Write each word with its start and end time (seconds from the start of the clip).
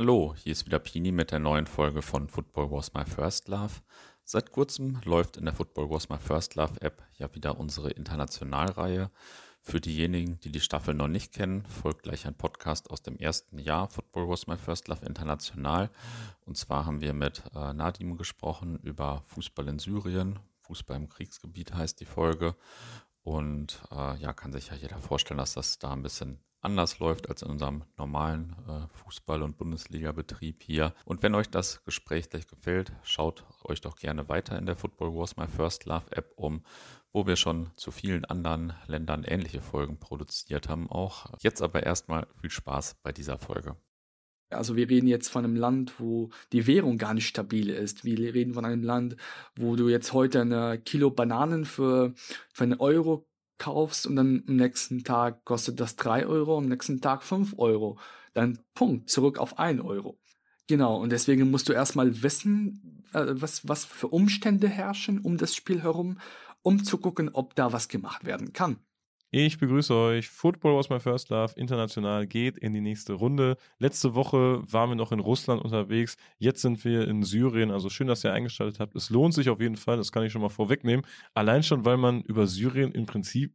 Hallo, 0.00 0.34
hier 0.34 0.52
ist 0.52 0.64
wieder 0.64 0.78
Pini 0.78 1.12
mit 1.12 1.30
der 1.30 1.40
neuen 1.40 1.66
Folge 1.66 2.00
von 2.00 2.26
Football 2.26 2.70
Was 2.70 2.94
My 2.94 3.04
First 3.04 3.48
Love. 3.48 3.82
Seit 4.24 4.50
kurzem 4.50 4.98
läuft 5.04 5.36
in 5.36 5.44
der 5.44 5.52
Football 5.52 5.90
Was 5.90 6.08
My 6.08 6.16
First 6.16 6.54
Love 6.54 6.80
App 6.80 7.02
ja 7.18 7.34
wieder 7.34 7.58
unsere 7.58 7.90
Internationalreihe. 7.90 9.10
Für 9.60 9.78
diejenigen, 9.78 10.40
die 10.40 10.52
die 10.52 10.60
Staffel 10.60 10.94
noch 10.94 11.06
nicht 11.06 11.34
kennen, 11.34 11.66
folgt 11.66 12.04
gleich 12.04 12.26
ein 12.26 12.34
Podcast 12.34 12.90
aus 12.90 13.02
dem 13.02 13.18
ersten 13.18 13.58
Jahr 13.58 13.90
Football 13.90 14.30
Was 14.30 14.46
My 14.46 14.56
First 14.56 14.88
Love 14.88 15.04
International. 15.04 15.90
Und 16.46 16.56
zwar 16.56 16.86
haben 16.86 17.02
wir 17.02 17.12
mit 17.12 17.42
äh, 17.54 17.74
Nadim 17.74 18.16
gesprochen 18.16 18.78
über 18.78 19.22
Fußball 19.26 19.68
in 19.68 19.78
Syrien. 19.78 20.38
Fußball 20.62 20.96
im 20.96 21.10
Kriegsgebiet 21.10 21.74
heißt 21.74 22.00
die 22.00 22.06
Folge. 22.06 22.56
Und 23.22 23.82
äh, 23.90 24.16
ja, 24.16 24.32
kann 24.32 24.54
sich 24.54 24.68
ja 24.68 24.76
jeder 24.76 24.98
vorstellen, 24.98 25.36
dass 25.36 25.52
das 25.52 25.78
da 25.78 25.92
ein 25.92 26.00
bisschen 26.00 26.40
anders 26.60 26.98
läuft 26.98 27.28
als 27.28 27.42
in 27.42 27.50
unserem 27.50 27.84
normalen 27.96 28.56
äh, 28.68 28.86
Fußball- 28.98 29.42
und 29.42 29.56
Bundesliga-Betrieb 29.56 30.62
hier. 30.62 30.94
Und 31.04 31.22
wenn 31.22 31.34
euch 31.34 31.48
das 31.48 31.82
Gespräch 31.84 32.30
gleich 32.30 32.46
gefällt, 32.46 32.92
schaut 33.02 33.44
euch 33.64 33.80
doch 33.80 33.96
gerne 33.96 34.28
weiter 34.28 34.58
in 34.58 34.66
der 34.66 34.76
Football 34.76 35.14
Wars 35.14 35.36
My 35.36 35.46
First 35.46 35.86
Love 35.86 36.10
App 36.10 36.32
um, 36.36 36.62
wo 37.12 37.26
wir 37.26 37.36
schon 37.36 37.70
zu 37.76 37.90
vielen 37.90 38.24
anderen 38.24 38.72
Ländern 38.86 39.24
ähnliche 39.24 39.62
Folgen 39.62 39.98
produziert 39.98 40.68
haben 40.68 40.90
auch. 40.90 41.26
Jetzt 41.40 41.62
aber 41.62 41.82
erstmal 41.82 42.26
viel 42.40 42.50
Spaß 42.50 42.96
bei 43.02 43.12
dieser 43.12 43.38
Folge. 43.38 43.76
Also 44.50 44.74
wir 44.74 44.88
reden 44.90 45.06
jetzt 45.06 45.28
von 45.28 45.44
einem 45.44 45.54
Land, 45.54 46.00
wo 46.00 46.30
die 46.52 46.66
Währung 46.66 46.98
gar 46.98 47.14
nicht 47.14 47.28
stabil 47.28 47.70
ist. 47.70 48.04
Wir 48.04 48.34
reden 48.34 48.54
von 48.54 48.64
einem 48.64 48.82
Land, 48.82 49.16
wo 49.54 49.76
du 49.76 49.88
jetzt 49.88 50.12
heute 50.12 50.40
eine 50.40 50.78
Kilo 50.78 51.10
Bananen 51.10 51.64
für, 51.64 52.14
für 52.52 52.64
einen 52.64 52.80
Euro 52.80 53.29
kaufst 53.60 54.08
und 54.08 54.16
dann 54.16 54.42
am 54.48 54.56
nächsten 54.56 55.04
Tag 55.04 55.44
kostet 55.44 55.78
das 55.78 55.94
drei 55.94 56.26
Euro, 56.26 56.58
am 56.58 56.66
nächsten 56.66 57.00
Tag 57.00 57.22
fünf 57.22 57.54
Euro. 57.58 57.98
Dann 58.34 58.58
Punkt, 58.74 59.08
zurück 59.10 59.38
auf 59.38 59.58
ein 59.58 59.80
Euro. 59.80 60.18
Genau, 60.66 61.00
und 61.00 61.10
deswegen 61.10 61.50
musst 61.50 61.68
du 61.68 61.72
erstmal 61.72 62.22
wissen, 62.22 63.04
äh, 63.12 63.26
was, 63.28 63.68
was 63.68 63.84
für 63.84 64.08
Umstände 64.08 64.68
herrschen 64.68 65.20
um 65.20 65.36
das 65.36 65.54
Spiel 65.54 65.82
herum, 65.82 66.18
um 66.62 66.82
zu 66.82 66.98
gucken, 66.98 67.30
ob 67.32 67.54
da 67.54 67.72
was 67.72 67.88
gemacht 67.88 68.24
werden 68.24 68.52
kann. 68.52 68.78
Ich 69.32 69.58
begrüße 69.58 69.94
euch. 69.94 70.28
Football 70.28 70.76
was 70.76 70.90
my 70.90 70.98
first 70.98 71.28
love. 71.28 71.54
International 71.56 72.26
geht 72.26 72.58
in 72.58 72.72
die 72.72 72.80
nächste 72.80 73.12
Runde. 73.12 73.56
Letzte 73.78 74.16
Woche 74.16 74.60
waren 74.72 74.90
wir 74.90 74.96
noch 74.96 75.12
in 75.12 75.20
Russland 75.20 75.62
unterwegs. 75.62 76.16
Jetzt 76.38 76.62
sind 76.62 76.84
wir 76.84 77.06
in 77.06 77.22
Syrien. 77.22 77.70
Also 77.70 77.90
schön, 77.90 78.08
dass 78.08 78.24
ihr 78.24 78.32
eingeschaltet 78.32 78.80
habt. 78.80 78.96
Es 78.96 79.08
lohnt 79.08 79.34
sich 79.34 79.48
auf 79.48 79.60
jeden 79.60 79.76
Fall. 79.76 79.96
Das 79.98 80.10
kann 80.10 80.24
ich 80.24 80.32
schon 80.32 80.42
mal 80.42 80.48
vorwegnehmen. 80.48 81.06
Allein 81.32 81.62
schon, 81.62 81.84
weil 81.84 81.96
man 81.96 82.22
über 82.22 82.48
Syrien 82.48 82.90
im 82.90 83.06
Prinzip 83.06 83.54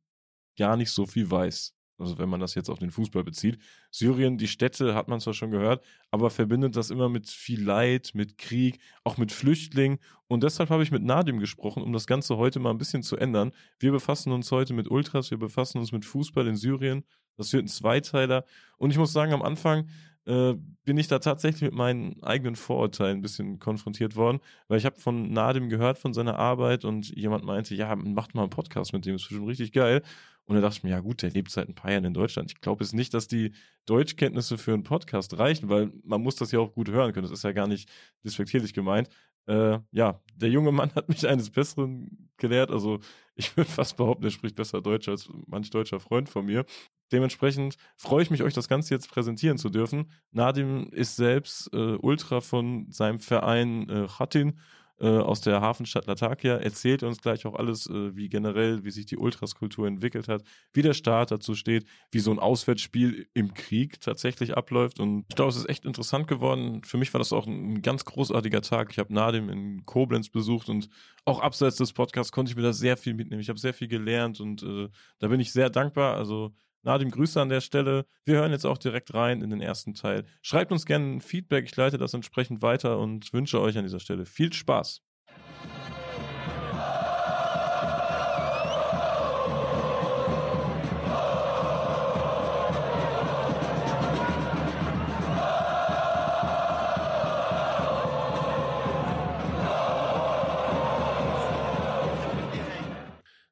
gar 0.58 0.78
nicht 0.78 0.92
so 0.92 1.06
viel 1.06 1.30
weiß. 1.30 1.75
Also 1.98 2.18
wenn 2.18 2.30
man 2.30 2.40
das 2.40 2.56
jetzt 2.56 2.70
auf 2.70 2.80
den 2.80 2.92
Fußball 2.92 3.24
bezieht. 3.24 3.58
Syrien, 3.90 4.38
die 4.38 4.48
Städte 4.48 4.96
hat 4.96 5.08
man 5.08 5.20
zwar 5.20 5.34
schon 5.34 5.52
gehört, 5.52 5.84
aber 6.12 6.30
verbindet 6.30 6.76
das 6.76 6.90
immer 6.90 7.08
mit 7.08 7.30
viel 7.30 7.64
Leid, 7.64 8.12
mit 8.14 8.38
Krieg, 8.38 8.80
auch 9.04 9.18
mit 9.18 9.32
Flüchtlingen. 9.32 10.00
Und 10.28 10.44
deshalb 10.44 10.70
habe 10.70 10.84
ich 10.84 10.92
mit 10.92 11.04
Nadim 11.04 11.40
gesprochen, 11.40 11.84
um 11.84 11.94
das 11.94 12.08
Ganze 12.08 12.38
heute 12.38 12.60
mal 12.60 12.72
ein 12.72 12.78
bisschen 12.78 13.04
zu 13.04 13.16
ändern. 13.16 13.52
Wir 13.80 13.92
befassen 13.92 14.34
uns 14.34 14.52
heute 14.52 14.74
mit 14.74 14.90
Ultras, 14.90 15.32
wir 15.32 15.38
befassen 15.38 15.78
uns 15.78 15.92
mit 15.92 16.04
Fußball 16.04 16.48
in 16.48 16.56
Syrien. 16.56 17.06
Das 17.38 17.52
wird 17.54 17.64
ein 17.64 17.70
Zweiteiler. 17.70 18.46
Und 18.78 18.92
ich 18.92 18.98
muss 18.98 19.14
sagen, 19.14 19.34
am 19.34 19.42
Anfang 19.42 19.90
äh, 20.26 20.56
bin 20.84 20.98
ich 20.98 21.08
da 21.08 21.20
tatsächlich 21.20 21.62
mit 21.62 21.74
meinen 21.74 22.22
eigenen 22.24 22.56
Vorurteilen 22.56 23.20
ein 23.20 23.22
bisschen 23.22 23.60
konfrontiert 23.60 24.16
worden, 24.16 24.40
weil 24.68 24.78
ich 24.78 24.86
habe 24.86 25.00
von 25.00 25.32
Nadim 25.32 25.70
gehört 25.70 25.98
von 25.98 26.14
seiner 26.14 26.38
Arbeit 26.38 26.86
und 26.86 27.10
jemand 27.16 27.44
meinte, 27.44 27.76
ja, 27.76 27.96
macht 27.96 28.36
mal 28.36 28.44
einen 28.44 28.50
Podcast 28.50 28.94
mit 28.94 29.06
dem, 29.06 29.16
ist 29.16 29.24
schon 29.24 29.46
richtig 29.46 29.72
geil. 29.72 30.02
Und 30.46 30.56
da 30.56 30.62
dachte 30.62 30.78
ich 30.78 30.84
mir, 30.84 30.92
ja 30.92 31.00
gut, 31.00 31.24
der 31.24 31.32
lebt 31.32 31.50
seit 31.50 31.68
ein 31.68 31.76
paar 31.76 31.92
Jahren 31.92 32.06
in 32.06 32.14
Deutschland. 32.14 32.52
Ich 32.52 32.62
glaube 32.62 32.84
es 32.84 32.94
nicht, 32.94 33.14
dass 33.16 33.28
die 33.28 33.54
Deutschkenntnisse 33.88 34.58
für 34.60 34.74
einen 34.74 34.84
Podcast 34.84 35.38
reichen, 35.40 35.70
weil 35.70 35.92
man 36.04 36.22
muss 36.22 36.36
das 36.36 36.52
ja 36.52 36.60
auch 36.60 36.74
gut 36.74 36.90
hören 36.90 37.14
können. 37.14 37.24
Das 37.24 37.32
ist 37.32 37.44
ja 37.44 37.52
gar 37.52 37.68
nicht 37.68 37.90
despektierlich 38.24 38.74
gemeint. 38.74 39.10
Äh, 39.48 39.80
ja, 39.92 40.22
der 40.36 40.50
junge 40.50 40.72
Mann 40.72 40.92
hat 40.96 41.10
mich 41.10 41.28
eines 41.28 41.50
Besseren 41.50 42.30
gelehrt. 42.38 42.70
Also 42.72 43.00
ich 43.36 43.56
würde 43.58 43.70
fast 43.70 43.98
behaupten, 43.98 44.24
er 44.24 44.32
spricht 44.32 44.56
besser 44.56 44.82
Deutsch 44.82 45.08
als 45.08 45.30
manch 45.48 45.72
deutscher 45.72 46.00
Freund 46.00 46.30
von 46.30 46.46
mir. 46.46 46.66
Dementsprechend 47.12 47.76
freue 47.98 48.24
ich 48.24 48.32
mich, 48.32 48.44
euch 48.44 48.54
das 48.54 48.68
Ganze 48.68 48.94
jetzt 48.94 49.10
präsentieren 49.10 49.58
zu 49.58 49.70
dürfen. 49.70 50.12
Nadim 50.32 50.90
ist 50.92 51.16
selbst 51.16 51.72
äh, 51.74 51.98
Ultra 52.02 52.42
von 52.42 52.92
seinem 52.92 53.20
Verein 53.20 53.90
äh, 53.90 54.08
Khatin 54.08 54.60
äh, 55.00 55.08
aus 55.08 55.42
der 55.42 55.60
Hafenstadt 55.60 56.06
Latakia, 56.06 56.56
erzählt 56.56 57.04
uns 57.04 57.22
gleich 57.22 57.46
auch 57.46 57.56
alles, 57.56 57.88
äh, 57.88 58.16
wie 58.16 58.30
generell, 58.30 58.86
wie 58.86 58.92
sich 58.92 59.06
die 59.06 59.18
Ultraskultur 59.18 59.88
entwickelt 59.88 60.30
hat, 60.30 60.44
wie 60.74 60.82
der 60.82 60.94
Staat 60.94 61.32
dazu 61.32 61.54
steht, 61.54 61.86
wie 62.12 62.20
so 62.20 62.32
ein 62.32 62.40
Auswärtsspiel 62.40 63.28
im 63.34 63.54
Krieg 63.54 64.00
tatsächlich 64.00 64.56
abläuft. 64.56 65.02
Und 65.02 65.26
ich 65.28 65.36
glaube, 65.36 65.50
es 65.50 65.58
ist 65.58 65.70
echt 65.70 65.86
interessant 65.86 66.28
geworden. 66.28 66.82
Für 66.86 66.98
mich 66.98 67.14
war 67.14 67.20
das 67.20 67.34
auch 67.34 67.46
ein 67.46 67.82
ganz 67.82 68.06
großartiger 68.06 68.62
Tag. 68.62 68.92
Ich 68.92 69.00
habe 69.00 69.14
Nadim 69.14 69.50
in 69.50 69.86
Koblenz 69.86 70.30
besucht 70.30 70.70
und 70.70 70.90
auch 71.26 71.42
abseits 71.42 71.76
des 71.76 71.92
Podcasts 71.92 72.32
konnte 72.32 72.52
ich 72.52 72.56
mir 72.56 72.64
da 72.64 72.72
sehr 72.72 72.96
viel 72.96 73.16
mitnehmen. 73.16 73.42
Ich 73.42 73.50
habe 73.50 73.60
sehr 73.60 73.74
viel 73.74 73.90
gelernt 73.90 74.40
und 74.40 74.64
äh, 74.64 74.88
da 75.20 75.28
bin 75.28 75.42
ich 75.42 75.52
sehr 75.52 75.70
dankbar. 75.70 76.16
Also 76.16 76.54
Nadim, 76.86 77.10
Grüße 77.10 77.42
an 77.42 77.50
der 77.50 77.62
Stelle. 77.62 78.06
Wir 78.26 78.36
hören 78.36 78.52
jetzt 78.52 78.66
auch 78.66 78.78
direkt 78.78 79.14
rein 79.16 79.42
in 79.42 79.50
den 79.50 79.60
ersten 79.60 79.96
Teil. 79.96 80.26
Schreibt 80.44 80.72
uns 80.72 80.86
gerne 80.86 81.16
ein 81.16 81.22
Feedback, 81.22 81.66
ich 81.66 81.76
leite 81.76 81.98
das 81.98 82.14
entsprechend 82.14 82.62
weiter 82.62 83.00
und 83.00 83.34
wünsche 83.34 83.60
euch 83.60 83.76
an 83.78 83.86
dieser 83.86 84.00
Stelle 84.00 84.26
viel 84.26 84.54
Spaß. 84.54 85.05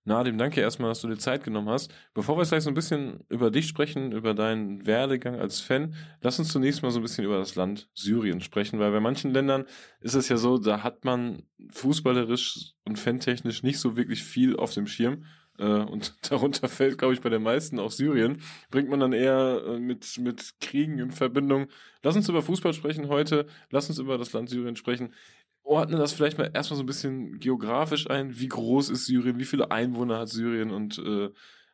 Nadim, 0.05 0.37
danke 0.37 0.59
erstmal, 0.59 0.89
dass 0.89 1.01
du 1.01 1.07
dir 1.07 1.17
Zeit 1.17 1.43
genommen 1.45 1.69
hast. 1.69 1.93
Bevor 2.13 2.37
wir 2.37 2.43
gleich 2.43 2.63
so 2.63 2.69
ein 2.69 2.73
bisschen 2.73 3.21
über 3.29 3.51
dich 3.51 3.67
sprechen, 3.67 4.11
über 4.11 4.33
deinen 4.33 4.85
Werdegang 4.85 5.39
als 5.39 5.61
Fan, 5.61 5.95
lass 6.21 6.39
uns 6.39 6.49
zunächst 6.51 6.83
mal 6.83 6.91
so 6.91 6.99
ein 6.99 7.03
bisschen 7.03 7.23
über 7.23 7.37
das 7.37 7.55
Land 7.55 7.89
Syrien 7.93 8.41
sprechen, 8.41 8.79
weil 8.79 8.91
bei 8.91 8.99
manchen 8.99 9.31
Ländern 9.31 9.65
ist 10.01 10.15
es 10.15 10.27
ja 10.27 10.35
so, 10.35 10.57
da 10.57 10.83
hat 10.83 11.05
man 11.05 11.43
fußballerisch 11.71 12.73
und 12.83 12.99
fantechnisch 12.99 13.63
nicht 13.63 13.79
so 13.79 13.95
wirklich 13.95 14.23
viel 14.23 14.57
auf 14.57 14.73
dem 14.73 14.87
Schirm. 14.87 15.23
Äh, 15.57 15.63
und 15.63 16.15
darunter 16.31 16.67
fällt, 16.67 16.97
glaube 16.97 17.13
ich, 17.13 17.21
bei 17.21 17.29
den 17.29 17.43
meisten 17.43 17.79
auch 17.79 17.91
Syrien. 17.91 18.41
Bringt 18.71 18.89
man 18.89 18.99
dann 18.99 19.13
eher 19.13 19.63
äh, 19.65 19.79
mit, 19.79 20.17
mit 20.19 20.55
Kriegen 20.59 20.99
in 20.99 21.11
Verbindung. 21.11 21.67
Lass 22.01 22.17
uns 22.17 22.27
über 22.27 22.41
Fußball 22.41 22.73
sprechen 22.73 23.07
heute. 23.07 23.45
Lass 23.69 23.87
uns 23.87 23.99
über 23.99 24.17
das 24.17 24.33
Land 24.33 24.49
Syrien 24.49 24.75
sprechen 24.75 25.13
ordne 25.63 25.97
das 25.97 26.13
vielleicht 26.13 26.37
mal 26.37 26.51
erstmal 26.53 26.77
so 26.77 26.83
ein 26.83 26.87
bisschen 26.87 27.39
geografisch 27.39 28.09
ein. 28.09 28.39
Wie 28.39 28.47
groß 28.47 28.89
ist 28.89 29.05
Syrien? 29.05 29.39
Wie 29.39 29.45
viele 29.45 29.71
Einwohner 29.71 30.19
hat 30.19 30.29
Syrien? 30.29 30.71
Und 30.71 30.99
äh, 30.99 31.29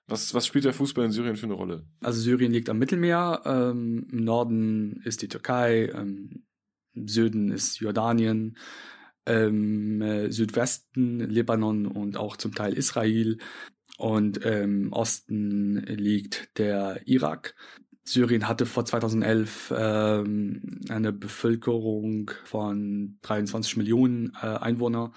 was, 0.07 0.33
was 0.33 0.47
spielt 0.47 0.65
der 0.65 0.73
Fußball 0.73 1.05
in 1.05 1.11
Syrien 1.11 1.35
für 1.35 1.45
eine 1.45 1.53
Rolle? 1.53 1.85
Also 2.01 2.19
Syrien 2.19 2.51
liegt 2.51 2.69
am 2.69 2.79
Mittelmeer. 2.79 3.41
Ähm, 3.45 4.07
Im 4.11 4.23
Norden 4.23 5.01
ist 5.03 5.21
die 5.21 5.27
Türkei. 5.27 5.91
Ähm, 5.93 6.43
Im 6.93 7.07
Süden 7.07 7.51
ist 7.51 7.79
Jordanien. 7.79 8.57
Ähm, 9.25 10.01
äh, 10.01 10.31
Südwesten 10.31 11.19
Libanon 11.19 11.85
und 11.85 12.17
auch 12.17 12.37
zum 12.37 12.55
Teil 12.55 12.73
Israel. 12.73 13.37
Und 13.97 14.37
im 14.37 14.85
ähm, 14.85 14.93
Osten 14.93 15.75
liegt 15.87 16.57
der 16.57 17.01
Irak. 17.05 17.53
Syrien 18.09 18.47
hatte 18.47 18.65
vor 18.65 18.85
2011 18.85 19.71
ähm, 19.77 20.81
eine 20.89 21.13
Bevölkerung 21.13 22.31
von 22.43 23.19
23 23.21 23.77
Millionen 23.77 24.33
äh, 24.41 24.47
Einwohner. 24.47 25.11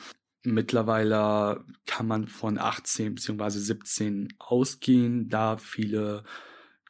Mittlerweile 0.45 1.65
kann 1.87 2.07
man 2.07 2.27
von 2.27 2.59
18 2.59 3.15
bzw. 3.15 3.49
17 3.49 4.35
ausgehen, 4.39 5.31
da 5.31 5.57
viele 5.57 6.25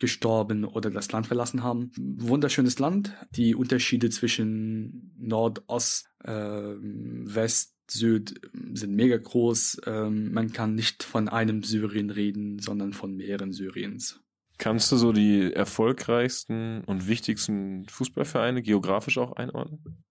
gestorben 0.00 0.64
oder 0.64 0.90
das 0.90 1.12
Land 1.12 1.28
verlassen 1.28 1.62
haben. 1.62 1.92
Wunderschönes 1.96 2.80
Land. 2.80 3.14
Die 3.30 3.54
Unterschiede 3.54 4.10
zwischen 4.10 5.14
Nordost, 5.18 6.08
äh, 6.24 6.32
West, 6.32 7.76
Süd 7.88 8.40
sind 8.72 8.96
mega 8.96 9.18
groß. 9.18 9.82
Ähm, 9.86 10.32
man 10.32 10.52
kann 10.52 10.74
nicht 10.74 11.04
von 11.04 11.28
einem 11.28 11.62
Syrien 11.62 12.10
reden, 12.10 12.58
sondern 12.58 12.92
von 12.92 13.14
mehreren 13.14 13.52
Syriens. 13.52 14.21
Kannst 14.62 14.92
du 14.92 14.96
so 14.96 15.10
die 15.10 15.52
erfolgreichsten 15.52 16.84
und 16.84 17.08
wichtigsten 17.08 17.88
Fußballvereine 17.88 18.62
geografisch 18.62 19.18
auch 19.18 19.32
einordnen? 19.32 20.04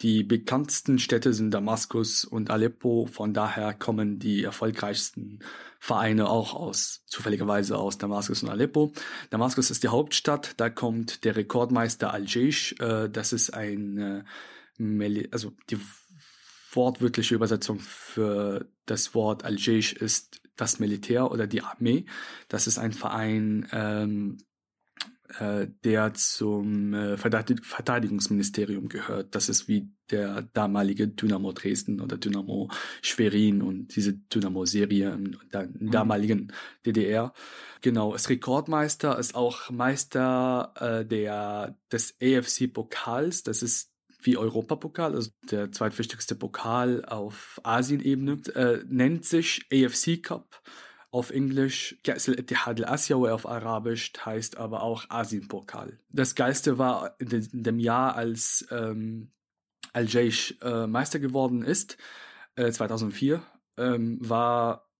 Die 0.00 0.22
bekanntesten 0.22 1.00
Städte 1.00 1.32
sind 1.32 1.50
Damaskus 1.50 2.24
und 2.24 2.48
Aleppo, 2.48 3.06
von 3.06 3.34
daher 3.34 3.74
kommen 3.74 4.20
die 4.20 4.44
erfolgreichsten 4.44 5.40
Vereine 5.80 6.28
auch 6.28 6.54
aus, 6.54 7.02
zufälligerweise 7.06 7.78
aus 7.78 7.98
Damaskus 7.98 8.44
und 8.44 8.48
Aleppo. 8.48 8.92
Damaskus 9.30 9.72
ist 9.72 9.82
die 9.82 9.88
Hauptstadt, 9.88 10.54
da 10.58 10.70
kommt 10.70 11.24
der 11.24 11.34
Rekordmeister 11.34 12.14
Al-Jaish, 12.14 12.76
äh, 12.78 13.08
das 13.08 13.32
ist 13.32 13.54
ein, 13.54 14.24
äh, 14.78 15.28
also 15.32 15.50
die 15.68 15.80
wortwörtliche 16.70 17.34
Übersetzung 17.34 17.80
für 17.80 18.70
das 18.84 19.16
Wort 19.16 19.44
Al-Jaish 19.44 19.94
ist 19.94 20.45
das 20.56 20.78
Militär 20.78 21.30
oder 21.30 21.46
die 21.46 21.62
Armee. 21.62 22.06
Das 22.48 22.66
ist 22.66 22.78
ein 22.78 22.92
Verein, 22.92 23.66
ähm, 23.72 24.38
äh, 25.38 25.66
der 25.84 26.14
zum 26.14 26.94
äh, 26.94 27.16
Verteidigungsministerium 27.16 28.88
gehört. 28.88 29.34
Das 29.34 29.48
ist 29.48 29.68
wie 29.68 29.90
der 30.10 30.42
damalige 30.42 31.08
Dynamo 31.08 31.52
Dresden 31.52 32.00
oder 32.00 32.16
Dynamo 32.16 32.70
Schwerin 33.02 33.60
und 33.60 33.96
diese 33.96 34.14
Dynamo-Serie 34.14 35.12
in 35.12 35.36
der 35.52 35.66
mhm. 35.66 35.90
damaligen 35.90 36.52
DDR. 36.84 37.32
Genau, 37.80 38.14
ist 38.14 38.28
Rekordmeister, 38.28 39.18
ist 39.18 39.34
auch 39.34 39.70
Meister 39.70 40.72
äh, 40.76 41.04
der, 41.04 41.76
des 41.90 42.16
AFC-Pokals. 42.22 43.42
Das 43.42 43.62
ist 43.62 43.95
wie 44.22 44.36
Europapokal, 44.36 45.14
also 45.14 45.30
der 45.50 45.72
zweitwichtigste 45.72 46.34
Pokal 46.34 47.04
auf 47.04 47.60
Asienebene, 47.62 48.40
äh, 48.54 48.84
nennt 48.86 49.24
sich 49.24 49.66
AFC 49.72 50.22
Cup. 50.22 50.62
Auf 51.10 51.30
Englisch 51.30 51.96
Ka'as 52.04 52.28
al-Ittihad 52.28 52.80
al-Asiawi 52.80 53.30
auf 53.30 53.48
Arabisch 53.48 54.12
heißt 54.24 54.58
aber 54.58 54.82
auch 54.82 55.08
Asienpokal. 55.08 55.98
Das 56.10 56.34
Geilste 56.34 56.78
war 56.78 57.14
in, 57.18 57.28
de, 57.28 57.46
in 57.52 57.62
dem 57.62 57.78
Jahr, 57.78 58.16
als 58.16 58.66
ähm, 58.70 59.30
Al-Jaish 59.92 60.58
äh, 60.60 60.86
Meister 60.86 61.18
geworden 61.18 61.62
ist, 61.62 61.96
äh, 62.56 62.70
2004, 62.70 63.42
ähm, 63.78 64.18
war 64.20 64.90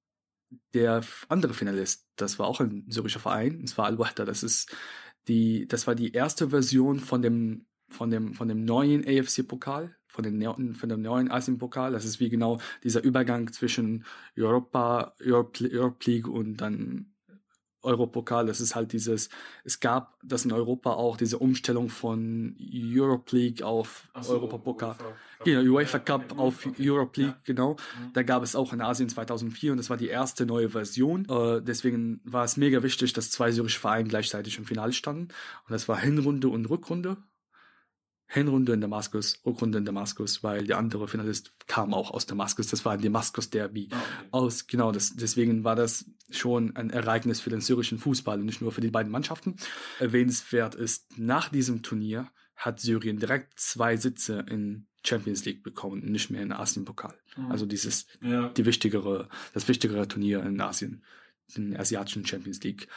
der 0.75 1.03
andere 1.29 1.55
Finalist, 1.55 2.07
das 2.17 2.39
war 2.39 2.47
auch 2.47 2.61
ein 2.61 2.87
syrischer 2.89 3.21
Verein, 3.21 3.61
das 3.63 3.77
war 3.77 3.87
Al-Wahda, 3.87 4.25
das 4.25 4.43
ist 4.43 4.75
die, 5.29 5.67
das 5.67 5.87
war 5.87 5.95
die 5.95 6.13
erste 6.13 6.51
Version 6.51 7.01
von 7.01 7.21
dem, 7.21 7.67
von 7.89 8.11
dem, 8.11 8.35
von 8.35 8.49
dem 8.49 8.65
neuen 8.65 9.05
AFC-Pokal, 9.07 9.95
von, 10.07 10.25
den, 10.25 10.75
von 10.75 10.89
dem 10.89 11.03
neuen 11.03 11.31
Asien-Pokal. 11.31 11.93
Das 11.93 12.05
ist 12.05 12.21
wie 12.21 12.29
genau 12.29 12.59
dieser 12.83 13.03
Übergang 13.03 13.53
zwischen 13.53 14.05
Europa, 14.37 15.15
Europe, 15.25 15.69
Europe 15.73 16.11
League 16.11 16.29
und 16.29 16.57
dann 16.57 17.13
Europokal. 17.87 18.47
Das 18.47 18.61
ist 18.61 18.75
halt 18.75 18.93
dieses, 18.93 19.31
es 19.65 19.81
gab 19.81 20.19
das 20.23 20.45
in 20.45 20.53
Europa 20.53 20.93
auch, 20.93 21.17
diese 21.17 21.39
Umstellung 21.39 21.89
von 21.89 22.57
Europe 22.61 23.35
League 23.35 23.63
auf 23.63 24.09
so, 24.21 24.35
Europapokal. 24.35 24.97
Genau, 25.45 25.61
UEFA 25.61 26.01
Cup 26.01 26.39
auf 26.39 26.67
Europe 26.79 27.21
League, 27.21 27.31
ja. 27.31 27.41
genau. 27.45 27.73
Mhm. 27.75 28.13
Da 28.13 28.23
gab 28.23 28.43
es 28.43 28.57
auch 28.57 28.73
in 28.73 28.81
Asien 28.81 29.09
2004 29.09 29.73
und 29.73 29.79
das 29.79 29.89
war 29.89 29.97
die 29.97 30.09
erste 30.09 30.45
neue 30.45 30.71
Version. 30.71 31.27
Äh, 31.29 31.63
deswegen 31.63 32.21
war 32.25 32.45
es 32.45 32.57
mega 32.57 32.83
wichtig, 32.83 33.13
dass 33.13 33.31
zwei 33.31 33.53
syrische 33.53 33.79
Vereine 33.79 34.09
gleichzeitig 34.09 34.59
im 34.59 34.65
Finale 34.65 34.93
standen. 34.93 35.29
Und 35.29 35.71
das 35.71 35.89
war 35.89 35.99
Hinrunde 35.99 36.49
und 36.49 36.69
Rückrunde. 36.69 37.17
Hinrunde 38.29 38.73
in 38.73 38.81
Damaskus, 38.81 39.41
Rückrunde 39.47 39.79
in 39.79 39.85
Damaskus, 39.85 40.43
weil 40.43 40.67
der 40.67 40.79
andere 40.79 41.07
Finalist 41.07 41.53
kam 41.69 41.95
auch 41.95 42.11
aus 42.11 42.27
Damaskus. 42.27 42.67
Das 42.67 42.85
war 42.85 42.93
ein 42.93 43.01
Damaskus-Derby. 43.01 43.89
Ah, 43.93 43.97
okay. 43.97 44.29
Aus, 44.33 44.67
genau, 44.67 44.91
das, 44.91 45.15
deswegen 45.15 45.63
war 45.63 45.77
das 45.77 46.07
schon 46.31 46.75
ein 46.75 46.91
Ereignis 46.91 47.41
für 47.41 47.51
den 47.51 47.61
syrischen 47.61 47.99
Fußball 47.99 48.41
und 48.41 48.47
nicht 48.47 48.61
nur 48.61 48.73
für 48.73 48.81
die 48.81 48.91
beiden 48.91 49.13
Mannschaften. 49.13 49.57
Erwähnenswert 50.01 50.75
ist, 50.75 51.19
nach 51.19 51.51
diesem 51.51 51.83
Turnier 51.83 52.29
hat 52.57 52.81
Syrien 52.81 53.19
direkt 53.19 53.61
zwei 53.61 53.97
Sitze 53.97 54.45
in 54.49 54.89
Champions 55.05 55.45
League 55.45 55.63
bekommen, 55.63 56.05
nicht 56.05 56.31
mehr 56.31 56.43
in 56.43 56.53
Asien-Pokal. 56.53 57.15
Mhm. 57.37 57.53
Also 57.53 57.65
dieses, 57.65 58.07
ja. 58.23 58.49
die 58.49 58.67
wichtigere, 58.67 59.29
das 59.55 59.69
wichtigere 59.69 60.09
Turnier 60.09 60.43
in 60.43 60.61
Asien, 60.61 61.05
den 61.57 61.77
asiatischen 61.77 62.27
Champions 62.27 62.61
League. 62.65 62.89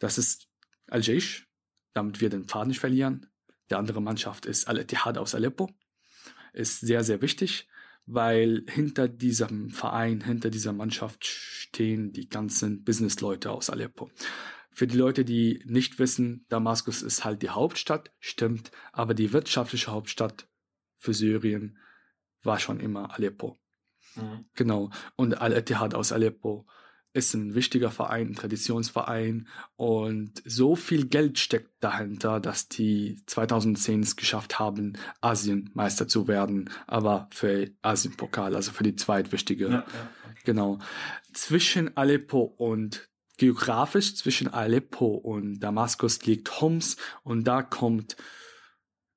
Das 0.00 0.18
ist 0.18 0.48
Al-Jaish, 0.88 1.46
damit 1.92 2.20
wir 2.20 2.28
den 2.28 2.44
Pfad 2.44 2.66
nicht 2.66 2.80
verlieren 2.80 3.28
der 3.70 3.78
andere 3.78 4.02
Mannschaft 4.02 4.46
ist 4.46 4.68
Al-Ittihad 4.68 5.18
aus 5.18 5.34
Aleppo. 5.34 5.70
Ist 6.52 6.80
sehr, 6.80 7.02
sehr 7.02 7.22
wichtig, 7.22 7.68
weil 8.06 8.64
hinter 8.68 9.08
diesem 9.08 9.70
Verein, 9.70 10.20
hinter 10.20 10.50
dieser 10.50 10.72
Mannschaft 10.72 11.24
stehen 11.24 12.12
die 12.12 12.28
ganzen 12.28 12.84
Businessleute 12.84 13.50
aus 13.50 13.70
Aleppo. 13.70 14.10
Für 14.70 14.86
die 14.86 14.96
Leute, 14.96 15.24
die 15.24 15.62
nicht 15.66 15.98
wissen, 15.98 16.46
Damaskus 16.48 17.02
ist 17.02 17.24
halt 17.24 17.42
die 17.42 17.50
Hauptstadt, 17.50 18.12
stimmt, 18.18 18.72
aber 18.92 19.14
die 19.14 19.32
wirtschaftliche 19.32 19.90
Hauptstadt 19.90 20.48
für 20.96 21.14
Syrien 21.14 21.78
war 22.42 22.58
schon 22.58 22.80
immer 22.80 23.14
Aleppo. 23.14 23.56
Mhm. 24.16 24.46
Genau. 24.54 24.90
Und 25.16 25.40
Al-Ittihad 25.40 25.94
aus 25.94 26.12
Aleppo 26.12 26.66
ist 27.14 27.32
ein 27.32 27.54
wichtiger 27.54 27.90
Verein, 27.90 28.28
ein 28.28 28.34
Traditionsverein 28.34 29.46
und 29.76 30.42
so 30.44 30.74
viel 30.74 31.06
Geld 31.06 31.38
steckt 31.38 31.70
dahinter, 31.80 32.40
dass 32.40 32.68
die 32.68 33.22
2010 33.26 34.00
es 34.00 34.16
geschafft 34.16 34.58
haben, 34.58 34.94
Asienmeister 35.20 36.08
zu 36.08 36.26
werden, 36.26 36.70
aber 36.86 37.28
für 37.30 37.70
Asienpokal, 37.82 38.56
also 38.56 38.72
für 38.72 38.82
die 38.82 38.96
zweitwichtige. 38.96 39.66
Ja, 39.66 39.72
ja. 39.72 39.84
Genau. 40.44 40.80
Zwischen 41.32 41.96
Aleppo 41.96 42.40
und 42.42 43.08
geografisch 43.36 44.16
zwischen 44.16 44.48
Aleppo 44.48 45.06
und 45.06 45.60
Damaskus 45.60 46.24
liegt 46.26 46.60
Homs 46.60 46.96
und 47.22 47.44
da 47.44 47.62
kommt 47.62 48.16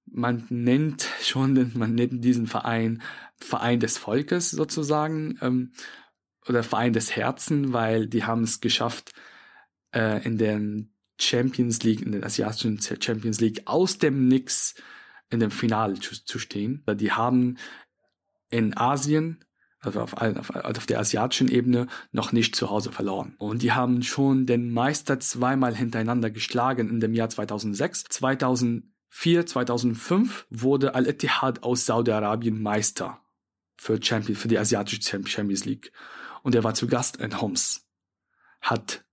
man 0.06 0.46
nennt 0.50 1.10
schon 1.22 1.72
man 1.76 1.96
nennt 1.96 2.24
diesen 2.24 2.48
Verein 2.48 3.02
Verein 3.40 3.80
des 3.80 3.98
Volkes 3.98 4.52
sozusagen. 4.52 5.38
Ähm, 5.42 5.72
oder 6.48 6.64
Verein 6.64 6.94
des 6.94 7.16
Herzen, 7.16 7.74
weil 7.74 8.08
die 8.08 8.24
haben 8.24 8.44
es 8.44 8.62
geschafft, 8.62 9.12
äh, 9.94 10.24
in 10.24 10.38
den 10.38 10.94
Champions 11.20 11.84
League, 11.84 12.02
in 12.02 12.12
den 12.12 12.24
asiatischen 12.24 12.80
Champions 12.80 13.40
League 13.40 13.64
aus 13.66 13.98
dem 13.98 14.28
Nix 14.28 14.76
in 15.30 15.40
dem 15.40 15.52
Finale 15.52 15.96
zu, 15.96 16.24
zu 16.24 16.40
stehen. 16.40 16.84
Die 16.88 17.12
haben 17.12 17.58
in 18.50 18.78
Asien, 18.78 19.44
also 19.80 20.02
auf, 20.02 20.14
auf, 20.14 20.50
auf 20.56 20.86
der 20.86 21.00
asiatischen 21.00 21.50
Ebene, 21.50 21.88
noch 22.12 22.32
nicht 22.32 22.56
zu 22.56 22.70
Hause 22.70 22.92
verloren. 22.92 23.36
Und 23.38 23.62
die 23.62 23.74
haben 23.74 24.04
schon 24.04 24.46
den 24.46 24.72
Meister 24.72 25.20
zweimal 25.20 25.76
hintereinander 25.76 26.30
geschlagen 26.30 26.90
in 26.90 27.00
dem 27.00 27.14
Jahr 27.14 27.30
2006. 27.30 28.06
2004, 28.06 29.46
2005 29.46 30.48
wurde 30.50 30.96
Al-Ittihad 30.96 31.64
aus 31.64 31.86
Saudi-Arabien 31.86 32.62
Meister 32.62 33.20
für, 33.76 34.02
Champion, 34.02 34.36
für 34.36 34.48
die 34.48 34.58
asiatische 34.58 35.02
Champions 35.02 35.66
League 35.66 35.92
und 36.48 36.56
er 36.56 36.64
war 36.64 36.74
zu 36.74 36.88
Gast 36.88 37.18
in 37.18 37.42
Homs. 37.42 37.86
Hat 38.62 39.04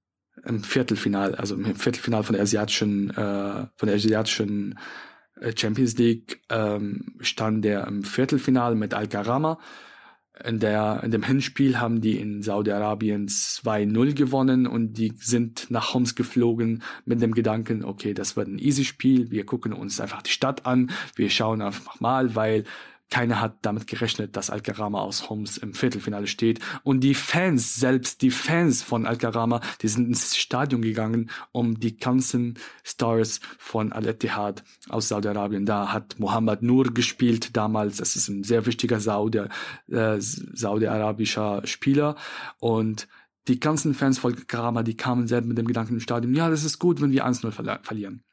im 0.45 0.63
Viertelfinal, 0.63 1.35
also 1.35 1.57
im 1.57 1.75
Viertelfinal 1.75 2.23
von 2.23 2.35
der 2.35 2.43
asiatischen, 2.43 3.11
äh, 3.11 3.67
von 3.75 3.89
der 3.89 3.97
asiatischen 3.97 4.79
äh, 5.41 5.53
Champions 5.57 5.99
League 5.99 6.43
ähm, 6.49 7.17
stand 7.19 7.67
er 7.67 7.89
im 7.89 8.05
Viertelfinal 8.05 8.77
mit 8.77 8.95
Al-Karama. 8.95 9.59
In, 10.45 10.61
der, 10.61 11.01
in 11.03 11.11
dem 11.11 11.25
Hinspiel 11.25 11.81
haben 11.81 12.01
die 12.01 12.21
in 12.21 12.41
Saudi-Arabien 12.41 13.27
2-0 13.27 14.15
gewonnen 14.15 14.69
und 14.69 14.93
die 14.93 15.13
sind 15.17 15.73
nach 15.73 15.93
Homs 15.93 16.15
geflogen 16.15 16.85
mit 17.05 17.21
dem 17.21 17.35
Gedanken, 17.35 17.85
okay, 17.85 18.15
das 18.15 18.37
wird 18.37 18.47
ein 18.47 18.61
easy 18.61 18.85
Spiel, 18.85 19.33
wir 19.33 19.45
gucken 19.45 19.73
uns 19.73 19.99
einfach 19.99 20.23
die 20.23 20.31
Stadt 20.31 20.67
an, 20.67 20.93
wir 21.17 21.31
schauen 21.31 21.63
einfach 21.63 21.99
mal, 21.99 22.37
weil 22.37 22.63
keiner 23.15 23.41
hat 23.41 23.59
damit 23.63 23.87
gerechnet, 23.87 24.35
dass 24.35 24.51
Al-Karama 24.51 25.01
aus 25.01 25.31
Homs 25.31 25.57
im 25.57 25.73
Viertelfinale 25.73 26.27
steht. 26.27 26.59
Und 26.83 26.99
die 26.99 27.15
Fans, 27.15 27.77
selbst 27.77 28.23
die 28.23 28.33
Fans 28.33 28.83
von 28.83 29.07
Al-Karama, 29.07 29.61
die 29.83 29.87
sind 29.87 30.09
ins 30.09 30.37
Stadion 30.37 30.83
gegangen, 30.83 31.31
um 31.53 31.79
die 31.79 31.97
ganzen 31.97 32.59
Stars 32.83 33.39
von 33.57 33.93
Al-Ittihad 33.93 34.65
aus 34.89 35.07
Saudi-Arabien. 35.07 35.65
Da 35.65 35.93
hat 35.93 36.19
Mohammed 36.19 36.63
Nur 36.63 36.93
gespielt 36.93 37.57
damals. 37.57 37.99
Das 37.99 38.17
ist 38.17 38.27
ein 38.27 38.43
sehr 38.43 38.67
wichtiger 38.67 38.99
Saudi, 38.99 39.43
äh, 39.93 40.17
saudi-arabischer 40.19 41.65
Spieler. 41.69 42.17
Und 42.59 43.07
die 43.47 43.61
ganzen 43.61 43.95
Fans 43.95 44.19
von 44.19 44.35
Karama, 44.49 44.83
die 44.83 44.97
kamen 44.97 45.29
selbst 45.29 45.47
mit 45.47 45.57
dem 45.57 45.69
Gedanken 45.69 45.95
im 45.95 46.01
Stadion, 46.01 46.35
ja, 46.35 46.51
das 46.51 46.65
ist 46.65 46.81
gut, 46.81 47.01
wenn 47.01 47.13
wir 47.13 47.25
1-0 47.25 47.53
verlieren. 47.53 48.25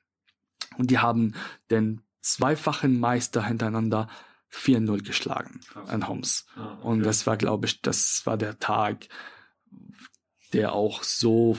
Und 0.80 0.90
die 0.90 0.98
haben 0.98 1.36
den 1.70 2.02
zweifachen 2.22 3.00
Meister 3.00 3.46
hintereinander 3.46 4.08
4-0 4.54 5.04
geschlagen 5.04 5.62
an 5.88 6.08
Homs. 6.08 6.46
Ah, 6.56 6.74
okay. 6.74 6.88
Und 6.88 7.04
das 7.04 7.26
war, 7.26 7.38
glaube 7.38 7.68
ich, 7.68 7.82
das 7.82 8.26
war 8.26 8.38
der 8.38 8.60
Tag, 8.60 9.08
der 10.54 10.74
auch 10.74 11.04
so 11.04 11.58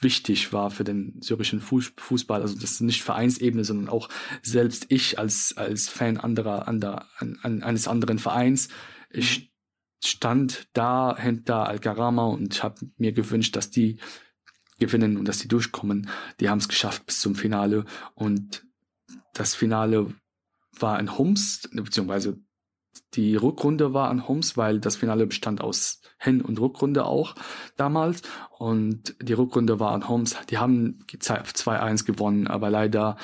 wichtig 0.00 0.52
war 0.52 0.70
für 0.70 0.84
den 0.84 1.20
syrischen 1.20 1.60
Fußball. 1.60 2.42
Also 2.42 2.54
das 2.54 2.72
ist 2.72 2.80
nicht 2.82 3.02
Vereinsebene, 3.02 3.64
sondern 3.64 3.88
auch 3.88 4.08
selbst 4.42 4.86
ich 4.90 5.18
als, 5.18 5.56
als 5.56 5.88
Fan 5.88 6.18
anderer, 6.18 6.68
anderer 6.68 7.06
an, 7.18 7.38
an, 7.42 7.62
eines 7.62 7.88
anderen 7.88 8.18
Vereins. 8.18 8.68
Ich 9.10 9.40
mhm. 9.40 9.48
stand 10.04 10.68
da 10.74 11.16
hinter 11.18 11.66
Al-Karama 11.66 12.26
und 12.26 12.62
habe 12.62 12.86
mir 12.98 13.12
gewünscht, 13.12 13.56
dass 13.56 13.70
die 13.70 13.98
gewinnen 14.78 15.16
und 15.16 15.26
dass 15.26 15.38
die 15.38 15.48
durchkommen. 15.48 16.10
Die 16.40 16.48
haben 16.48 16.58
es 16.58 16.68
geschafft 16.68 17.06
bis 17.06 17.20
zum 17.20 17.34
Finale 17.34 17.84
und 18.14 18.66
das 19.32 19.54
Finale 19.54 20.14
war 20.78 20.98
in 20.98 21.16
Homs, 21.16 21.68
beziehungsweise 21.72 22.38
die 23.14 23.36
Rückrunde 23.36 23.92
war 23.92 24.08
an 24.08 24.28
Homs, 24.28 24.56
weil 24.56 24.80
das 24.80 24.96
Finale 24.96 25.26
bestand 25.26 25.60
aus 25.60 26.00
Hin- 26.18 26.42
und 26.42 26.60
Rückrunde 26.60 27.04
auch 27.04 27.34
damals. 27.76 28.22
Und 28.58 29.16
die 29.20 29.32
Rückrunde 29.32 29.80
war 29.80 29.92
an 29.92 30.08
Homs. 30.08 30.36
Die 30.50 30.58
haben 30.58 31.04
2-1 31.08 32.04
gewonnen, 32.04 32.46
aber 32.46 32.70
leider 32.70 33.16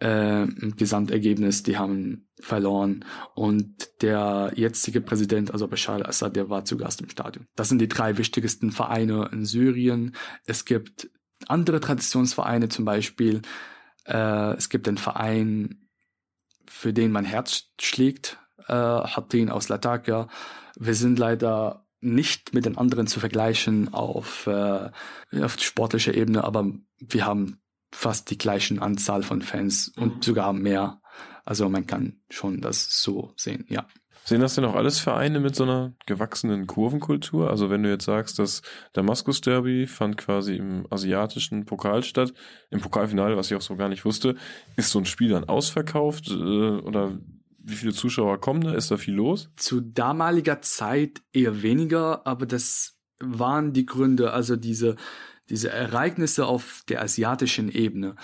äh, 0.00 0.42
im 0.42 0.76
Gesamtergebnis, 0.76 1.62
die 1.62 1.78
haben 1.78 2.28
verloren. 2.38 3.04
Und 3.34 4.02
der 4.02 4.52
jetzige 4.56 5.00
Präsident, 5.00 5.52
also 5.52 5.68
Bashar 5.68 5.96
al-Assad, 5.96 6.36
der 6.36 6.50
war 6.50 6.64
zu 6.64 6.76
Gast 6.76 7.00
im 7.00 7.08
Stadion. 7.08 7.46
Das 7.56 7.70
sind 7.70 7.80
die 7.80 7.88
drei 7.88 8.18
wichtigsten 8.18 8.72
Vereine 8.72 9.30
in 9.32 9.46
Syrien. 9.46 10.14
Es 10.46 10.64
gibt 10.64 11.10
andere 11.48 11.80
Traditionsvereine, 11.80 12.68
zum 12.68 12.84
Beispiel 12.84 13.42
Äh, 14.06 14.54
es 14.56 14.68
gibt 14.68 14.86
einen 14.88 14.98
Verein, 14.98 15.83
für 16.66 16.92
den 16.92 17.12
mein 17.12 17.24
Herz 17.24 17.70
schlägt, 17.80 18.38
äh, 18.66 18.72
Hatin 18.72 19.50
aus 19.50 19.68
Latakia. 19.68 20.28
Wir 20.76 20.94
sind 20.94 21.18
leider 21.18 21.86
nicht 22.00 22.52
mit 22.52 22.66
den 22.66 22.76
anderen 22.76 23.06
zu 23.06 23.18
vergleichen 23.18 23.92
auf, 23.92 24.46
äh, 24.46 24.90
auf 25.40 25.58
sportlicher 25.58 26.14
Ebene, 26.14 26.44
aber 26.44 26.70
wir 26.98 27.24
haben 27.24 27.60
fast 27.92 28.30
die 28.30 28.38
gleichen 28.38 28.80
Anzahl 28.80 29.22
von 29.22 29.40
Fans 29.40 29.92
mhm. 29.96 30.02
und 30.02 30.24
sogar 30.24 30.52
mehr. 30.52 31.00
Also 31.44 31.68
man 31.68 31.86
kann 31.86 32.20
schon 32.30 32.60
das 32.60 33.00
so 33.00 33.32
sehen, 33.36 33.66
ja. 33.68 33.86
Sehen 34.24 34.40
das 34.40 34.54
denn 34.54 34.64
auch 34.64 34.74
alles 34.74 34.98
Vereine 35.00 35.38
mit 35.38 35.54
so 35.54 35.64
einer 35.64 35.92
gewachsenen 36.06 36.66
Kurvenkultur? 36.66 37.50
Also 37.50 37.68
wenn 37.68 37.82
du 37.82 37.90
jetzt 37.90 38.06
sagst, 38.06 38.38
das 38.38 38.62
Damaskus 38.94 39.42
Derby 39.42 39.86
fand 39.86 40.16
quasi 40.16 40.56
im 40.56 40.86
asiatischen 40.90 41.66
Pokal 41.66 42.02
statt, 42.02 42.32
im 42.70 42.80
Pokalfinale, 42.80 43.36
was 43.36 43.50
ich 43.50 43.56
auch 43.56 43.60
so 43.60 43.76
gar 43.76 43.90
nicht 43.90 44.06
wusste, 44.06 44.34
ist 44.76 44.90
so 44.90 44.98
ein 44.98 45.04
Spiel 45.04 45.28
dann 45.28 45.44
ausverkauft 45.44 46.30
äh, 46.30 46.34
oder 46.34 47.18
wie 47.58 47.74
viele 47.74 47.92
Zuschauer 47.92 48.40
kommen 48.40 48.62
da? 48.62 48.72
Ist 48.72 48.90
da 48.90 48.96
viel 48.96 49.14
los? 49.14 49.50
Zu 49.56 49.82
damaliger 49.82 50.62
Zeit 50.62 51.22
eher 51.32 51.62
weniger, 51.62 52.26
aber 52.26 52.46
das 52.46 52.98
waren 53.20 53.74
die 53.74 53.86
Gründe, 53.86 54.32
also 54.32 54.56
diese, 54.56 54.96
diese 55.50 55.68
Ereignisse 55.70 56.46
auf 56.46 56.82
der 56.88 57.02
asiatischen 57.02 57.70
Ebene 57.70 58.16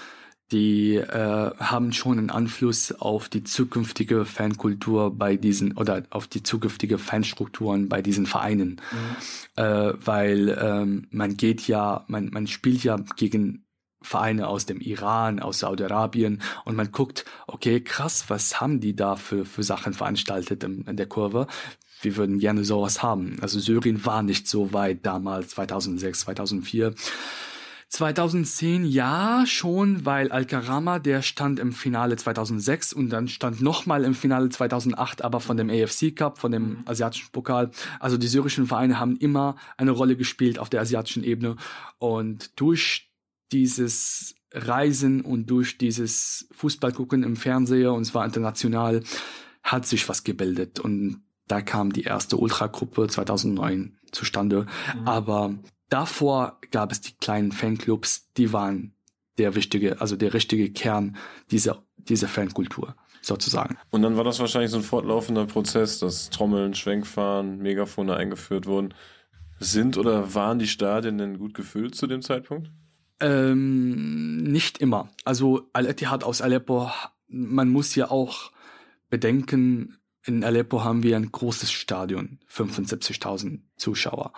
die 0.52 0.96
äh, 0.96 1.50
haben 1.56 1.92
schon 1.92 2.18
einen 2.18 2.30
Einfluss 2.30 2.92
auf 2.92 3.28
die 3.28 3.44
zukünftige 3.44 4.24
Fankultur 4.24 5.16
bei 5.16 5.36
diesen 5.36 5.76
oder 5.76 6.02
auf 6.10 6.26
die 6.26 6.42
zukünftige 6.42 6.98
Fanstrukturen 6.98 7.88
bei 7.88 8.02
diesen 8.02 8.26
Vereinen, 8.26 8.80
mhm. 8.90 9.62
äh, 9.62 9.92
weil 10.04 10.58
ähm, 10.60 11.06
man 11.10 11.36
geht 11.36 11.66
ja, 11.68 12.04
man 12.08 12.30
man 12.30 12.46
spielt 12.46 12.82
ja 12.84 12.96
gegen 13.16 13.64
Vereine 14.02 14.48
aus 14.48 14.66
dem 14.66 14.80
Iran, 14.80 15.40
aus 15.40 15.58
Saudi-Arabien 15.60 16.40
und 16.64 16.74
man 16.74 16.90
guckt, 16.90 17.24
okay, 17.46 17.80
krass, 17.80 18.24
was 18.28 18.60
haben 18.60 18.80
die 18.80 18.96
da 18.96 19.16
für, 19.16 19.44
für 19.44 19.62
Sachen 19.62 19.92
veranstaltet 19.92 20.64
in, 20.64 20.82
in 20.82 20.96
der 20.96 21.06
Kurve? 21.06 21.46
Wir 22.00 22.16
würden 22.16 22.38
gerne 22.38 22.64
sowas 22.64 23.02
haben. 23.02 23.36
Also 23.42 23.60
Syrien 23.60 24.04
war 24.06 24.22
nicht 24.22 24.48
so 24.48 24.72
weit 24.72 25.04
damals, 25.04 25.50
2006, 25.50 26.20
2004. 26.20 26.94
2010 27.90 28.84
ja 28.84 29.44
schon, 29.46 30.06
weil 30.06 30.30
Al-Karama, 30.30 31.00
der 31.00 31.22
stand 31.22 31.58
im 31.58 31.72
Finale 31.72 32.14
2006 32.14 32.92
und 32.92 33.10
dann 33.10 33.26
stand 33.26 33.60
nochmal 33.60 34.04
im 34.04 34.14
Finale 34.14 34.48
2008, 34.48 35.22
aber 35.22 35.40
von 35.40 35.56
dem 35.56 35.68
AFC 35.68 36.14
Cup, 36.14 36.38
von 36.38 36.52
dem 36.52 36.84
asiatischen 36.86 37.32
Pokal. 37.32 37.72
Also 37.98 38.16
die 38.16 38.28
syrischen 38.28 38.68
Vereine 38.68 39.00
haben 39.00 39.16
immer 39.16 39.56
eine 39.76 39.90
Rolle 39.90 40.16
gespielt 40.16 40.60
auf 40.60 40.70
der 40.70 40.80
asiatischen 40.80 41.24
Ebene 41.24 41.56
und 41.98 42.60
durch 42.60 43.10
dieses 43.50 44.36
Reisen 44.52 45.20
und 45.22 45.50
durch 45.50 45.76
dieses 45.76 46.48
Fußballgucken 46.52 47.24
im 47.24 47.34
Fernseher 47.34 47.92
und 47.92 48.04
zwar 48.04 48.24
international 48.24 49.02
hat 49.64 49.86
sich 49.86 50.08
was 50.08 50.22
gebildet 50.22 50.78
und 50.78 51.22
da 51.48 51.60
kam 51.60 51.92
die 51.92 52.04
erste 52.04 52.36
Ultragruppe 52.36 53.08
2009 53.08 53.96
zustande. 54.12 54.66
Mhm. 54.94 55.08
Aber 55.08 55.54
Davor 55.90 56.58
gab 56.70 56.92
es 56.92 57.00
die 57.00 57.12
kleinen 57.20 57.52
Fanclubs, 57.52 58.30
die 58.36 58.52
waren 58.52 58.94
der 59.38 59.54
wichtige, 59.54 60.00
also 60.00 60.16
der 60.16 60.32
richtige 60.32 60.72
Kern 60.72 61.16
dieser, 61.50 61.82
dieser 61.96 62.28
Fankultur 62.28 62.94
sozusagen. 63.22 63.76
Und 63.90 64.02
dann 64.02 64.16
war 64.16 64.24
das 64.24 64.38
wahrscheinlich 64.38 64.70
so 64.70 64.78
ein 64.78 64.82
fortlaufender 64.82 65.46
Prozess, 65.46 65.98
dass 65.98 66.30
Trommeln, 66.30 66.74
Schwenkfahren, 66.74 67.58
Megafone 67.58 68.16
eingeführt 68.16 68.66
wurden. 68.66 68.94
Sind 69.58 69.98
oder 69.98 70.34
waren 70.34 70.58
die 70.58 70.68
Stadien 70.68 71.18
denn 71.18 71.38
gut 71.38 71.52
gefüllt 71.52 71.94
zu 71.94 72.06
dem 72.06 72.22
Zeitpunkt? 72.22 72.70
Ähm, 73.20 74.38
nicht 74.38 74.78
immer. 74.78 75.10
Also 75.24 75.68
Al-Ittihad 75.74 76.24
aus 76.24 76.40
Aleppo, 76.40 76.90
man 77.28 77.68
muss 77.68 77.94
ja 77.94 78.10
auch 78.10 78.52
bedenken, 79.10 79.98
in 80.36 80.44
Aleppo 80.44 80.84
haben 80.84 81.02
wir 81.02 81.16
ein 81.16 81.30
großes 81.30 81.70
Stadion, 81.70 82.38
75.000 82.50 83.60
Zuschauer. 83.76 84.32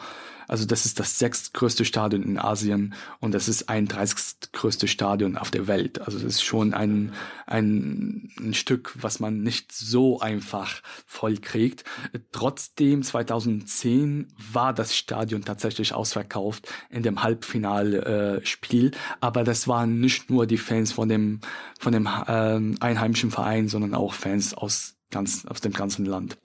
Also 0.48 0.66
das 0.66 0.84
ist 0.86 0.98
das 1.00 1.18
sechstgrößte 1.18 1.84
Stadion 1.84 2.22
in 2.22 2.38
Asien 2.38 2.94
und 3.20 3.32
das 3.32 3.48
ist 3.48 3.68
ein 3.68 3.86
30. 3.86 4.52
größte 4.52 4.88
Stadion 4.88 5.36
auf 5.36 5.50
der 5.50 5.66
Welt. 5.66 6.00
Also 6.00 6.18
das 6.18 6.26
ist 6.26 6.42
schon 6.42 6.74
ein, 6.74 7.12
ein, 7.46 8.30
ein 8.38 8.54
Stück, 8.54 8.92
was 9.00 9.20
man 9.20 9.42
nicht 9.42 9.72
so 9.72 10.20
einfach 10.20 10.82
voll 11.06 11.38
kriegt. 11.38 11.84
Trotzdem 12.32 13.02
2010 13.02 14.28
war 14.52 14.72
das 14.72 14.96
Stadion 14.96 15.44
tatsächlich 15.44 15.94
ausverkauft 15.94 16.68
in 16.90 17.02
dem 17.02 17.22
Halbfinalspiel, 17.22 18.86
äh, 18.88 18.96
aber 19.20 19.44
das 19.44 19.68
waren 19.68 20.00
nicht 20.00 20.28
nur 20.28 20.46
die 20.46 20.58
Fans 20.58 20.92
von 20.92 21.08
dem 21.08 21.40
von 21.78 21.92
dem 21.92 22.08
ähm, 22.28 22.76
einheimischen 22.80 23.30
Verein, 23.30 23.68
sondern 23.68 23.94
auch 23.94 24.14
Fans 24.14 24.54
aus 24.54 24.96
ganz 25.12 25.46
aus 25.46 25.60
dem 25.60 25.72
ganzen 25.72 26.04
Land. 26.04 26.36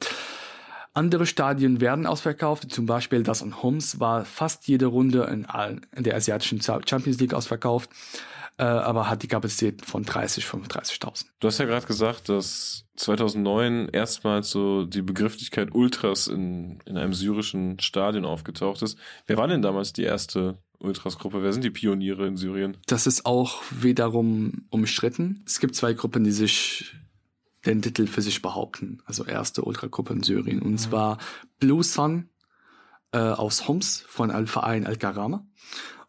Andere 0.93 1.27
Stadien 1.27 1.79
werden 1.79 2.07
ausverkauft, 2.07 2.71
zum 2.71 2.87
Beispiel 2.87 3.21
das 3.21 3.43
in 3.43 3.61
Homs 3.61 3.99
war 3.99 4.25
fast 4.25 4.67
jede 4.67 4.87
Runde 4.87 5.25
in, 5.31 5.45
in 5.95 6.03
der 6.03 6.15
asiatischen 6.15 6.59
Champions 6.59 7.19
League 7.19 7.35
ausverkauft, 7.35 7.91
äh, 8.57 8.63
aber 8.63 9.07
hat 9.07 9.21
die 9.21 9.27
Kapazität 9.27 9.85
von 9.85 10.03
30, 10.03 10.45
35.000. 10.45 11.25
Du 11.39 11.47
hast 11.47 11.59
ja 11.59 11.65
gerade 11.65 11.85
gesagt, 11.85 12.29
dass 12.29 12.85
2009 12.95 13.89
erstmals 13.89 14.49
so 14.49 14.85
die 14.85 15.03
Begrifflichkeit 15.03 15.75
Ultras 15.75 16.25
in, 16.25 16.79
in 16.85 16.97
einem 16.97 17.13
syrischen 17.13 17.79
Stadion 17.79 18.25
aufgetaucht 18.25 18.81
ist. 18.81 18.97
Wer 19.27 19.37
war 19.37 19.47
denn 19.47 19.61
damals 19.61 19.93
die 19.93 20.01
erste 20.01 20.57
Ultras-Gruppe? 20.79 21.43
Wer 21.43 21.53
sind 21.53 21.63
die 21.63 21.69
Pioniere 21.69 22.25
in 22.25 22.37
Syrien? 22.37 22.77
Das 22.87 23.05
ist 23.05 23.27
auch 23.27 23.61
wiederum 23.69 24.65
umstritten. 24.71 25.43
Es 25.45 25.59
gibt 25.59 25.75
zwei 25.75 25.93
Gruppen, 25.93 26.23
die 26.23 26.31
sich 26.31 26.95
den 27.67 27.81
Titel 27.81 28.07
für 28.07 28.21
sich 28.21 28.41
behaupten. 28.41 29.01
Also 29.05 29.25
erste 29.25 29.63
Ultragruppe 29.63 30.13
in 30.13 30.23
Syrien. 30.23 30.61
Und 30.61 30.71
mhm. 30.71 30.77
zwar 30.77 31.17
Blue 31.59 31.83
Sun 31.83 32.29
äh, 33.11 33.19
aus 33.19 33.67
Homs 33.67 34.03
von 34.07 34.31
Al-Verein 34.31 34.85
Al-Karama 34.85 35.45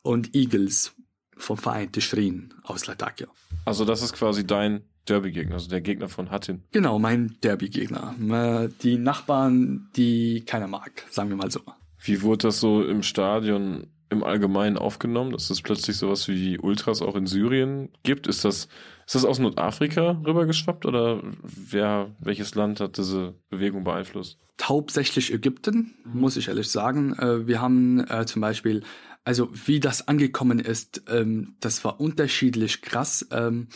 und 0.03 0.35
Eagles 0.35 0.95
vom 1.37 1.57
Verein 1.57 1.93
Tischrin 1.93 2.55
aus 2.63 2.87
Latakia. 2.87 3.29
Also 3.65 3.85
das 3.85 4.03
ist 4.03 4.13
quasi 4.15 4.47
dein 4.47 4.83
Derby-Gegner, 5.09 5.55
also 5.55 5.69
der 5.69 5.81
Gegner 5.81 6.09
von 6.09 6.31
Hattin. 6.31 6.65
Genau, 6.73 6.99
mein 6.99 7.37
Derby-Gegner. 7.43 8.15
Äh, 8.31 8.69
die 8.83 8.99
Nachbarn, 8.99 9.89
die 9.97 10.45
keiner 10.45 10.67
mag, 10.67 11.05
sagen 11.11 11.31
wir 11.31 11.37
mal 11.37 11.51
so. 11.51 11.61
Wie 12.01 12.23
wurde 12.23 12.49
das 12.49 12.61
so 12.61 12.85
im 12.85 13.03
Stadion 13.03 13.89
im 14.11 14.23
Allgemeinen 14.23 14.79
aufgenommen, 14.79 15.33
dass 15.33 15.51
es 15.51 15.63
plötzlich 15.63 15.97
sowas 15.97 16.29
wie 16.29 16.59
Ultras 16.59 17.03
auch 17.03 17.17
in 17.17 17.27
Syrien 17.27 17.91
gibt? 18.03 18.27
Ist 18.27 18.45
das, 18.45 18.69
ist 19.09 19.15
das 19.15 19.25
aus 19.25 19.39
Nordafrika 19.39 20.21
rübergeschwappt 20.27 20.85
oder 20.85 21.23
wer, 21.43 22.15
welches 22.19 22.55
Land 22.55 22.79
hat 22.79 22.99
diese 22.99 23.41
Bewegung 23.49 23.83
beeinflusst? 23.83 24.39
Hauptsächlich 24.63 25.33
Ägypten, 25.33 25.95
muss 26.05 26.37
ich 26.37 26.49
ehrlich 26.49 26.71
sagen. 26.71 27.15
Äh, 27.15 27.47
wir 27.47 27.63
haben 27.63 28.01
äh, 28.01 28.27
zum 28.27 28.43
Beispiel, 28.43 28.83
also 29.25 29.49
wie 29.51 29.81
das 29.81 30.09
angekommen 30.09 30.59
ist, 30.59 31.05
ähm, 31.09 31.57
das 31.61 31.83
war 31.87 32.03
unterschiedlich 32.03 32.83
krass, 32.83 33.27
ähm, 33.31 33.69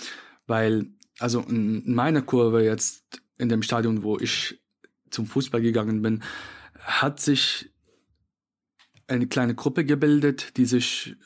weil, 0.47 0.91
also 1.19 1.41
in 1.41 1.95
meiner 1.95 2.21
Kurve 2.21 2.63
jetzt 2.63 3.23
in 3.39 3.49
dem 3.49 3.63
Stadion, 3.63 4.03
wo 4.03 4.19
ich 4.19 4.61
zum 5.09 5.25
Fußball 5.25 5.63
gegangen 5.63 6.03
bin, 6.03 6.23
hat 6.79 7.21
sich 7.21 7.71
eine 9.07 9.29
kleine 9.29 9.55
Gruppe 9.55 9.87
gebildet, 9.87 10.59
die 10.59 10.67
sich 10.67 11.17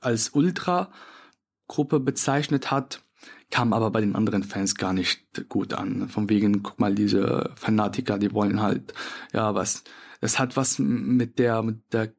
als 0.00 0.28
Ultra-Gruppe 0.28 1.98
bezeichnet 1.98 2.70
hat, 2.70 3.02
kam 3.50 3.72
aber 3.72 3.90
bei 3.90 4.00
den 4.00 4.16
anderen 4.16 4.42
Fans 4.42 4.74
gar 4.74 4.92
nicht 4.92 5.48
gut 5.48 5.74
an. 5.74 6.08
Von 6.08 6.28
wegen, 6.28 6.62
guck 6.62 6.78
mal, 6.80 6.94
diese 6.94 7.52
Fanatiker, 7.56 8.18
die 8.18 8.32
wollen 8.32 8.60
halt, 8.60 8.92
ja, 9.32 9.54
was, 9.54 9.84
das 10.20 10.38
hat 10.38 10.56
was 10.56 10.78
mit 10.78 11.38
der, 11.38 11.62
mit 11.62 11.92
der, 11.92 12.12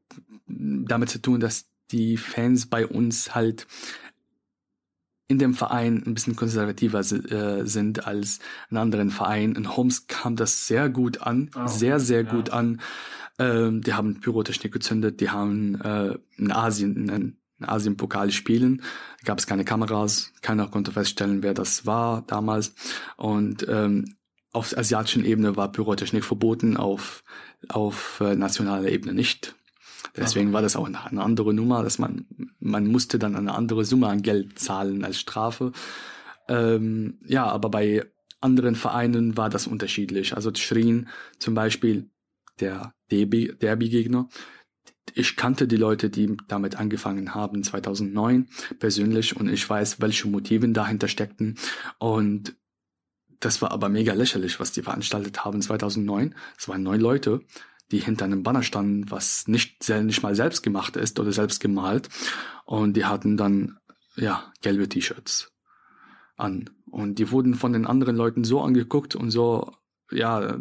damit 0.47 1.09
zu 1.09 1.21
tun, 1.21 1.39
dass 1.39 1.65
die 1.91 2.17
Fans 2.17 2.67
bei 2.67 2.85
uns 2.85 3.35
halt 3.35 3.67
in 5.27 5.39
dem 5.39 5.53
Verein 5.53 6.03
ein 6.05 6.13
bisschen 6.13 6.35
konservativer 6.35 6.99
äh, 6.99 7.65
sind 7.65 8.07
als 8.07 8.39
in 8.69 8.77
anderen 8.77 9.09
Vereinen. 9.09 9.55
In 9.55 9.75
Homs 9.75 10.07
kam 10.07 10.37
das 10.37 10.67
sehr 10.67 10.89
gut 10.89 11.21
an, 11.21 11.49
oh, 11.55 11.67
sehr, 11.67 11.99
sehr 11.99 12.23
ja. 12.23 12.31
gut 12.31 12.49
an. 12.51 12.81
Ähm, 13.37 13.81
die 13.81 13.93
haben 13.93 14.21
Pyrotechnik 14.21 14.71
gezündet, 14.71 15.19
die 15.19 15.29
haben 15.29 15.79
äh, 15.81 16.17
in 16.37 16.51
Asien, 16.51 16.95
in, 16.95 17.09
in 17.09 17.37
Asien-Pokal 17.65 18.31
spielen. 18.31 18.83
Gab 19.23 19.39
es 19.39 19.47
keine 19.47 19.65
Kameras, 19.65 20.33
keiner 20.41 20.67
konnte 20.67 20.91
feststellen, 20.91 21.43
wer 21.43 21.53
das 21.53 21.85
war 21.85 22.23
damals. 22.27 22.73
Und 23.17 23.65
ähm, 23.69 24.17
auf 24.53 24.77
asiatischen 24.77 25.25
Ebene 25.25 25.55
war 25.55 25.71
Pyrotechnik 25.71 26.23
verboten, 26.23 26.77
auf, 26.77 27.23
auf 27.69 28.21
äh, 28.21 28.35
nationaler 28.35 28.89
Ebene 28.89 29.13
nicht. 29.13 29.55
Deswegen 30.15 30.51
war 30.51 30.61
das 30.61 30.75
auch 30.75 30.87
eine, 30.87 31.21
andere 31.21 31.53
Nummer, 31.53 31.83
dass 31.83 31.99
man, 31.99 32.25
man 32.59 32.87
musste 32.87 33.19
dann 33.19 33.35
eine 33.35 33.53
andere 33.53 33.85
Summe 33.85 34.07
an 34.07 34.23
Geld 34.23 34.57
zahlen 34.57 35.03
als 35.03 35.19
Strafe. 35.19 35.71
Ähm, 36.47 37.19
ja, 37.25 37.45
aber 37.45 37.69
bei 37.69 38.03
anderen 38.41 38.75
Vereinen 38.75 39.37
war 39.37 39.49
das 39.49 39.67
unterschiedlich. 39.67 40.35
Also 40.35 40.51
Schrin 40.55 41.07
zum 41.39 41.53
Beispiel, 41.53 42.09
der 42.59 42.93
Derby-Gegner, 43.11 44.29
ich 45.15 45.35
kannte 45.35 45.67
die 45.67 45.77
Leute, 45.77 46.09
die 46.09 46.37
damit 46.47 46.75
angefangen 46.75 47.33
haben 47.33 47.63
2009 47.63 48.47
persönlich 48.79 49.35
und 49.35 49.49
ich 49.49 49.69
weiß, 49.69 50.01
welche 50.01 50.27
Motiven 50.27 50.73
dahinter 50.73 51.07
steckten 51.07 51.57
und 51.99 52.55
das 53.39 53.61
war 53.61 53.71
aber 53.71 53.89
mega 53.89 54.13
lächerlich, 54.13 54.59
was 54.59 54.71
die 54.71 54.81
veranstaltet 54.81 55.45
haben 55.45 55.61
2009. 55.61 56.35
Es 56.57 56.67
waren 56.67 56.83
neun 56.83 56.99
Leute, 56.99 57.41
die 57.91 57.99
hinter 57.99 58.25
einem 58.25 58.43
Banner 58.43 58.63
standen, 58.63 59.09
was 59.11 59.47
nicht, 59.47 59.87
nicht 59.89 60.23
mal 60.23 60.35
selbst 60.35 60.63
gemacht 60.63 60.95
ist 60.95 61.19
oder 61.19 61.31
selbst 61.31 61.59
gemalt. 61.59 62.09
Und 62.65 62.97
die 62.97 63.05
hatten 63.05 63.37
dann, 63.37 63.77
ja, 64.15 64.51
gelbe 64.61 64.89
T-Shirts 64.89 65.51
an. 66.35 66.69
Und 66.89 67.19
die 67.19 67.31
wurden 67.31 67.55
von 67.55 67.73
den 67.73 67.85
anderen 67.85 68.15
Leuten 68.15 68.43
so 68.43 68.61
angeguckt 68.61 69.15
und 69.15 69.31
so, 69.31 69.71
ja, 70.11 70.57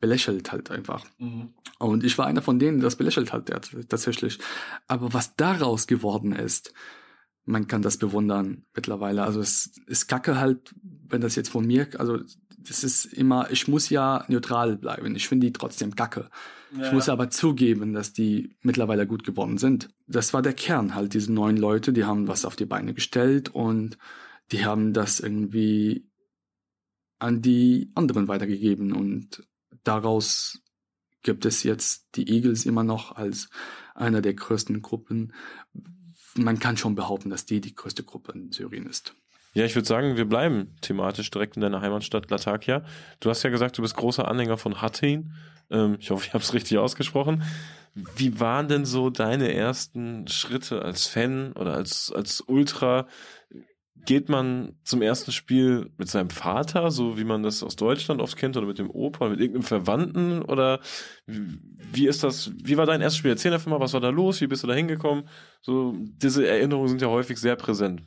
belächelt 0.00 0.52
halt 0.52 0.70
einfach. 0.70 1.04
Mhm. 1.18 1.54
Und 1.78 2.04
ich 2.04 2.16
war 2.18 2.26
einer 2.26 2.42
von 2.42 2.58
denen, 2.58 2.80
das 2.80 2.96
belächelt 2.96 3.32
hat, 3.32 3.50
tatsächlich. 3.88 4.38
Aber 4.86 5.12
was 5.12 5.36
daraus 5.36 5.86
geworden 5.86 6.32
ist, 6.32 6.72
man 7.44 7.66
kann 7.66 7.82
das 7.82 7.96
bewundern 7.96 8.64
mittlerweile. 8.74 9.24
Also 9.24 9.40
es 9.40 9.72
ist 9.86 10.06
kacke 10.06 10.38
halt, 10.38 10.74
wenn 10.82 11.20
das 11.20 11.34
jetzt 11.34 11.48
von 11.48 11.66
mir, 11.66 11.88
also 11.98 12.18
das 12.58 12.84
ist 12.84 13.06
immer, 13.06 13.50
ich 13.50 13.66
muss 13.66 13.90
ja 13.90 14.24
neutral 14.28 14.76
bleiben. 14.76 15.16
Ich 15.16 15.28
finde 15.28 15.46
die 15.46 15.52
trotzdem 15.52 15.96
kacke. 15.96 16.30
Ja. 16.76 16.86
Ich 16.86 16.92
muss 16.92 17.08
aber 17.08 17.30
zugeben, 17.30 17.92
dass 17.92 18.12
die 18.12 18.56
mittlerweile 18.62 19.06
gut 19.06 19.24
geworden 19.24 19.58
sind. 19.58 19.88
Das 20.06 20.32
war 20.32 20.42
der 20.42 20.54
Kern 20.54 20.94
halt, 20.94 21.14
diese 21.14 21.32
neuen 21.32 21.56
Leute, 21.56 21.92
die 21.92 22.04
haben 22.04 22.28
was 22.28 22.44
auf 22.44 22.56
die 22.56 22.66
Beine 22.66 22.94
gestellt 22.94 23.48
und 23.48 23.98
die 24.52 24.64
haben 24.64 24.92
das 24.92 25.20
irgendwie 25.20 26.06
an 27.22 27.40
die 27.40 27.90
anderen 27.94 28.28
weitergegeben 28.28 28.92
und 28.92 29.46
daraus 29.84 30.60
gibt 31.22 31.44
es 31.44 31.62
jetzt 31.62 32.16
die 32.16 32.28
Eagles 32.28 32.66
immer 32.66 32.82
noch 32.82 33.14
als 33.14 33.48
einer 33.94 34.20
der 34.20 34.34
größten 34.34 34.82
Gruppen, 34.82 35.32
man 36.34 36.58
kann 36.58 36.76
schon 36.76 36.94
behaupten, 36.94 37.30
dass 37.30 37.46
die 37.46 37.60
die 37.60 37.74
größte 37.74 38.02
Gruppe 38.02 38.32
in 38.32 38.50
Syrien 38.50 38.86
ist. 38.86 39.14
Ja, 39.54 39.64
ich 39.64 39.74
würde 39.74 39.86
sagen, 39.86 40.16
wir 40.16 40.24
bleiben 40.24 40.74
thematisch 40.80 41.30
direkt 41.30 41.56
in 41.56 41.62
deiner 41.62 41.82
Heimatstadt 41.82 42.30
Latakia. 42.30 42.84
Du 43.20 43.28
hast 43.28 43.42
ja 43.42 43.50
gesagt, 43.50 43.76
du 43.76 43.82
bist 43.82 43.96
großer 43.96 44.26
Anhänger 44.26 44.56
von 44.56 44.80
Hattin. 44.80 45.34
Ähm, 45.70 45.98
ich 46.00 46.10
hoffe, 46.10 46.26
ich 46.26 46.34
habe 46.34 46.42
es 46.42 46.54
richtig 46.54 46.78
ausgesprochen. 46.78 47.44
Wie 48.16 48.40
waren 48.40 48.68
denn 48.68 48.86
so 48.86 49.10
deine 49.10 49.52
ersten 49.52 50.26
Schritte 50.26 50.80
als 50.80 51.06
Fan 51.06 51.52
oder 51.52 51.74
als, 51.74 52.10
als 52.10 52.40
Ultra? 52.40 53.06
Geht 53.94 54.28
man 54.28 54.74
zum 54.84 55.00
ersten 55.02 55.32
Spiel 55.32 55.90
mit 55.96 56.08
seinem 56.08 56.30
Vater, 56.30 56.90
so 56.90 57.18
wie 57.18 57.24
man 57.24 57.42
das 57.42 57.62
aus 57.62 57.76
Deutschland 57.76 58.20
oft 58.20 58.36
kennt, 58.36 58.56
oder 58.56 58.66
mit 58.66 58.78
dem 58.78 58.90
Opa, 58.90 59.28
mit 59.28 59.40
irgendeinem 59.40 59.62
Verwandten? 59.62 60.42
Oder 60.42 60.80
wie 61.26 62.08
ist 62.08 62.24
das? 62.24 62.50
Wie 62.62 62.76
war 62.76 62.86
dein 62.86 63.00
erstes 63.00 63.18
Spiel? 63.18 63.30
Erzähl 63.30 63.52
einfach 63.52 63.70
mal, 63.70 63.80
was 63.80 63.92
war 63.92 64.00
da 64.00 64.08
los? 64.08 64.40
Wie 64.40 64.48
bist 64.48 64.62
du 64.62 64.66
da 64.66 64.74
hingekommen? 64.74 65.28
So, 65.60 65.94
diese 65.98 66.46
Erinnerungen 66.46 66.88
sind 66.88 67.02
ja 67.02 67.08
häufig 67.08 67.38
sehr 67.38 67.56
präsent. 67.56 68.02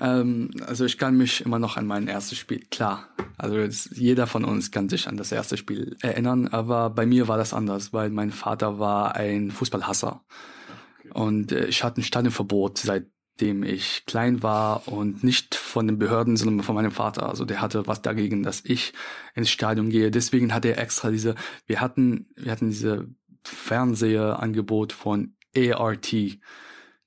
Ähm, 0.00 0.50
also 0.66 0.84
ich 0.84 0.98
kann 0.98 1.16
mich 1.16 1.44
immer 1.44 1.58
noch 1.58 1.76
an 1.76 1.86
mein 1.86 2.08
erstes 2.08 2.38
Spiel, 2.38 2.60
klar. 2.70 3.08
Also 3.36 3.58
jetzt, 3.58 3.96
jeder 3.96 4.26
von 4.26 4.44
uns 4.44 4.70
kann 4.70 4.88
sich 4.88 5.06
an 5.06 5.16
das 5.16 5.30
erste 5.30 5.56
Spiel 5.56 5.96
erinnern, 6.00 6.48
aber 6.48 6.90
bei 6.90 7.06
mir 7.06 7.28
war 7.28 7.36
das 7.36 7.52
anders, 7.52 7.92
weil 7.92 8.10
mein 8.10 8.30
Vater 8.30 8.78
war 8.78 9.14
ein 9.14 9.50
Fußballhasser. 9.50 10.24
Okay. 10.98 11.10
Und 11.12 11.52
äh, 11.52 11.66
ich 11.66 11.84
hatte 11.84 12.00
ein 12.00 12.04
Stadionverbot 12.04 12.78
seit 12.78 13.06
dem 13.40 13.62
ich 13.62 14.04
klein 14.06 14.42
war 14.42 14.88
und 14.88 15.24
nicht 15.24 15.54
von 15.54 15.86
den 15.86 15.98
Behörden, 15.98 16.36
sondern 16.36 16.64
von 16.64 16.74
meinem 16.74 16.90
Vater. 16.90 17.28
Also 17.28 17.44
der 17.44 17.60
hatte 17.60 17.86
was 17.86 18.02
dagegen, 18.02 18.42
dass 18.42 18.62
ich 18.64 18.92
ins 19.34 19.50
Stadion 19.50 19.90
gehe. 19.90 20.10
Deswegen 20.10 20.54
hat 20.54 20.64
er 20.64 20.78
extra 20.78 21.10
diese, 21.10 21.34
wir 21.66 21.80
hatten, 21.80 22.28
wir 22.36 22.52
hatten 22.52 22.70
diese 22.70 23.08
Fernseherangebot 23.44 24.92
von 24.92 25.34
ART 25.56 26.14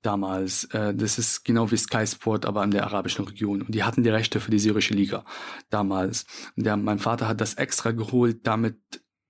damals. 0.02 0.66
Äh, 0.66 0.94
das 0.94 1.18
ist 1.18 1.44
genau 1.44 1.72
wie 1.72 1.78
Sky 1.78 2.06
Sport, 2.06 2.46
aber 2.46 2.64
in 2.64 2.72
der 2.72 2.86
arabischen 2.86 3.26
Region. 3.26 3.62
Und 3.62 3.74
die 3.74 3.84
hatten 3.84 4.04
die 4.04 4.10
Rechte 4.10 4.40
für 4.40 4.52
die 4.52 4.60
syrische 4.60 4.94
Liga 4.94 5.26
damals. 5.70 6.26
Der, 6.56 6.78
mein 6.78 7.00
Vater 7.00 7.28
hat 7.28 7.42
das 7.42 7.56
extra 7.56 7.92
geholt, 7.92 8.46
damit 8.46 8.78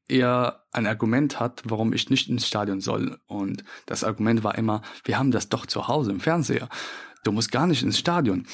er 0.08 0.66
ein 0.72 0.88
Argument 0.88 1.40
hat, 1.40 1.64
warum 1.66 1.94
ich 1.94 2.10
nicht 2.10 2.30
ins 2.30 2.48
Stadion 2.48 2.82
soll. 2.82 3.20
Und 3.26 3.64
das 3.86 4.04
Argument 4.04 4.44
war 4.44 4.58
immer, 4.58 4.82
wir 5.06 5.18
haben 5.18 5.32
das 5.32 5.50
doch 5.50 5.66
zu 5.66 5.88
Hause 5.88 6.12
im 6.12 6.20
Fernseher. 6.20 6.70
Du 7.24 7.32
musst 7.32 7.52
gar 7.52 7.68
nicht 7.68 7.84
ins 7.84 8.00
Stadion. 8.00 8.46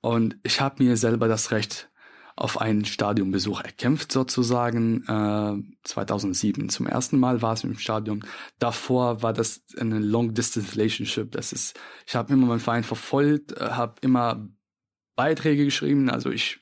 Und 0.00 0.36
ich 0.42 0.60
habe 0.60 0.82
mir 0.84 0.96
selber 0.96 1.28
das 1.28 1.50
Recht 1.50 1.90
auf 2.36 2.60
einen 2.60 2.84
Stadionbesuch 2.84 3.62
erkämpft 3.62 4.12
sozusagen. 4.12 5.02
Äh, 5.08 5.76
2007 5.82 6.68
zum 6.68 6.86
ersten 6.86 7.18
Mal 7.18 7.42
war 7.42 7.54
es 7.54 7.64
im 7.64 7.78
Stadion. 7.78 8.24
Davor 8.58 9.22
war 9.22 9.32
das 9.32 9.62
eine 9.78 9.98
Long 9.98 10.34
Distance 10.34 10.76
Relationship. 10.76 11.32
Das 11.32 11.52
ist, 11.52 11.78
ich 12.06 12.14
habe 12.14 12.32
immer 12.32 12.46
meinen 12.46 12.60
Verein 12.60 12.84
verfolgt, 12.84 13.52
äh, 13.52 13.70
habe 13.70 13.94
immer 14.02 14.46
Beiträge 15.16 15.64
geschrieben. 15.64 16.10
Also 16.10 16.30
ich 16.30 16.60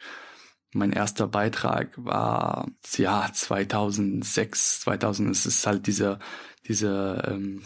mein 0.77 0.93
erster 0.93 1.27
Beitrag 1.27 1.93
war 1.97 2.69
ja 2.97 3.29
2006, 3.33 4.81
2000. 4.81 5.31
Es 5.31 5.47
ist 5.47 5.67
halt 5.67 5.87
diese 5.87 6.19
diese 6.67 7.23
ähm, 7.27 7.63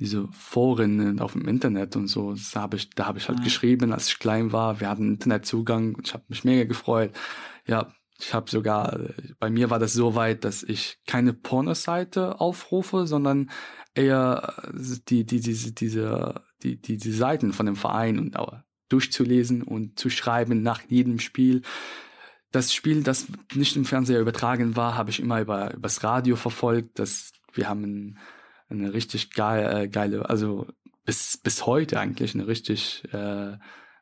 diese 0.00 0.28
Foren 0.32 1.20
auf 1.20 1.34
dem 1.34 1.46
Internet 1.46 1.94
und 1.94 2.06
so. 2.06 2.32
Das 2.32 2.56
habe 2.56 2.78
ich, 2.78 2.90
da 2.90 3.06
habe 3.06 3.18
ich 3.18 3.28
halt 3.28 3.40
ja. 3.40 3.44
geschrieben, 3.44 3.92
als 3.92 4.08
ich 4.08 4.18
klein 4.18 4.50
war. 4.50 4.80
Wir 4.80 4.88
hatten 4.88 5.12
Internetzugang 5.12 5.94
und 5.94 6.08
ich 6.08 6.14
habe 6.14 6.24
mich 6.28 6.42
mega 6.42 6.64
gefreut. 6.64 7.12
Ja, 7.66 7.92
ich 8.18 8.32
habe 8.32 8.50
sogar, 8.50 8.98
bei 9.38 9.50
mir 9.50 9.68
war 9.68 9.78
das 9.78 9.92
so 9.92 10.14
weit, 10.14 10.44
dass 10.44 10.62
ich 10.62 10.98
keine 11.06 11.34
Pornoseite 11.34 12.40
aufrufe, 12.40 13.06
sondern 13.06 13.50
eher 13.94 14.54
die, 15.08 15.26
die, 15.26 15.40
diese, 15.40 15.72
diese, 15.72 16.42
die, 16.62 16.80
die, 16.80 16.96
die 16.96 17.12
Seiten 17.12 17.52
von 17.52 17.66
dem 17.66 17.76
Verein 17.76 18.18
und 18.18 18.36
durchzulesen 18.88 19.62
und 19.62 19.98
zu 19.98 20.08
schreiben 20.08 20.62
nach 20.62 20.82
jedem 20.88 21.18
Spiel 21.18 21.62
das 22.52 22.72
Spiel, 22.72 23.02
das 23.02 23.26
nicht 23.54 23.76
im 23.76 23.84
Fernseher 23.84 24.20
übertragen 24.20 24.76
war, 24.76 24.96
habe 24.96 25.10
ich 25.10 25.20
immer 25.20 25.40
über 25.40 25.72
übers 25.74 26.02
Radio 26.02 26.36
verfolgt. 26.36 26.98
Das, 26.98 27.32
wir 27.52 27.68
haben 27.68 28.18
eine 28.68 28.92
richtig 28.92 29.32
geil, 29.32 29.84
äh, 29.84 29.88
geile, 29.88 30.28
also 30.28 30.66
bis 31.04 31.36
bis 31.36 31.66
heute 31.66 31.98
eigentlich 31.98 32.34
eine 32.34 32.46
richtig 32.46 33.04
äh, 33.12 33.56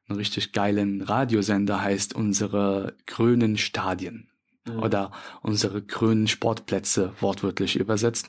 einen 0.08 0.18
richtig 0.18 0.52
geilen 0.52 1.02
Radiosender 1.02 1.80
heißt 1.80 2.14
unsere 2.14 2.96
grünen 3.06 3.58
Stadien 3.58 4.28
mhm. 4.66 4.82
oder 4.82 5.12
unsere 5.42 5.82
grünen 5.82 6.28
Sportplätze 6.28 7.12
wortwörtlich 7.20 7.76
übersetzt. 7.76 8.28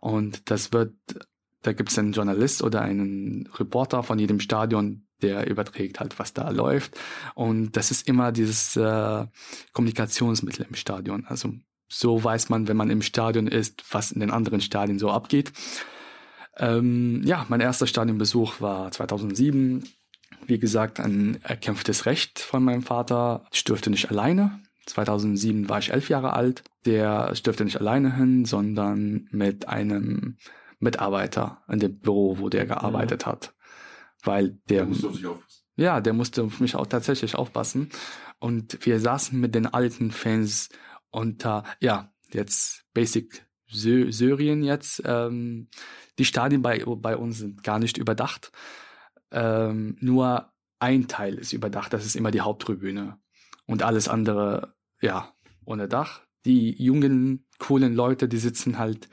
Und 0.00 0.50
das 0.50 0.72
wird, 0.72 0.94
da 1.62 1.72
gibt 1.72 1.90
es 1.90 1.98
einen 1.98 2.12
Journalist 2.12 2.62
oder 2.62 2.82
einen 2.82 3.48
Reporter 3.54 4.02
von 4.02 4.18
jedem 4.18 4.40
Stadion, 4.40 5.06
der 5.22 5.48
überträgt 5.48 6.00
halt, 6.00 6.18
was 6.18 6.32
da 6.32 6.50
läuft. 6.50 6.98
Und 7.34 7.76
das 7.76 7.90
ist 7.90 8.08
immer 8.08 8.32
dieses 8.32 8.76
äh, 8.76 9.26
Kommunikationsmittel 9.72 10.66
im 10.68 10.74
Stadion. 10.74 11.24
Also 11.26 11.54
so 11.88 12.22
weiß 12.22 12.48
man, 12.48 12.68
wenn 12.68 12.76
man 12.76 12.90
im 12.90 13.02
Stadion 13.02 13.46
ist, 13.46 13.84
was 13.90 14.12
in 14.12 14.20
den 14.20 14.30
anderen 14.30 14.60
Stadien 14.60 14.98
so 14.98 15.10
abgeht. 15.10 15.52
Ähm, 16.56 17.22
ja, 17.24 17.46
mein 17.48 17.60
erster 17.60 17.86
Stadionbesuch 17.86 18.60
war 18.60 18.90
2007. 18.90 19.84
Wie 20.46 20.58
gesagt, 20.58 21.00
ein 21.00 21.38
erkämpftes 21.42 22.06
Recht 22.06 22.40
von 22.40 22.64
meinem 22.64 22.82
Vater. 22.82 23.44
Ich 23.52 23.64
dürfte 23.64 23.90
nicht 23.90 24.10
alleine. 24.10 24.60
2007 24.86 25.68
war 25.68 25.78
ich 25.78 25.92
elf 25.92 26.08
Jahre 26.08 26.32
alt. 26.32 26.64
Der 26.84 27.32
dürfte 27.32 27.64
nicht 27.64 27.78
alleine 27.80 28.16
hin, 28.16 28.44
sondern 28.44 29.28
mit 29.30 29.68
einem 29.68 30.36
Mitarbeiter 30.80 31.62
in 31.68 31.78
dem 31.78 31.98
Büro, 31.98 32.38
wo 32.38 32.48
der 32.48 32.66
gearbeitet 32.66 33.24
mhm. 33.26 33.30
hat 33.30 33.54
weil 34.22 34.58
der, 34.68 34.78
der 34.78 34.86
musste 34.86 35.08
auf 35.08 35.14
sich 35.14 35.26
aufpassen. 35.26 35.62
Ja, 35.76 36.00
der 36.00 36.12
musste 36.12 36.42
auf 36.42 36.60
mich 36.60 36.76
auch 36.76 36.86
tatsächlich 36.86 37.34
aufpassen. 37.34 37.90
Und 38.38 38.84
wir 38.84 39.00
saßen 39.00 39.38
mit 39.38 39.54
den 39.54 39.66
alten 39.66 40.10
Fans 40.10 40.68
unter, 41.10 41.64
ja, 41.80 42.12
jetzt 42.30 42.84
Basic 42.92 43.46
Sy 43.68 44.12
Syrien 44.12 44.62
jetzt. 44.62 45.02
Ähm, 45.04 45.68
die 46.18 46.24
Stadien 46.24 46.62
bei, 46.62 46.84
bei 46.84 47.16
uns 47.16 47.38
sind 47.38 47.62
gar 47.62 47.78
nicht 47.78 47.96
überdacht. 47.96 48.52
Ähm, 49.30 49.96
nur 50.00 50.52
ein 50.78 51.08
Teil 51.08 51.34
ist 51.34 51.52
überdacht, 51.52 51.92
das 51.92 52.04
ist 52.04 52.16
immer 52.16 52.30
die 52.30 52.42
Haupttribüne. 52.42 53.18
Und 53.66 53.82
alles 53.82 54.08
andere, 54.08 54.74
ja, 55.00 55.32
ohne 55.64 55.88
Dach. 55.88 56.22
Die 56.44 56.74
jungen, 56.82 57.46
coolen 57.58 57.94
Leute, 57.94 58.28
die 58.28 58.38
sitzen 58.38 58.78
halt 58.78 59.08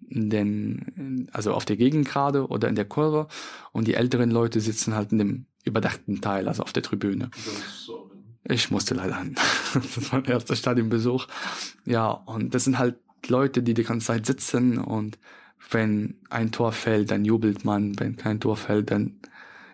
den, 0.00 1.28
also 1.32 1.52
auf 1.52 1.64
der 1.64 1.76
Gegend 1.76 2.08
gerade 2.08 2.48
oder 2.48 2.68
in 2.68 2.74
der 2.74 2.84
Kurve 2.84 3.28
und 3.72 3.88
die 3.88 3.94
älteren 3.94 4.30
Leute 4.30 4.60
sitzen 4.60 4.94
halt 4.94 5.12
in 5.12 5.18
dem 5.18 5.46
überdachten 5.64 6.20
Teil, 6.20 6.48
also 6.48 6.62
auf 6.62 6.72
der 6.72 6.82
Tribüne. 6.82 7.30
Ich 8.44 8.70
musste 8.70 8.94
leider 8.94 9.18
hin. 9.18 9.34
Das 9.74 10.12
war 10.12 10.20
mein 10.20 10.30
erster 10.30 10.54
Stadionbesuch. 10.54 11.26
Ja, 11.84 12.10
und 12.10 12.54
das 12.54 12.64
sind 12.64 12.78
halt 12.78 12.96
Leute, 13.28 13.62
die 13.62 13.74
die 13.74 13.84
ganze 13.84 14.08
Zeit 14.08 14.26
sitzen 14.26 14.78
und 14.78 15.18
wenn 15.70 16.16
ein 16.30 16.52
Tor 16.52 16.72
fällt, 16.72 17.10
dann 17.10 17.24
jubelt 17.24 17.64
man. 17.64 17.98
Wenn 17.98 18.16
kein 18.16 18.38
Tor 18.38 18.56
fällt, 18.56 18.90
dann, 18.90 19.18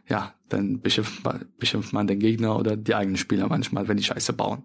ja, 0.08 0.32
dann 0.48 0.80
beschimpft 0.80 1.24
man, 1.24 1.46
beschimpft 1.58 1.92
man 1.92 2.06
den 2.06 2.20
Gegner 2.20 2.56
oder 2.58 2.76
die 2.76 2.94
eigenen 2.94 3.16
Spieler 3.16 3.48
manchmal, 3.48 3.88
wenn 3.88 3.96
die 3.96 4.04
Scheiße 4.04 4.32
bauen. 4.32 4.62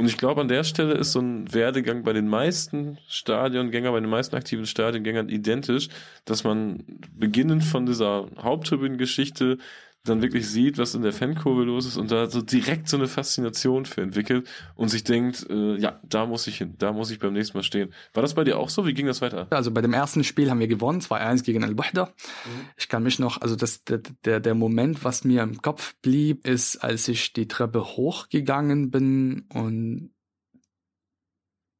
Und 0.00 0.06
ich 0.06 0.16
glaube, 0.16 0.40
an 0.40 0.48
der 0.48 0.62
Stelle 0.62 0.94
ist 0.94 1.10
so 1.10 1.20
ein 1.20 1.52
Werdegang 1.52 2.04
bei 2.04 2.12
den 2.12 2.28
meisten 2.28 2.98
Stadiongängern, 3.08 3.92
bei 3.92 4.00
den 4.00 4.08
meisten 4.08 4.36
aktiven 4.36 4.64
Stadiongängern 4.64 5.28
identisch, 5.28 5.88
dass 6.24 6.44
man 6.44 6.84
beginnend 7.16 7.64
von 7.64 7.84
dieser 7.84 8.28
Haupttribünengeschichte 8.40 9.58
dann 10.04 10.22
wirklich 10.22 10.48
sieht, 10.48 10.78
was 10.78 10.94
in 10.94 11.02
der 11.02 11.12
Fankurve 11.12 11.64
los 11.64 11.86
ist 11.86 11.96
und 11.96 12.10
da 12.10 12.28
so 12.28 12.40
direkt 12.40 12.88
so 12.88 12.96
eine 12.96 13.08
Faszination 13.08 13.84
für 13.84 14.00
entwickelt 14.00 14.48
und 14.74 14.88
sich 14.88 15.04
denkt, 15.04 15.46
äh, 15.50 15.76
ja, 15.76 16.00
da 16.02 16.26
muss 16.26 16.46
ich 16.46 16.58
hin, 16.58 16.74
da 16.78 16.92
muss 16.92 17.10
ich 17.10 17.18
beim 17.18 17.32
nächsten 17.32 17.58
Mal 17.58 17.62
stehen. 17.62 17.92
War 18.14 18.22
das 18.22 18.34
bei 18.34 18.44
dir 18.44 18.58
auch 18.58 18.70
so? 18.70 18.86
Wie 18.86 18.94
ging 18.94 19.06
das 19.06 19.20
weiter? 19.20 19.46
Also 19.50 19.70
bei 19.70 19.82
dem 19.82 19.92
ersten 19.92 20.24
Spiel 20.24 20.50
haben 20.50 20.60
wir 20.60 20.68
gewonnen, 20.68 21.00
2-1 21.00 21.44
gegen 21.44 21.64
Al-Wahda. 21.64 22.06
Mhm. 22.06 22.68
Ich 22.76 22.88
kann 22.88 23.02
mich 23.02 23.18
noch, 23.18 23.40
also 23.40 23.56
das, 23.56 23.84
der, 23.84 24.00
der, 24.24 24.40
der 24.40 24.54
Moment, 24.54 25.04
was 25.04 25.24
mir 25.24 25.42
im 25.42 25.60
Kopf 25.60 25.94
blieb, 26.00 26.46
ist, 26.46 26.76
als 26.78 27.08
ich 27.08 27.32
die 27.32 27.48
Treppe 27.48 27.84
hochgegangen 27.84 28.90
bin 28.90 29.46
und 29.52 30.10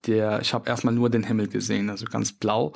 der, 0.06 0.40
ich 0.40 0.54
habe 0.54 0.68
erstmal 0.68 0.94
nur 0.94 1.10
den 1.10 1.24
Himmel 1.24 1.48
gesehen, 1.48 1.90
also 1.90 2.04
ganz 2.06 2.32
blau. 2.32 2.74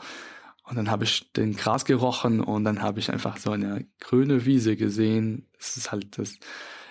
Und 0.73 0.79
dann 0.79 0.91
habe 0.91 1.05
ich 1.05 1.31
den 1.35 1.55
Gras 1.55 1.85
gerochen 1.85 2.41
und 2.41 2.65
dann 2.65 2.81
habe 2.81 2.99
ich 2.99 3.13
einfach 3.13 3.37
so 3.37 3.51
eine 3.51 3.85
grüne 4.01 4.47
Wiese 4.47 4.75
gesehen. 4.75 5.47
Das 5.59 5.77
ist 5.77 5.93
halt 5.93 6.17
das 6.17 6.39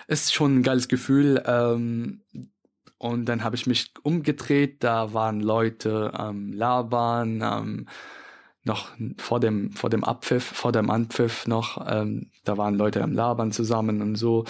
ist 0.06 0.32
schon 0.32 0.58
ein 0.58 0.62
geiles 0.62 0.86
Gefühl. 0.86 1.42
Ähm, 1.44 2.22
und 2.96 3.24
dann 3.24 3.42
habe 3.42 3.56
ich 3.56 3.66
mich 3.66 3.92
umgedreht, 4.04 4.84
da 4.84 5.14
waren 5.14 5.40
Leute 5.40 6.14
am 6.14 6.52
Labern, 6.52 7.42
ähm, 7.42 7.88
noch 8.62 8.90
vor 9.18 9.40
dem 9.40 9.72
vor 9.72 9.90
dem 9.90 10.04
Abpfiff, 10.04 10.44
vor 10.44 10.70
dem 10.70 10.88
Anpfiff 10.88 11.48
noch, 11.48 11.84
ähm, 11.84 12.30
da 12.44 12.56
waren 12.56 12.76
Leute 12.76 13.02
am 13.02 13.10
Labern 13.10 13.50
zusammen 13.50 14.00
und 14.00 14.14
so. 14.14 14.44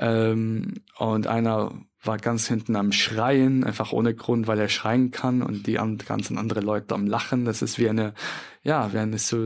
Ähm, 0.00 0.74
und 0.98 1.28
einer 1.28 1.70
war 2.06 2.18
ganz 2.18 2.48
hinten 2.48 2.76
am 2.76 2.92
Schreien, 2.92 3.64
einfach 3.64 3.92
ohne 3.92 4.14
Grund, 4.14 4.46
weil 4.46 4.58
er 4.58 4.68
schreien 4.68 5.10
kann 5.10 5.42
und 5.42 5.66
die 5.66 5.74
ganzen 5.74 6.38
andere 6.38 6.60
Leute 6.60 6.94
am 6.94 7.06
Lachen. 7.06 7.44
Das 7.44 7.62
ist 7.62 7.78
wie 7.78 7.88
eine, 7.88 8.14
ja, 8.62 8.92
wie 8.92 8.98
eine 8.98 9.18
so 9.18 9.38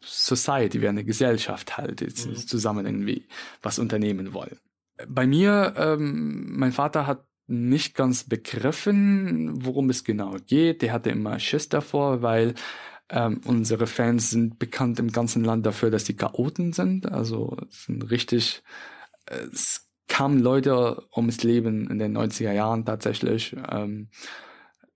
Society, 0.00 0.80
wie 0.80 0.88
eine 0.88 1.04
Gesellschaft 1.04 1.76
halt, 1.76 2.00
jetzt 2.00 2.26
mhm. 2.26 2.36
zusammen 2.36 2.86
irgendwie 2.86 3.26
was 3.62 3.78
unternehmen 3.78 4.34
wollen. 4.34 4.58
Bei 5.08 5.26
mir, 5.26 5.74
ähm, 5.76 6.56
mein 6.56 6.72
Vater 6.72 7.06
hat 7.06 7.24
nicht 7.46 7.94
ganz 7.94 8.24
begriffen, 8.24 9.64
worum 9.64 9.90
es 9.90 10.04
genau 10.04 10.36
geht. 10.46 10.82
Der 10.82 10.92
hatte 10.92 11.10
immer 11.10 11.38
Schiss 11.38 11.68
davor, 11.68 12.22
weil 12.22 12.54
ähm, 13.10 13.40
unsere 13.44 13.86
Fans 13.86 14.30
sind 14.30 14.58
bekannt 14.58 14.98
im 14.98 15.12
ganzen 15.12 15.44
Land 15.44 15.66
dafür, 15.66 15.90
dass 15.90 16.04
die 16.04 16.16
Chaoten 16.16 16.72
sind. 16.72 17.10
Also 17.10 17.56
sind 17.68 18.10
richtig, 18.10 18.62
äh, 19.26 19.46
es 19.52 19.83
kamen 20.08 20.40
Leute 20.40 21.02
ums 21.16 21.42
Leben 21.42 21.90
in 21.90 21.98
den 21.98 22.16
90er 22.16 22.52
Jahren 22.52 22.84
tatsächlich 22.84 23.56
ähm, 23.70 24.08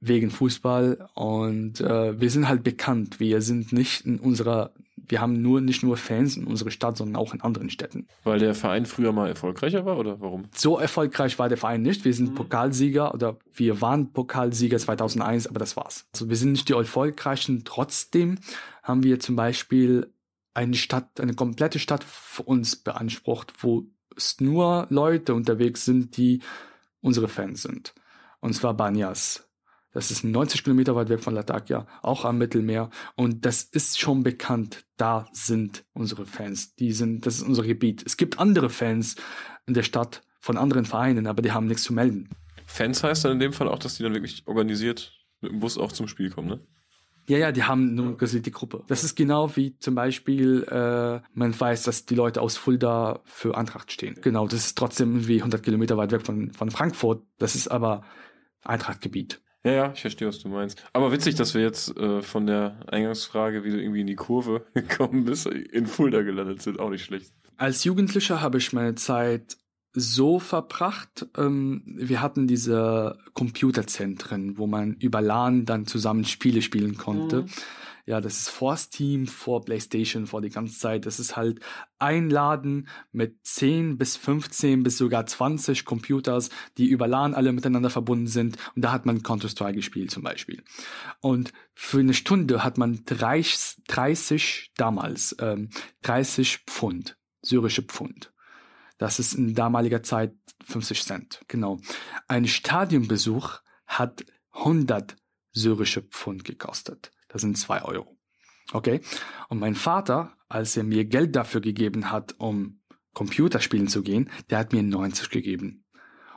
wegen 0.01 0.31
Fußball 0.31 1.09
und 1.14 1.81
äh, 1.81 2.21
wir 2.21 2.31
sind 2.31 2.49
halt 2.49 2.62
bekannt. 2.62 3.18
Wir 3.18 3.42
sind 3.42 3.73
nicht 3.73 4.07
in 4.07 4.21
unserer, 4.21 4.73
wir 4.97 5.21
haben 5.21 5.42
nur 5.42 5.61
nicht 5.61 5.83
nur 5.83 5.97
Fans 5.97 6.37
in 6.37 6.44
unserer 6.44 6.71
Stadt, 6.71 6.97
sondern 6.97 7.16
auch 7.16 7.35
in 7.35 7.40
anderen 7.40 7.68
Städten. 7.68 8.07
Weil 8.23 8.38
der 8.38 8.55
Verein 8.55 8.87
früher 8.87 9.12
mal 9.12 9.29
erfolgreicher 9.29 9.85
war 9.85 9.99
oder 9.99 10.21
warum? 10.21 10.44
So 10.55 10.79
erfolgreich 10.79 11.38
war 11.38 11.49
der 11.49 11.59
Verein 11.59 11.83
nicht. 11.83 12.05
Wir 12.05 12.14
sind 12.14 12.31
mhm. 12.31 12.35
Pokalsieger 12.37 13.12
oder 13.12 13.38
wir 13.53 13.81
waren 13.81 14.12
Pokalsieger 14.12 14.79
2001, 14.79 15.49
aber 15.49 15.59
das 15.59 15.77
war's. 15.77 16.07
Also 16.12 16.29
wir 16.29 16.37
sind 16.37 16.53
nicht 16.53 16.68
die 16.68 16.75
erfolgreichen. 16.75 17.62
Trotzdem 17.64 18.38
haben 18.85 19.03
wir 19.03 19.18
zum 19.18 19.35
Beispiel 19.35 20.12
eine 20.55 20.75
Stadt, 20.75 21.21
eine 21.21 21.35
komplette 21.35 21.81
Stadt 21.81 22.05
für 22.05 22.42
uns 22.42 22.77
beansprucht, 22.77 23.53
wo 23.62 23.87
es 24.18 24.40
nur 24.40 24.87
Leute 24.90 25.35
unterwegs 25.35 25.85
sind, 25.85 26.16
die 26.16 26.40
unsere 27.00 27.28
Fans 27.28 27.62
sind. 27.62 27.94
Und 28.40 28.54
zwar 28.54 28.74
Banyas. 28.74 29.48
Das 29.92 30.11
ist 30.11 30.22
90 30.22 30.64
Kilometer 30.64 30.94
weit 30.94 31.09
weg 31.09 31.20
von 31.20 31.35
Latakia, 31.35 31.87
auch 32.02 32.24
am 32.24 32.38
Mittelmeer. 32.38 32.90
Und 33.16 33.46
das 33.46 33.62
ist 33.62 33.98
schon 33.98 34.22
bekannt. 34.22 34.85
Da 34.96 35.26
sind 35.33 35.85
unsere 35.94 36.26
Fans. 36.26 36.74
Die 36.74 36.92
sind, 36.92 37.24
das 37.24 37.37
ist 37.37 37.42
unser 37.42 37.62
Gebiet. 37.62 38.02
Es 38.04 38.16
gibt 38.16 38.38
andere 38.38 38.68
Fans 38.68 39.16
in 39.66 39.74
der 39.74 39.83
Stadt 39.83 40.22
von 40.40 40.59
anderen 40.59 40.85
Vereinen, 40.85 41.26
aber 41.26 41.42
die 41.42 41.52
haben 41.52 41.66
nichts 41.66 41.85
zu 41.85 41.92
melden. 41.92 42.28
Fans 42.66 43.02
heißt 43.02 43.24
dann 43.24 43.33
in 43.33 43.40
dem 43.40 43.52
Fall 43.52 43.68
auch, 43.68 43.78
dass 43.78 43.96
die 43.96 44.02
dann 44.02 44.14
wirklich 44.14 44.46
organisiert 44.46 45.12
mit 45.40 45.52
dem 45.52 45.61
Bus 45.61 45.78
auch 45.78 45.92
zum 45.92 46.07
Spiel 46.07 46.31
kommen, 46.31 46.48
ne? 46.48 46.61
Ja, 47.29 47.37
ja, 47.37 47.53
die 47.53 47.64
haben 47.64 47.99
eine 47.99 48.41
die 48.41 48.51
Gruppe. 48.51 48.83
Das 48.87 49.05
ist 49.05 49.14
genau 49.14 49.55
wie 49.55 49.79
zum 49.79 49.95
Beispiel, 49.95 50.64
äh, 50.64 51.21
man 51.35 51.61
weiß, 51.61 51.83
dass 51.83 52.07
die 52.07 52.14
Leute 52.14 52.41
aus 52.41 52.57
Fulda 52.57 53.21
für 53.25 53.57
Eintracht 53.57 53.93
stehen. 53.93 54.19
Genau, 54.23 54.47
das 54.47 54.67
ist 54.67 54.79
trotzdem 54.79 55.14
irgendwie 55.14 55.38
100 55.38 55.62
Kilometer 55.62 55.99
weit 55.99 56.11
weg 56.11 56.23
von, 56.25 56.53
von 56.53 56.71
Frankfurt. 56.71 57.23
Das 57.38 57.55
ist 57.55 57.69
aber 57.69 58.03
Eintrachtgebiet. 58.64 59.43
Ja, 59.62 59.73
ja, 59.73 59.93
ich 59.93 60.01
verstehe, 60.01 60.27
was 60.27 60.38
du 60.38 60.49
meinst. 60.49 60.83
Aber 60.95 61.12
witzig, 61.12 61.35
dass 61.35 61.53
wir 61.53 61.61
jetzt 61.61 61.95
äh, 61.99 62.23
von 62.23 62.47
der 62.47 62.81
Eingangsfrage, 62.87 63.62
wie 63.62 63.71
du 63.71 63.81
irgendwie 63.81 64.01
in 64.01 64.07
die 64.07 64.14
Kurve 64.14 64.64
gekommen 64.75 65.27
bist, 65.27 65.47
in 65.47 65.87
Fulda 65.87 66.23
gelandet 66.23 66.62
sind. 66.62 66.81
Auch 66.81 66.88
nicht 66.88 67.05
schlecht. 67.05 67.33
Als 67.59 67.85
Jugendlicher 67.85 68.41
habe 68.41 68.57
ich 68.57 68.73
meine 68.73 68.95
Zeit 68.95 69.59
so 69.92 70.38
verbracht. 70.38 71.27
Ähm, 71.37 71.83
wir 71.87 72.20
hatten 72.20 72.46
diese 72.46 73.18
Computerzentren, 73.35 74.59
wo 74.59 74.66
man 74.66 74.94
über 74.94 75.20
LAN 75.20 75.64
dann 75.64 75.87
zusammen 75.87 76.24
Spiele 76.24 76.62
spielen 76.62 76.96
konnte. 76.96 77.42
Mhm. 77.42 77.48
Ja, 78.09 78.22
das 78.22 78.38
ist 78.38 78.48
vor 78.48 78.74
Steam, 78.79 79.27
vor 79.27 79.66
PlayStation, 79.66 80.27
vor 80.27 80.40
die 80.40 80.48
ganze 80.48 80.79
Zeit. 80.79 81.05
Das 81.05 81.20
ist 81.20 81.37
halt 81.37 81.61
ein 81.98 82.31
Laden 82.31 82.88
mit 83.12 83.37
10 83.44 83.98
bis 83.98 84.16
15 84.16 84.83
bis 84.83 84.96
sogar 84.96 85.27
20 85.27 85.85
Computers, 85.85 86.48
die 86.79 86.87
über 86.87 87.07
LAN 87.07 87.35
alle 87.35 87.53
miteinander 87.53 87.90
verbunden 87.90 88.27
sind. 88.27 88.57
Und 88.74 88.81
da 88.81 88.92
hat 88.92 89.05
man 89.05 89.22
Counter-Strike 89.22 89.74
gespielt 89.74 90.11
zum 90.11 90.22
Beispiel. 90.22 90.62
Und 91.20 91.53
für 91.74 92.01
eine 92.01 92.14
Stunde 92.14 92.64
hat 92.64 92.79
man 92.79 93.05
30, 93.05 93.85
30 93.88 94.72
damals, 94.79 95.37
ähm, 95.38 95.68
30 96.01 96.61
Pfund, 96.66 97.18
syrische 97.42 97.83
Pfund. 97.83 98.33
Das 98.98 99.18
ist 99.18 99.34
in 99.34 99.54
damaliger 99.54 100.02
Zeit 100.02 100.34
50 100.66 101.02
Cent. 101.02 101.40
Genau. 101.48 101.78
Ein 102.26 102.46
Stadionbesuch 102.46 103.61
hat 103.87 104.24
100 104.52 105.16
syrische 105.52 106.02
Pfund 106.02 106.44
gekostet. 106.44 107.11
Das 107.28 107.42
sind 107.42 107.56
zwei 107.56 107.82
Euro. 107.82 108.16
Okay. 108.72 109.00
Und 109.48 109.61
mein 109.61 109.74
Vater, 109.74 110.37
als 110.48 110.76
er 110.76 110.84
mir 110.84 111.04
Geld 111.04 111.37
dafür 111.37 111.61
gegeben 111.61 112.11
hat, 112.11 112.34
um 112.38 112.80
Computerspielen 113.14 113.88
zu 113.88 114.02
gehen, 114.02 114.30
der 114.50 114.58
hat 114.58 114.72
mir 114.72 114.82
90 114.82 115.30
gegeben. 115.30 115.84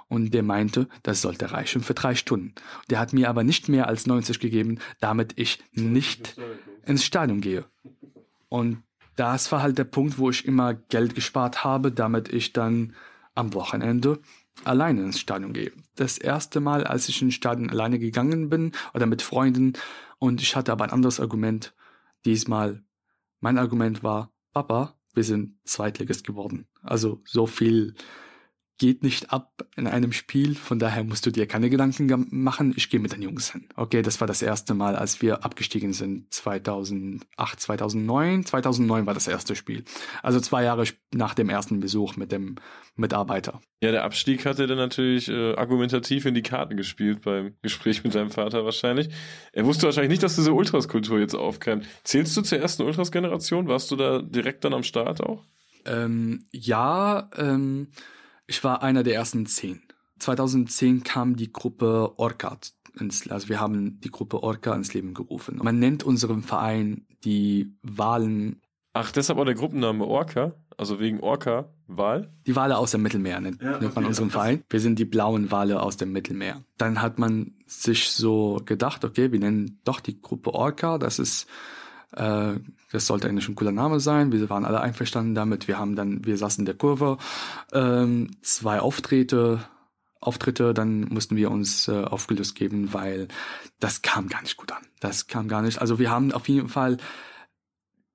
Und 0.08 0.34
der 0.34 0.43
meinte, 0.43 0.89
das 1.04 1.21
sollte 1.21 1.52
reichen 1.52 1.82
für 1.82 1.93
drei 1.93 2.15
Stunden. 2.15 2.54
Der 2.89 3.00
hat 3.00 3.13
mir 3.13 3.30
aber 3.30 3.43
nicht 3.43 3.69
mehr 3.69 3.88
als 3.88 4.08
90 4.08 4.39
gegeben, 4.39 4.80
damit 5.00 5.34
ich 5.38 5.63
nicht 5.71 6.36
ins 6.86 7.06
Stadion 7.06 7.39
gehe. 7.39 7.65
Und 8.50 8.84
das 9.15 9.52
war 9.52 9.62
halt 9.62 9.78
der 9.78 9.84
Punkt, 9.84 10.17
wo 10.17 10.30
ich 10.30 10.45
immer 10.45 10.74
Geld 10.74 11.15
gespart 11.15 11.63
habe, 11.63 11.91
damit 11.91 12.32
ich 12.32 12.54
dann 12.54 12.95
am 13.36 13.54
Wochenende 13.54 14.19
alleine 14.63 15.02
ins 15.02 15.19
Stadion 15.19 15.54
gehe. 15.54 15.71
Das 15.95 16.17
erste 16.17 16.60
Mal, 16.60 16.86
als 16.86 17.10
ich 17.10 17.21
ins 17.21 17.34
Stadion 17.34 17.69
alleine 17.69 18.00
gegangen 18.00 18.50
bin 18.50 18.74
oder 18.93 19.06
mit 19.06 19.21
Freunden 19.21 19.74
und 20.19 20.41
ich 20.41 20.56
hatte 20.56 20.71
aber 20.71 20.84
ein 20.84 20.91
anderes 20.91 21.19
Argument. 21.19 21.74
Diesmal, 22.26 22.84
mein 23.39 23.58
Argument 23.58 24.04
war, 24.04 24.32
Papa, 24.54 24.95
wir 25.13 25.24
sind 25.24 25.58
Zweitligist 25.63 26.26
geworden. 26.26 26.67
Also 26.84 27.21
so 27.26 27.47
viel 27.47 27.95
geht 28.78 29.04
nicht 29.04 29.32
ab 29.32 29.64
in 29.76 29.86
einem 29.86 30.12
Spiel, 30.12 30.56
von 30.56 30.80
daher 30.80 31.04
musst 31.04 31.26
du 31.26 31.32
dir 31.32 31.48
keine 31.48 31.70
Gedanken 31.70 32.28
machen, 32.32 32.74
ich 32.76 32.90
gehe 32.90 33.00
mit 33.00 33.14
den 33.14 33.22
Jungs 33.22 33.52
hin. 33.52 33.70
Okay, 33.76 34.02
das 34.02 34.20
war 34.20 34.28
das 34.28 34.42
erste 34.42 34.74
Mal, 34.74 34.96
als 34.96 35.22
wir 35.22 35.46
abgestiegen 35.46 35.94
sind, 35.94 36.34
2008, 36.34 37.60
2009. 37.60 38.46
2009 38.46 39.06
war 39.06 39.14
das 39.14 39.28
erste 39.28 39.56
Spiel. 39.56 39.84
Also 40.24 40.40
zwei 40.40 40.64
Jahre 40.64 40.86
nach 41.14 41.34
dem 41.36 41.50
ersten 41.50 41.80
Besuch 41.80 42.16
mit 42.16 42.32
dem 42.32 42.56
Mitarbeiter. 42.96 43.62
Ja, 43.82 43.92
der 43.92 44.04
Abstieg 44.04 44.46
hatte 44.46 44.68
dann 44.68 44.78
natürlich 44.78 45.28
äh, 45.30 45.54
argumentativ 45.56 46.26
in 46.26 46.34
die 46.34 46.42
Karten 46.42 46.78
gespielt 46.78 47.22
beim 47.22 47.56
Gespräch 47.62 48.04
mit 48.04 48.16
deinem 48.16 48.32
Vater 48.32 48.66
wahrscheinlich. 48.66 49.10
Er 49.54 49.66
wusste 49.66 49.86
wahrscheinlich 49.86 50.12
nicht, 50.12 50.24
dass 50.24 50.36
diese 50.36 50.54
Ultras-Kultur 50.54 51.20
jetzt 51.20 51.36
aufkeimt. 51.36 51.86
Zählst 52.04 52.36
du 52.36 52.42
zur 52.42 52.60
ersten 52.60 52.84
Ultras-Generation? 52.84 53.68
Warst 53.68 53.92
du 53.92 53.96
da 53.96 54.22
direkt 54.22 54.64
dann 54.66 54.74
am 54.74 54.84
Start 54.84 55.22
auch? 55.22 55.44
Ähm, 55.86 56.46
ja, 56.52 57.30
ähm, 57.38 57.88
ich 58.48 58.64
war 58.64 58.84
einer 58.84 59.04
der 59.04 59.16
ersten 59.16 59.46
zehn. 59.46 59.82
2010 60.20 61.04
kam 61.04 61.36
die 61.36 61.52
Gruppe 61.52 62.14
Orca 62.18 62.58
ins, 63.00 63.30
also 63.30 63.50
wir 63.50 63.60
haben 63.60 64.00
die 64.02 64.12
Gruppe 64.12 64.44
Orca 64.44 64.76
ins 64.76 64.94
Leben 64.94 65.14
gerufen. 65.14 65.60
Man 65.64 65.80
nennt 65.80 66.04
unseren 66.04 66.44
Verein 66.44 67.06
die 67.24 67.74
Wahlen. 67.82 68.62
Ach, 68.94 69.12
deshalb 69.12 69.40
auch 69.40 69.46
der 69.46 69.56
Gruppenname 69.56 70.06
Orca? 70.06 70.54
Also 70.78 71.00
wegen 71.00 71.20
Orca, 71.20 71.70
Wal? 71.88 72.32
Die 72.48 72.56
Wale 72.56 72.78
aus 72.78 72.92
dem 72.92 73.02
Mittelmeer 73.02 73.40
nennt, 73.40 73.62
ja, 73.62 73.78
nennt 73.80 73.96
man 73.96 74.06
unseren 74.06 74.30
Verein. 74.30 74.64
Wir 74.70 74.80
sind 74.80 74.98
die 74.98 75.06
blauen 75.06 75.52
Wale 75.52 75.82
aus 75.82 75.98
dem 75.98 76.12
Mittelmeer. 76.12 76.64
Dann 76.78 77.02
hat 77.02 77.20
man 77.20 77.54
sich 77.68 78.10
so 78.10 78.62
gedacht, 78.66 79.06
okay, 79.06 79.32
wir 79.32 79.40
nennen 79.40 79.80
doch 79.84 80.00
die 80.00 80.22
Gruppe 80.22 80.54
Orca. 80.54 80.98
Das 80.98 81.20
ist 81.20 81.48
äh, 82.15 82.54
das 82.91 83.08
sollte 83.08 83.28
eigentlich 83.28 83.47
ein 83.47 83.56
cooler 83.56 83.71
Name 83.71 84.00
sein. 84.00 84.32
Wir 84.32 84.50
waren 84.50 84.65
alle 84.65 84.82
einverstanden 84.82 85.36
damit. 85.36 85.67
Wir 85.67 85.80
haben 85.80 85.95
dann, 85.95 86.26
wir 86.26 86.38
saßen 86.38 86.62
in 86.62 86.65
der 86.65 86.76
Kurve, 86.76 87.17
ähm, 87.74 88.32
zwei 88.41 88.80
Auftritte 88.80 89.60
Auftritte, 90.21 90.76
dann 90.76 91.02
mussten 91.10 91.36
wir 91.36 91.50
uns 91.50 91.88
äh, 91.88 92.04
aufgelöst 92.04 92.54
geben, 92.54 92.93
weil 92.93 93.28
das 93.80 94.04
kam 94.04 94.30
gar 94.30 94.43
nicht 94.43 94.56
gut 94.56 94.71
an. 94.71 94.86
Das 95.00 95.26
kam 95.26 95.47
gar 95.47 95.63
nicht. 95.63 95.82
Also 95.82 95.97
wir 95.97 96.12
haben 96.12 96.32
auf 96.32 96.47
jeden 96.47 96.69
Fall 96.69 96.97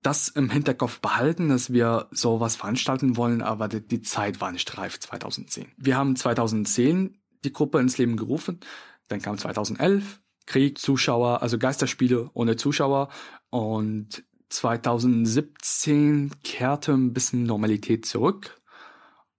das 0.02 0.28
im 0.28 0.48
Hinterkopf 0.48 1.00
behalten, 1.00 1.48
dass 1.48 1.72
wir 1.72 2.06
sowas 2.12 2.54
veranstalten 2.54 3.16
wollen, 3.16 3.42
aber 3.42 3.66
die, 3.66 3.80
die 3.84 4.02
Zeit 4.02 4.40
war 4.40 4.52
nicht 4.52 4.78
reif 4.78 5.00
2010. 5.00 5.66
Wir 5.76 5.96
haben 5.96 6.14
2010 6.14 7.18
die 7.44 7.52
Gruppe 7.52 7.80
ins 7.80 7.98
Leben 7.98 8.16
gerufen, 8.16 8.60
dann 9.08 9.20
kam 9.20 9.36
2011 9.36 10.20
Krieg, 10.46 10.78
Zuschauer, 10.78 11.42
also 11.42 11.58
Geisterspiele 11.58 12.30
ohne 12.34 12.54
Zuschauer 12.54 13.08
und 13.56 14.22
2017 14.50 16.30
kehrte 16.44 16.92
ein 16.92 17.14
bisschen 17.14 17.44
Normalität 17.44 18.04
zurück 18.04 18.60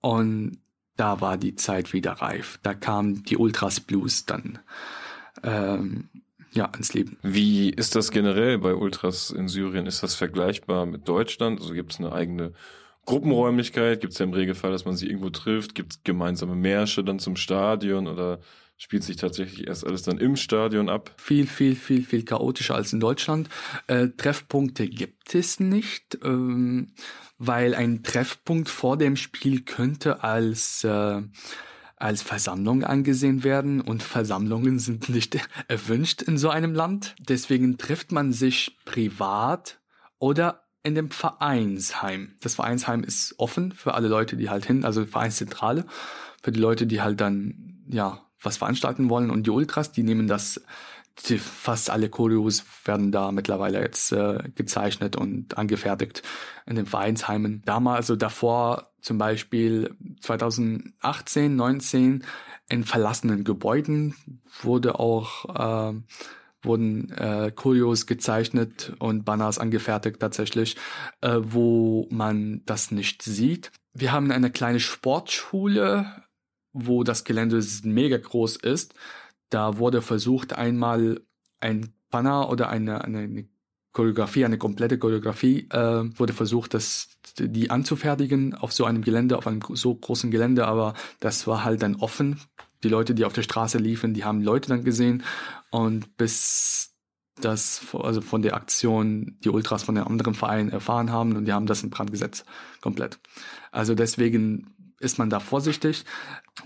und 0.01 0.57
da 0.95 1.21
war 1.21 1.37
die 1.37 1.53
Zeit 1.53 1.93
wieder 1.93 2.13
reif. 2.13 2.59
Da 2.63 2.73
kam 2.73 3.23
die 3.23 3.37
Ultras 3.37 3.79
Blues 3.79 4.25
dann 4.25 4.57
ähm, 5.43 6.09
ja, 6.51 6.65
ins 6.75 6.95
Leben. 6.95 7.17
Wie 7.21 7.69
ist 7.69 7.95
das 7.95 8.09
generell 8.09 8.57
bei 8.57 8.73
Ultras 8.73 9.29
in 9.29 9.47
Syrien? 9.47 9.85
Ist 9.85 10.01
das 10.01 10.15
vergleichbar 10.15 10.87
mit 10.87 11.07
Deutschland? 11.07 11.61
Also 11.61 11.75
gibt 11.75 11.93
es 11.93 11.99
eine 11.99 12.11
eigene 12.11 12.53
Gruppenräumlichkeit? 13.05 14.01
Gibt 14.01 14.13
es 14.13 14.19
ja 14.19 14.25
im 14.25 14.33
Regelfall, 14.33 14.71
dass 14.71 14.85
man 14.85 14.95
sie 14.95 15.05
irgendwo 15.05 15.29
trifft? 15.29 15.75
Gibt 15.75 15.93
es 15.93 16.03
gemeinsame 16.03 16.55
Märsche 16.55 17.03
dann 17.03 17.19
zum 17.19 17.35
Stadion 17.35 18.07
oder 18.07 18.39
spielt 18.77 19.03
sich 19.03 19.15
tatsächlich 19.17 19.67
erst 19.67 19.85
alles 19.85 20.03
dann 20.03 20.17
im 20.17 20.35
Stadion 20.35 20.89
ab? 20.89 21.13
Viel, 21.17 21.47
viel, 21.47 21.75
viel, 21.75 22.03
viel 22.03 22.23
chaotischer 22.23 22.75
als 22.75 22.93
in 22.93 22.99
Deutschland. 22.99 23.49
Äh, 23.87 24.09
Treffpunkte 24.17 24.87
gibt 24.87 25.33
es 25.35 25.59
nicht. 25.59 26.19
Ähm, 26.23 26.93
weil 27.37 27.75
ein 27.75 28.03
Treffpunkt 28.03 28.69
vor 28.69 28.97
dem 28.97 29.15
Spiel 29.15 29.61
könnte 29.61 30.23
als 30.23 30.83
äh, 30.83 31.21
als 31.99 32.21
Versammlung 32.21 32.83
angesehen 32.83 33.43
werden 33.43 33.81
und 33.81 34.03
Versammlungen 34.03 34.77
sind 34.77 35.09
nicht 35.09 35.39
erwünscht 35.67 36.21
in 36.21 36.37
so 36.37 36.49
einem 36.49 36.75
Land. 36.75 37.15
Deswegen 37.19 37.79
trifft 37.79 38.11
man 38.11 38.33
sich 38.33 38.77
privat 38.85 39.79
oder 40.19 40.63
in 40.83 40.93
dem 40.93 41.09
Vereinsheim. 41.09 42.35
Das 42.39 42.55
Vereinsheim 42.55 43.03
ist 43.03 43.33
offen 43.39 43.71
für 43.71 43.95
alle 43.95 44.07
Leute, 44.07 44.37
die 44.37 44.49
halt 44.49 44.65
hin, 44.65 44.85
also 44.85 45.05
Vereinszentrale, 45.05 45.85
für 46.43 46.51
die 46.51 46.59
Leute, 46.59 46.85
die 46.85 47.01
halt 47.01 47.19
dann, 47.19 47.83
ja, 47.87 48.21
was 48.41 48.57
veranstalten 48.57 49.09
wollen 49.09 49.29
und 49.29 49.47
die 49.47 49.51
Ultras, 49.51 49.91
die 49.91 50.03
nehmen 50.03 50.27
das 50.27 50.61
die, 51.25 51.37
fast 51.37 51.89
alle 51.89 52.09
Choreos 52.09 52.63
werden 52.85 53.11
da 53.11 53.31
mittlerweile 53.31 53.81
jetzt 53.81 54.11
äh, 54.11 54.37
gezeichnet 54.55 55.15
und 55.15 55.57
angefertigt 55.57 56.21
in 56.65 56.75
den 56.75 56.85
Vereinsheimen. 56.85 57.63
Damals, 57.65 57.97
also 57.97 58.15
davor 58.15 58.91
zum 59.01 59.17
Beispiel 59.17 59.95
2018, 60.21 61.55
19 61.55 62.23
in 62.69 62.83
verlassenen 62.83 63.43
Gebäuden 63.43 64.15
wurde 64.61 64.99
auch 64.99 65.93
äh, 65.93 65.99
wurden 66.63 67.11
äh, 67.11 67.51
Choreos 67.55 68.07
gezeichnet 68.07 68.93
und 68.99 69.23
Banners 69.23 69.59
angefertigt 69.59 70.19
tatsächlich, 70.19 70.75
äh, 71.21 71.37
wo 71.39 72.07
man 72.09 72.63
das 72.65 72.91
nicht 72.91 73.21
sieht. 73.21 73.71
Wir 73.93 74.11
haben 74.11 74.31
eine 74.31 74.51
kleine 74.51 74.79
Sportschule, 74.79 76.23
wo 76.85 77.03
das 77.03 77.23
Gelände 77.23 77.63
mega 77.83 78.17
groß 78.17 78.57
ist. 78.57 78.93
Da 79.49 79.77
wurde 79.77 80.01
versucht, 80.01 80.53
einmal 80.53 81.21
ein 81.59 81.93
Banner 82.09 82.49
oder 82.49 82.69
eine, 82.69 83.03
eine, 83.03 83.19
eine 83.19 83.47
Choreografie, 83.93 84.45
eine 84.45 84.57
komplette 84.57 84.99
Choreografie, 84.99 85.67
äh, 85.71 86.19
wurde 86.19 86.33
versucht, 86.33 86.73
das, 86.73 87.09
die 87.39 87.71
anzufertigen 87.71 88.53
auf 88.53 88.71
so 88.71 88.85
einem 88.85 89.01
Gelände, 89.01 89.37
auf 89.37 89.47
einem 89.47 89.61
so 89.73 89.95
großen 89.95 90.29
Gelände, 90.29 90.67
aber 90.67 90.93
das 91.19 91.47
war 91.47 91.63
halt 91.63 91.81
dann 91.81 91.95
offen. 91.95 92.39
Die 92.83 92.89
Leute, 92.89 93.15
die 93.15 93.25
auf 93.25 93.33
der 93.33 93.41
Straße 93.41 93.79
liefen, 93.79 94.13
die 94.13 94.23
haben 94.23 94.43
Leute 94.43 94.69
dann 94.69 94.83
gesehen 94.83 95.23
und 95.71 96.15
bis 96.15 96.93
das, 97.41 97.81
also 97.93 98.21
von 98.21 98.41
der 98.41 98.55
Aktion, 98.55 99.37
die 99.43 99.49
Ultras 99.49 99.83
von 99.83 99.95
den 99.95 100.03
anderen 100.03 100.35
Vereinen 100.35 100.69
erfahren 100.69 101.11
haben 101.11 101.35
und 101.35 101.45
die 101.45 101.53
haben 101.53 101.65
das 101.65 101.83
in 101.83 101.89
Brand 101.89 102.11
gesetzt, 102.11 102.45
komplett. 102.81 103.19
Also 103.71 103.95
deswegen 103.95 104.75
ist 104.99 105.19
man 105.19 105.29
da 105.29 105.39
vorsichtig. 105.39 106.05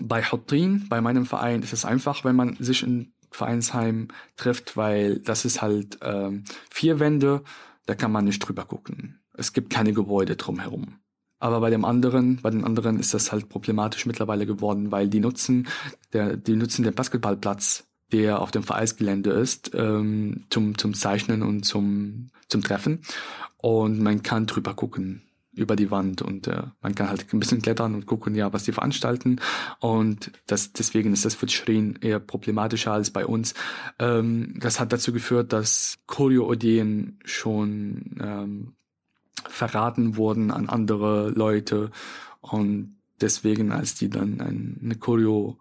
Bei 0.00 0.22
Hotrin, 0.22 0.86
bei 0.88 1.00
meinem 1.00 1.26
Verein, 1.26 1.62
ist 1.62 1.72
es 1.72 1.84
einfach, 1.84 2.24
wenn 2.24 2.36
man 2.36 2.56
sich 2.58 2.82
in 2.82 3.12
Vereinsheim 3.30 4.08
trifft, 4.36 4.76
weil 4.76 5.18
das 5.18 5.44
ist 5.44 5.62
halt 5.62 5.98
ähm, 6.02 6.44
vier 6.70 7.00
Wände, 7.00 7.42
da 7.86 7.94
kann 7.94 8.12
man 8.12 8.24
nicht 8.24 8.40
drüber 8.40 8.64
gucken. 8.64 9.20
Es 9.34 9.52
gibt 9.52 9.70
keine 9.70 9.92
Gebäude 9.92 10.36
drumherum. 10.36 10.98
Aber 11.38 11.60
bei 11.60 11.70
dem 11.70 11.84
anderen, 11.84 12.40
bei 12.40 12.50
den 12.50 12.64
anderen 12.64 13.00
ist 13.00 13.14
das 13.14 13.32
halt 13.32 13.48
problematisch 13.48 14.06
mittlerweile 14.06 14.46
geworden, 14.46 14.92
weil 14.92 15.08
die 15.08 15.18
nutzen, 15.18 15.66
der, 16.12 16.36
die 16.36 16.54
nutzen 16.54 16.84
den 16.84 16.94
Basketballplatz, 16.94 17.84
der 18.12 18.40
auf 18.40 18.52
dem 18.52 18.62
Vereinsgelände 18.62 19.30
ist, 19.30 19.72
ähm, 19.74 20.44
zum, 20.50 20.78
zum 20.78 20.94
Zeichnen 20.94 21.42
und 21.42 21.64
zum, 21.64 22.30
zum 22.48 22.62
Treffen. 22.62 23.00
Und 23.56 24.00
man 24.00 24.22
kann 24.22 24.46
drüber 24.46 24.74
gucken 24.74 25.22
über 25.54 25.76
die 25.76 25.90
Wand 25.90 26.22
und 26.22 26.46
äh, 26.46 26.62
man 26.80 26.94
kann 26.94 27.08
halt 27.08 27.32
ein 27.32 27.40
bisschen 27.40 27.60
klettern 27.62 27.94
und 27.94 28.06
gucken, 28.06 28.34
ja, 28.34 28.52
was 28.52 28.64
die 28.64 28.72
veranstalten 28.72 29.40
und 29.80 30.32
das 30.46 30.72
deswegen 30.72 31.12
ist 31.12 31.24
das 31.24 31.34
für 31.34 31.48
Schrin 31.48 31.98
eher 32.00 32.20
problematischer 32.20 32.92
als 32.92 33.10
bei 33.10 33.26
uns. 33.26 33.54
Ähm, 33.98 34.54
das 34.58 34.80
hat 34.80 34.92
dazu 34.92 35.12
geführt, 35.12 35.52
dass 35.52 35.98
Choreo-Ideen 36.06 37.18
schon 37.24 38.16
ähm, 38.20 38.72
verraten 39.48 40.16
wurden 40.16 40.50
an 40.50 40.68
andere 40.68 41.30
Leute 41.30 41.90
und 42.40 42.96
deswegen, 43.20 43.72
als 43.72 43.94
die 43.94 44.10
dann 44.10 44.40
ein, 44.40 44.80
eine 44.82 44.96
Choreo 44.96 45.58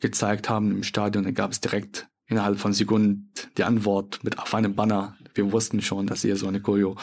gezeigt 0.00 0.48
haben 0.48 0.70
im 0.70 0.82
Stadion, 0.82 1.24
dann 1.24 1.34
gab 1.34 1.52
es 1.52 1.60
direkt 1.60 2.08
innerhalb 2.26 2.58
von 2.58 2.72
Sekunden 2.72 3.30
die 3.56 3.64
Antwort 3.64 4.20
mit 4.22 4.38
auf 4.38 4.54
einem 4.54 4.74
Banner. 4.74 5.16
Wir 5.36 5.52
wussten 5.52 5.82
schon, 5.82 6.06
dass 6.06 6.24
ihr 6.24 6.36
so 6.36 6.48
eine 6.48 6.60
Choreo 6.60 6.96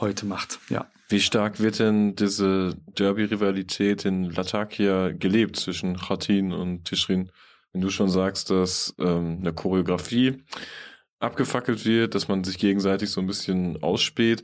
heute 0.00 0.26
macht. 0.26 0.58
Ja. 0.68 0.90
Wie 1.08 1.20
stark 1.20 1.60
wird 1.60 1.78
denn 1.78 2.16
diese 2.16 2.76
Derby-Rivalität 2.98 4.04
in 4.04 4.30
Latakia 4.30 5.10
gelebt 5.10 5.56
zwischen 5.56 5.96
Khatin 5.96 6.52
und 6.52 6.84
Tischrin? 6.84 7.30
Wenn 7.72 7.82
du 7.82 7.90
schon 7.90 8.08
sagst, 8.08 8.50
dass 8.50 8.94
ähm, 8.98 9.38
eine 9.40 9.52
Choreografie 9.52 10.42
abgefackelt 11.18 11.84
wird, 11.84 12.14
dass 12.14 12.28
man 12.28 12.44
sich 12.44 12.58
gegenseitig 12.58 13.10
so 13.10 13.20
ein 13.20 13.26
bisschen 13.26 13.82
ausspäht, 13.82 14.42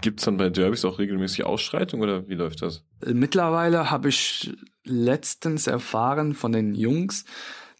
Gibt 0.00 0.20
es 0.20 0.24
dann 0.24 0.38
bei 0.38 0.48
Derbys 0.48 0.84
auch 0.84 0.98
regelmäßig 0.98 1.44
Ausschreitungen 1.44 2.08
oder 2.08 2.28
wie 2.28 2.34
läuft 2.34 2.62
das? 2.62 2.82
Mittlerweile 3.04 3.90
habe 3.90 4.08
ich 4.08 4.56
letztens 4.84 5.66
erfahren 5.66 6.34
von 6.34 6.52
den 6.52 6.74
Jungs, 6.74 7.24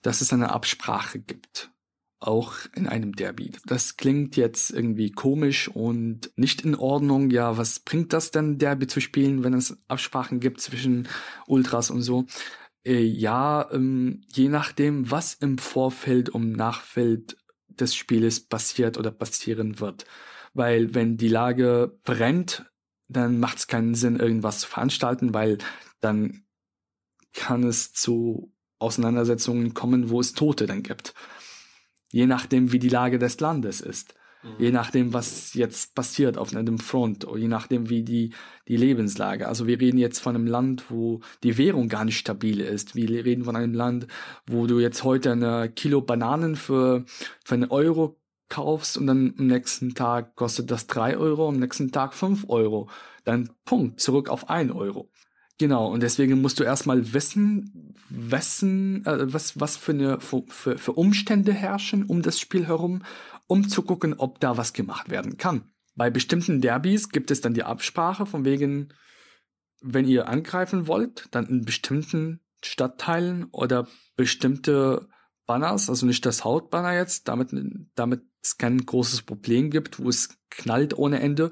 dass 0.02 0.20
es 0.20 0.32
eine 0.32 0.50
Absprache 0.52 1.20
gibt. 1.20 1.70
Auch 2.18 2.54
in 2.74 2.86
einem 2.86 3.14
Derby. 3.14 3.52
Das 3.66 3.98
klingt 3.98 4.36
jetzt 4.36 4.70
irgendwie 4.70 5.10
komisch 5.12 5.68
und 5.68 6.30
nicht 6.36 6.62
in 6.62 6.74
Ordnung. 6.74 7.30
Ja, 7.30 7.58
was 7.58 7.80
bringt 7.80 8.12
das 8.12 8.30
denn, 8.30 8.58
Derby 8.58 8.86
zu 8.86 9.00
spielen, 9.00 9.44
wenn 9.44 9.52
es 9.52 9.76
Absprachen 9.88 10.40
gibt 10.40 10.60
zwischen 10.60 11.08
Ultras 11.46 11.90
und 11.90 12.00
so? 12.02 12.24
Äh, 12.86 13.02
ja, 13.02 13.68
ähm, 13.70 14.22
je 14.32 14.48
nachdem, 14.48 15.10
was 15.10 15.34
im 15.34 15.58
Vorfeld 15.58 16.30
und 16.30 16.52
Nachfeld 16.52 17.36
des 17.68 17.94
Spieles 17.94 18.40
passiert 18.40 18.96
oder 18.96 19.10
passieren 19.10 19.80
wird. 19.80 20.06
Weil 20.54 20.94
wenn 20.94 21.18
die 21.18 21.28
Lage 21.28 21.98
brennt, 22.04 22.70
dann 23.08 23.38
macht 23.38 23.58
es 23.58 23.66
keinen 23.66 23.94
Sinn, 23.94 24.18
irgendwas 24.18 24.60
zu 24.60 24.68
veranstalten, 24.68 25.34
weil 25.34 25.58
dann 26.00 26.46
kann 27.32 27.64
es 27.64 27.92
zu 27.92 28.52
Auseinandersetzungen 28.78 29.74
kommen, 29.74 30.10
wo 30.10 30.20
es 30.20 30.32
Tote 30.32 30.66
dann 30.66 30.82
gibt. 30.82 31.14
Je 32.16 32.26
nachdem, 32.26 32.72
wie 32.72 32.78
die 32.78 32.88
Lage 32.88 33.18
des 33.18 33.40
Landes 33.40 33.82
ist. 33.82 34.14
Mhm. 34.42 34.48
Je 34.58 34.70
nachdem, 34.70 35.12
was 35.12 35.52
jetzt 35.52 35.94
passiert 35.94 36.38
auf 36.38 36.56
einem 36.56 36.78
Front, 36.78 37.26
oder 37.26 37.38
je 37.38 37.46
nachdem, 37.46 37.90
wie 37.90 38.02
die, 38.02 38.32
die 38.68 38.78
Lebenslage. 38.78 39.46
Also 39.46 39.66
wir 39.66 39.78
reden 39.78 39.98
jetzt 39.98 40.20
von 40.20 40.34
einem 40.34 40.46
Land, 40.46 40.90
wo 40.90 41.20
die 41.42 41.58
Währung 41.58 41.90
gar 41.90 42.06
nicht 42.06 42.16
stabil 42.16 42.60
ist. 42.60 42.96
Wir 42.96 43.22
reden 43.26 43.44
von 43.44 43.54
einem 43.54 43.74
Land, 43.74 44.06
wo 44.46 44.66
du 44.66 44.80
jetzt 44.80 45.04
heute 45.04 45.32
eine 45.32 45.68
Kilo 45.68 46.00
Bananen 46.00 46.56
für, 46.56 47.04
für 47.44 47.54
einen 47.54 47.70
Euro 47.70 48.18
kaufst 48.48 48.96
und 48.96 49.08
dann 49.08 49.34
am 49.36 49.48
nächsten 49.48 49.94
Tag 49.94 50.36
kostet 50.36 50.70
das 50.70 50.86
drei 50.86 51.18
Euro, 51.18 51.48
am 51.48 51.58
nächsten 51.58 51.92
Tag 51.92 52.14
fünf 52.14 52.46
Euro. 52.48 52.88
Dann 53.24 53.50
Punkt, 53.66 54.00
zurück 54.00 54.30
auf 54.30 54.48
ein 54.48 54.72
Euro. 54.72 55.10
Genau, 55.58 55.90
und 55.90 56.02
deswegen 56.02 56.40
musst 56.42 56.60
du 56.60 56.64
erstmal 56.64 57.14
wissen, 57.14 57.94
wessen, 58.10 59.04
äh, 59.06 59.32
was, 59.32 59.58
was 59.58 59.76
für, 59.76 59.92
eine, 59.92 60.20
für, 60.20 60.44
für 60.76 60.92
Umstände 60.92 61.52
herrschen 61.52 62.04
um 62.04 62.22
das 62.22 62.38
Spiel 62.38 62.66
herum, 62.66 63.02
um 63.46 63.68
zu 63.68 63.82
gucken, 63.82 64.14
ob 64.18 64.40
da 64.40 64.56
was 64.56 64.72
gemacht 64.72 65.10
werden 65.10 65.38
kann. 65.38 65.70
Bei 65.94 66.10
bestimmten 66.10 66.60
Derbys 66.60 67.08
gibt 67.08 67.30
es 67.30 67.40
dann 67.40 67.54
die 67.54 67.62
Absprache 67.62 68.26
von 68.26 68.44
wegen, 68.44 68.92
wenn 69.80 70.06
ihr 70.06 70.28
angreifen 70.28 70.86
wollt, 70.86 71.28
dann 71.30 71.46
in 71.46 71.64
bestimmten 71.64 72.40
Stadtteilen 72.62 73.44
oder 73.50 73.88
bestimmte 74.16 75.08
Banners, 75.46 75.88
also 75.88 76.06
nicht 76.06 76.26
das 76.26 76.44
Hautbanner 76.44 76.94
jetzt, 76.94 77.28
damit, 77.28 77.50
damit 77.94 78.22
es 78.42 78.58
kein 78.58 78.84
großes 78.84 79.22
Problem 79.22 79.70
gibt, 79.70 80.00
wo 80.00 80.08
es 80.08 80.36
knallt 80.50 80.98
ohne 80.98 81.20
Ende, 81.20 81.50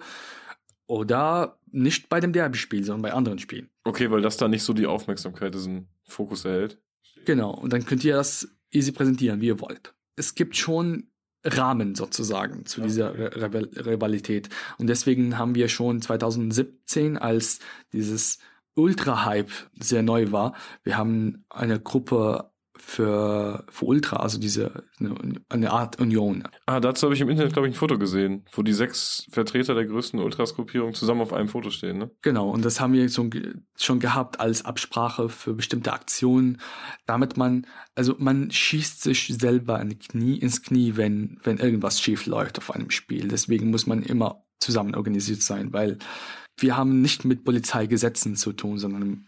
oder 0.87 1.59
nicht 1.71 2.09
bei 2.09 2.21
dem 2.21 2.33
Derby-Spiel, 2.33 2.85
sondern 2.85 3.03
bei 3.03 3.13
anderen 3.13 3.39
Spielen. 3.39 3.71
Okay, 3.85 4.11
weil 4.11 4.23
das 4.23 4.37
da 4.37 4.49
nicht 4.49 4.63
so 4.63 4.73
die 4.73 4.87
Aufmerksamkeit, 4.87 5.55
diesen 5.55 5.89
Fokus 6.05 6.45
erhält. 6.45 6.79
Genau, 7.25 7.51
und 7.51 7.73
dann 7.73 7.85
könnt 7.85 8.05
ihr 8.05 8.17
das 8.17 8.49
easy 8.71 8.93
präsentieren, 8.93 9.41
wie 9.41 9.47
ihr 9.47 9.61
wollt. 9.61 9.95
Es 10.17 10.35
gibt 10.35 10.57
schon 10.57 11.09
Rahmen 11.45 11.95
sozusagen 11.95 12.65
zu 12.65 12.81
dieser 12.81 13.15
Re 13.15 13.69
Rivalität. 13.87 14.49
Und 14.79 14.87
deswegen 14.87 15.39
haben 15.39 15.55
wir 15.55 15.69
schon 15.69 16.01
2017, 16.01 17.19
als 17.19 17.59
dieses 17.93 18.39
Ultra-Hype 18.75 19.51
sehr 19.79 20.03
neu 20.03 20.33
war, 20.33 20.55
wir 20.83 20.97
haben 20.97 21.45
eine 21.51 21.79
Gruppe 21.81 22.51
für, 22.77 23.65
für 23.69 23.85
Ultra, 23.85 24.17
also 24.17 24.39
diese 24.39 24.85
eine 25.49 25.71
Art 25.71 26.01
Union. 26.01 26.45
Ah, 26.67 26.81
dazu 26.81 27.07
habe 27.07 27.15
ich 27.15 27.21
im 27.21 27.29
Internet, 27.29 27.53
glaube 27.53 27.69
ich, 27.69 27.75
ein 27.75 27.79
Foto 27.79 27.99
gesehen, 27.99 28.45
wo 28.53 28.63
die 28.63 28.73
sechs 28.73 29.27
Vertreter 29.31 29.75
der 29.75 29.87
größten 29.87 30.19
Ultras-Gruppierung 30.19 30.95
zusammen 30.95 31.21
auf 31.21 31.33
einem 31.33 31.49
Foto 31.49 31.71
stehen, 31.71 31.99
ne? 31.99 32.11
Genau, 32.23 32.51
und 32.51 32.65
das 32.65 32.81
haben 32.81 32.93
wir 32.93 33.09
schon, 33.09 33.31
schon 33.77 34.01
gehabt 34.01 34.41
als 34.41 34.65
Absprache 34.65 35.29
für 35.29 35.55
bestimmte 35.55 35.93
Aktionen, 35.93 36.59
damit 37.07 37.37
man, 37.37 37.67
also 37.95 38.17
man 38.19 38.51
schießt 38.51 39.03
sich 39.03 39.29
selber 39.29 39.81
in 39.81 39.99
Knie, 39.99 40.37
ins 40.39 40.63
Knie, 40.63 40.97
wenn, 40.97 41.39
wenn 41.43 41.59
irgendwas 41.59 42.01
schief 42.01 42.27
läuft 42.27 42.59
auf 42.59 42.75
einem 42.75 42.91
Spiel. 42.91 43.29
Deswegen 43.29 43.71
muss 43.71 43.87
man 43.87 44.03
immer 44.03 44.45
zusammen 44.59 44.95
organisiert 44.95 45.43
sein, 45.43 45.73
weil 45.73 45.99
wir 46.59 46.77
haben 46.77 47.03
nicht 47.03 47.25
mit 47.25 47.45
Polizeigesetzen 47.45 48.37
zu 48.37 48.53
tun, 48.53 48.79
sondern 48.79 49.27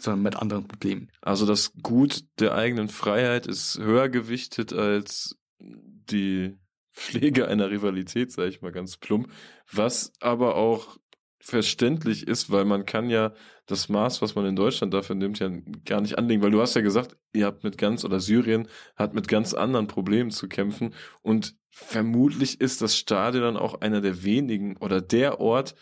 sondern 0.00 0.22
mit 0.22 0.36
anderen 0.36 0.66
Problemen. 0.66 1.10
Also 1.20 1.46
das 1.46 1.72
Gut 1.82 2.24
der 2.40 2.54
eigenen 2.54 2.88
Freiheit 2.88 3.46
ist 3.46 3.78
höher 3.78 4.08
gewichtet 4.08 4.72
als 4.72 5.36
die 5.58 6.56
Pflege 6.92 7.48
einer 7.48 7.70
Rivalität, 7.70 8.32
sage 8.32 8.48
ich 8.48 8.62
mal 8.62 8.72
ganz 8.72 8.96
plump, 8.96 9.28
was 9.70 10.12
aber 10.20 10.56
auch 10.56 10.98
verständlich 11.40 12.26
ist, 12.26 12.50
weil 12.50 12.64
man 12.64 12.86
kann 12.86 13.10
ja 13.10 13.34
das 13.66 13.88
Maß, 13.88 14.22
was 14.22 14.34
man 14.34 14.46
in 14.46 14.56
Deutschland 14.56 14.94
dafür 14.94 15.14
nimmt, 15.14 15.40
ja 15.40 15.50
gar 15.84 16.00
nicht 16.00 16.16
anlegen, 16.16 16.42
weil 16.42 16.50
du 16.50 16.60
hast 16.60 16.74
ja 16.74 16.80
gesagt, 16.80 17.16
ihr 17.34 17.44
habt 17.44 17.64
mit 17.64 17.76
ganz 17.76 18.04
oder 18.04 18.20
Syrien 18.20 18.68
hat 18.96 19.12
mit 19.12 19.28
ganz 19.28 19.52
anderen 19.52 19.86
Problemen 19.86 20.30
zu 20.30 20.48
kämpfen 20.48 20.94
und 21.20 21.54
vermutlich 21.68 22.60
ist 22.60 22.80
das 22.80 22.96
Stadion 22.96 23.42
dann 23.42 23.56
auch 23.56 23.80
einer 23.80 24.00
der 24.00 24.22
wenigen 24.22 24.76
oder 24.78 25.02
der 25.02 25.40
Ort, 25.40 25.74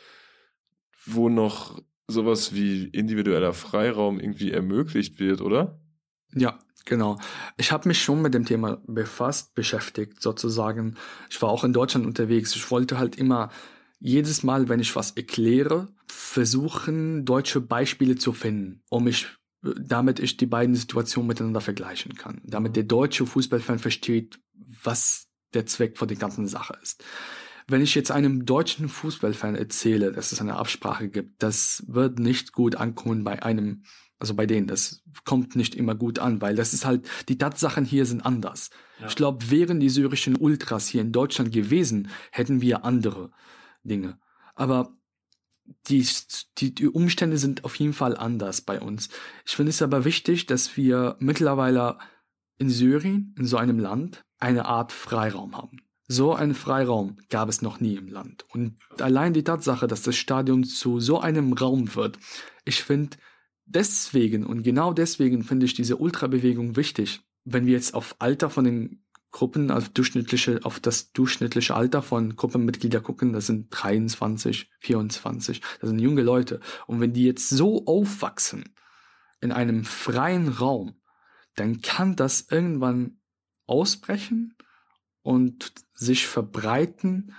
wo 1.06 1.28
noch 1.28 1.80
sowas 2.08 2.54
wie 2.54 2.84
individueller 2.88 3.52
Freiraum 3.52 4.20
irgendwie 4.20 4.50
ermöglicht 4.50 5.18
wird, 5.18 5.40
oder? 5.40 5.80
Ja, 6.34 6.58
genau. 6.84 7.18
Ich 7.56 7.72
habe 7.72 7.88
mich 7.88 8.02
schon 8.02 8.22
mit 8.22 8.34
dem 8.34 8.44
Thema 8.44 8.82
befasst, 8.86 9.54
beschäftigt 9.54 10.20
sozusagen. 10.20 10.96
Ich 11.30 11.40
war 11.42 11.50
auch 11.50 11.64
in 11.64 11.72
Deutschland 11.72 12.06
unterwegs. 12.06 12.54
Ich 12.56 12.70
wollte 12.70 12.98
halt 12.98 13.16
immer 13.16 13.50
jedes 13.98 14.42
Mal, 14.42 14.68
wenn 14.68 14.80
ich 14.80 14.96
was 14.96 15.12
erkläre, 15.12 15.88
versuchen, 16.06 17.24
deutsche 17.24 17.60
Beispiele 17.60 18.16
zu 18.16 18.32
finden, 18.32 18.82
um 18.88 19.04
mich 19.04 19.28
damit 19.62 20.18
ich 20.18 20.36
die 20.36 20.46
beiden 20.46 20.74
Situationen 20.74 21.28
miteinander 21.28 21.60
vergleichen 21.60 22.14
kann. 22.16 22.40
Damit 22.44 22.76
der 22.76 22.82
deutsche 22.82 23.26
Fußballfan 23.26 23.78
versteht, 23.78 24.40
was 24.82 25.28
der 25.54 25.66
Zweck 25.66 25.98
von 25.98 26.08
der 26.08 26.16
ganzen 26.16 26.46
Sache 26.46 26.76
ist. 26.82 27.04
Wenn 27.68 27.82
ich 27.82 27.94
jetzt 27.94 28.10
einem 28.10 28.44
deutschen 28.44 28.88
Fußballfan 28.88 29.54
erzähle, 29.54 30.12
dass 30.12 30.32
es 30.32 30.40
eine 30.40 30.56
Absprache 30.56 31.08
gibt, 31.08 31.42
das 31.42 31.84
wird 31.86 32.18
nicht 32.18 32.52
gut 32.52 32.76
ankommen 32.76 33.24
bei 33.24 33.42
einem, 33.42 33.84
also 34.18 34.34
bei 34.34 34.46
denen. 34.46 34.66
Das 34.66 35.02
kommt 35.24 35.56
nicht 35.56 35.74
immer 35.74 35.94
gut 35.94 36.18
an, 36.18 36.40
weil 36.40 36.54
das 36.54 36.74
ist 36.74 36.84
halt, 36.84 37.08
die 37.28 37.38
Tatsachen 37.38 37.84
hier 37.84 38.06
sind 38.06 38.24
anders. 38.24 38.70
Ja. 39.00 39.06
Ich 39.06 39.16
glaube, 39.16 39.50
wären 39.50 39.80
die 39.80 39.90
syrischen 39.90 40.36
Ultras 40.36 40.88
hier 40.88 41.02
in 41.02 41.12
Deutschland 41.12 41.52
gewesen, 41.52 42.08
hätten 42.30 42.60
wir 42.60 42.84
andere 42.84 43.30
Dinge. 43.82 44.18
Aber 44.54 44.96
die, 45.88 46.06
die, 46.58 46.74
die 46.74 46.88
Umstände 46.88 47.38
sind 47.38 47.64
auf 47.64 47.76
jeden 47.76 47.92
Fall 47.92 48.16
anders 48.16 48.60
bei 48.60 48.80
uns. 48.80 49.08
Ich 49.46 49.56
finde 49.56 49.70
es 49.70 49.82
aber 49.82 50.04
wichtig, 50.04 50.46
dass 50.46 50.76
wir 50.76 51.16
mittlerweile 51.18 51.98
in 52.58 52.70
Syrien, 52.70 53.34
in 53.38 53.46
so 53.46 53.56
einem 53.56 53.78
Land, 53.78 54.24
eine 54.38 54.66
Art 54.66 54.92
Freiraum 54.92 55.56
haben. 55.56 55.78
So 56.12 56.34
einen 56.34 56.54
Freiraum 56.54 57.16
gab 57.30 57.48
es 57.48 57.62
noch 57.62 57.80
nie 57.80 57.94
im 57.94 58.08
Land. 58.08 58.44
Und 58.50 58.76
allein 59.00 59.32
die 59.32 59.44
Tatsache, 59.44 59.86
dass 59.86 60.02
das 60.02 60.14
Stadion 60.14 60.62
zu 60.62 61.00
so 61.00 61.20
einem 61.20 61.54
Raum 61.54 61.94
wird, 61.94 62.18
ich 62.66 62.82
finde 62.82 63.16
deswegen 63.64 64.44
und 64.44 64.62
genau 64.62 64.92
deswegen 64.92 65.42
finde 65.42 65.64
ich 65.64 65.72
diese 65.72 65.96
Ultrabewegung 65.96 66.76
wichtig. 66.76 67.22
Wenn 67.44 67.64
wir 67.64 67.72
jetzt 67.72 67.94
auf 67.94 68.16
Alter 68.18 68.50
von 68.50 68.64
den 68.64 69.04
Gruppen, 69.30 69.70
auf 69.70 69.88
durchschnittliche, 69.88 70.60
auf 70.64 70.80
das 70.80 71.12
durchschnittliche 71.12 71.74
Alter 71.74 72.02
von 72.02 72.36
Gruppenmitglieder 72.36 73.00
gucken, 73.00 73.32
das 73.32 73.46
sind 73.46 73.68
23, 73.70 74.70
24, 74.80 75.62
das 75.80 75.88
sind 75.88 75.98
junge 75.98 76.20
Leute. 76.20 76.60
Und 76.86 77.00
wenn 77.00 77.14
die 77.14 77.24
jetzt 77.24 77.48
so 77.48 77.86
aufwachsen 77.86 78.74
in 79.40 79.50
einem 79.50 79.84
freien 79.84 80.48
Raum, 80.48 81.00
dann 81.56 81.80
kann 81.80 82.16
das 82.16 82.48
irgendwann 82.50 83.16
ausbrechen 83.66 84.54
und 85.22 85.72
sich 85.94 86.26
verbreiten 86.26 87.34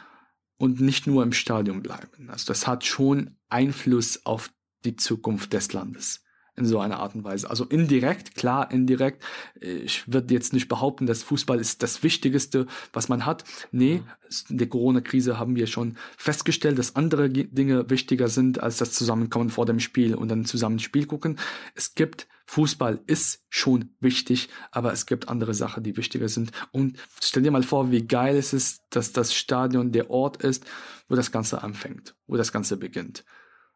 und 0.58 0.80
nicht 0.80 1.08
nur 1.08 1.24
im 1.24 1.34
Stadion 1.34 1.82
bleiben. 1.82 2.30
Also 2.30 2.48
das 2.48 2.68
hat 2.68 2.86
schon 2.86 3.38
Einfluss 3.50 4.26
auf 4.26 4.52
die 4.86 4.96
Zukunft 4.96 5.54
des 5.54 5.74
Landes 5.74 6.24
in 6.56 6.66
so 6.66 6.80
einer 6.80 7.00
Art 7.00 7.16
und 7.16 7.24
Weise. 7.24 7.50
Also 7.50 7.66
indirekt, 7.66 8.36
klar, 8.36 8.72
indirekt. 8.72 9.24
Ich 9.60 10.12
würde 10.12 10.34
jetzt 10.34 10.54
nicht 10.54 10.68
behaupten, 10.68 11.06
dass 11.06 11.24
Fußball 11.24 11.60
ist 11.60 11.82
das 11.82 12.04
Wichtigste, 12.04 12.68
was 12.92 13.10
man 13.10 13.26
hat. 13.26 13.44
Nee, 13.72 14.04
in 14.50 14.58
der 14.58 14.68
Corona-Krise 14.68 15.40
haben 15.40 15.56
wir 15.56 15.68
schon 15.68 15.98
festgestellt, 16.18 16.78
dass 16.78 16.96
andere 16.96 17.30
Dinge 17.30 17.90
wichtiger 17.90 18.28
sind 18.28 18.62
als 18.62 18.78
das 18.78 18.92
Zusammenkommen 18.92 19.50
vor 19.50 19.66
dem 19.66 19.80
Spiel 19.80 20.16
und 20.16 20.30
dann 20.30 20.46
zusammen 20.46 20.80
Spiel 20.80 21.06
gucken. 21.06 21.40
Es 21.74 21.96
gibt 21.96 22.28
Fußball 22.46 23.02
ist 23.08 23.46
schon 23.50 23.96
wichtig, 24.00 24.50
aber 24.72 24.92
es 24.92 25.06
gibt 25.06 25.30
andere 25.30 25.54
Sachen, 25.54 25.84
die 25.84 25.96
wichtiger 25.98 26.28
sind. 26.28 26.52
Und 26.72 26.98
stell 27.22 27.42
dir 27.42 27.52
mal 27.52 27.64
vor, 27.64 27.90
wie 27.90 28.06
geil 28.06 28.36
es 28.36 28.54
ist, 28.54 28.82
dass 28.90 29.14
das 29.14 29.34
Stadion 29.34 29.92
der 29.92 30.10
Ort 30.10 30.44
ist, 30.44 30.66
wo 31.08 31.16
das 31.16 31.32
Ganze 31.32 31.64
anfängt, 31.64 32.16
wo 32.28 32.36
das 32.36 32.52
Ganze 32.52 32.78
beginnt. 32.78 33.24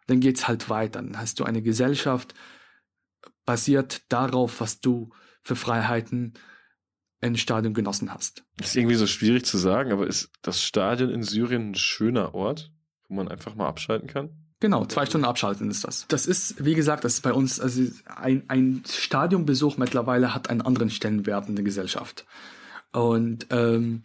Dann 0.08 0.20
geht's 0.20 0.48
halt 0.48 0.70
weiter. 0.70 1.02
Dann 1.02 1.18
hast 1.18 1.40
du 1.40 1.44
eine 1.44 1.62
Gesellschaft, 1.62 2.34
basiert 3.48 4.04
darauf, 4.10 4.62
was 4.62 4.82
du 4.82 5.10
für 5.42 5.56
Freiheiten 5.56 6.34
im 7.22 7.36
Stadion 7.36 7.74
genossen 7.74 8.14
hast. 8.14 8.44
Das 8.58 8.68
ist 8.68 8.76
irgendwie 8.76 8.96
so 8.96 9.08
schwierig 9.08 9.46
zu 9.46 9.58
sagen, 9.58 9.92
aber 9.92 10.06
ist 10.06 10.30
das 10.44 10.62
Stadion 10.62 11.10
in 11.10 11.24
Syrien 11.24 11.72
ein 11.72 11.76
schöner 11.76 12.36
Ort, 12.36 12.72
wo 13.08 13.16
man 13.16 13.28
einfach 13.28 13.56
mal 13.56 13.68
abschalten 13.68 14.08
kann? 14.08 14.30
Genau, 14.60 14.86
zwei 14.86 15.06
Stunden 15.06 15.26
abschalten 15.26 15.70
ist 15.72 15.84
das. 15.84 16.06
Das 16.08 16.26
ist, 16.26 16.64
wie 16.64 16.76
gesagt, 16.76 17.04
das 17.04 17.16
ist 17.16 17.22
bei 17.22 17.34
uns, 17.34 17.60
also 17.60 17.82
ein, 18.06 18.44
ein 18.50 18.84
Stadionbesuch 18.88 19.78
mittlerweile 19.78 20.36
hat 20.36 20.50
einen 20.50 20.62
anderen 20.62 20.90
Stellenwert 20.90 21.48
in 21.48 21.56
der 21.56 21.66
Gesellschaft. 21.66 22.26
Und 22.92 23.48
ähm, 23.52 24.04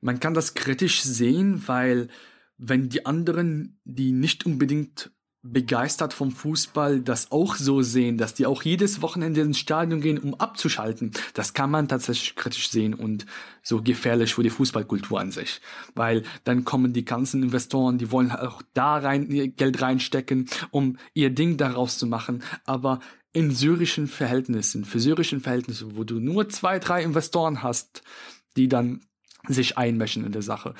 man 0.00 0.18
kann 0.18 0.34
das 0.34 0.54
kritisch 0.54 1.02
sehen, 1.02 1.66
weil 1.66 2.08
wenn 2.56 2.88
die 2.88 3.06
anderen, 3.06 3.80
die 3.84 4.12
nicht 4.12 4.46
unbedingt 4.46 5.10
begeistert 5.42 6.12
vom 6.12 6.32
Fußball 6.32 7.00
das 7.00 7.30
auch 7.30 7.54
so 7.54 7.80
sehen, 7.82 8.18
dass 8.18 8.34
die 8.34 8.46
auch 8.46 8.62
jedes 8.62 9.02
Wochenende 9.02 9.40
ins 9.40 9.58
Stadion 9.58 10.00
gehen, 10.00 10.18
um 10.18 10.34
abzuschalten. 10.34 11.12
Das 11.34 11.54
kann 11.54 11.70
man 11.70 11.86
tatsächlich 11.86 12.34
kritisch 12.34 12.70
sehen 12.70 12.92
und 12.92 13.24
so 13.62 13.80
gefährlich 13.80 14.34
für 14.34 14.42
die 14.42 14.50
Fußballkultur 14.50 15.20
an 15.20 15.30
sich. 15.30 15.60
Weil 15.94 16.24
dann 16.44 16.64
kommen 16.64 16.92
die 16.92 17.04
ganzen 17.04 17.42
Investoren, 17.42 17.98
die 17.98 18.10
wollen 18.10 18.32
auch 18.32 18.62
da 18.74 18.96
rein 18.96 19.54
Geld 19.56 19.80
reinstecken, 19.80 20.48
um 20.70 20.98
ihr 21.14 21.30
Ding 21.30 21.56
daraus 21.56 21.98
zu 21.98 22.06
machen. 22.06 22.42
Aber 22.64 22.98
in 23.32 23.52
syrischen 23.52 24.08
Verhältnissen, 24.08 24.84
für 24.84 24.98
syrischen 24.98 25.40
Verhältnisse, 25.40 25.96
wo 25.96 26.02
du 26.02 26.18
nur 26.18 26.48
zwei, 26.48 26.80
drei 26.80 27.02
Investoren 27.04 27.62
hast, 27.62 28.02
die 28.56 28.68
dann 28.68 29.02
sich 29.46 29.78
einmischen 29.78 30.24
in 30.24 30.32
der 30.32 30.42
Sache, 30.42 30.74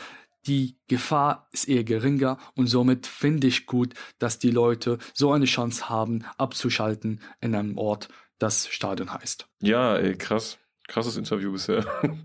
die 0.49 0.79
Gefahr 0.89 1.49
ist 1.53 1.69
eher 1.69 1.85
geringer 1.85 2.39
und 2.55 2.67
somit 2.67 3.07
finde 3.07 3.47
ich 3.47 3.67
gut, 3.67 3.95
dass 4.19 4.39
die 4.39 4.51
Leute 4.51 4.99
so 5.15 5.31
eine 5.33 5.45
Chance 5.45 5.89
haben, 5.89 6.25
abzuschalten 6.39 7.21
in 7.41 7.55
einem 7.55 7.77
Ort, 7.77 8.09
das 8.39 8.67
Stadion 8.69 9.13
heißt. 9.13 9.47
Ja, 9.61 9.97
ey, 9.97 10.17
krass. 10.17 10.59
Krasses 10.89 11.17
Interview 11.17 11.53
bisher. 11.53 11.85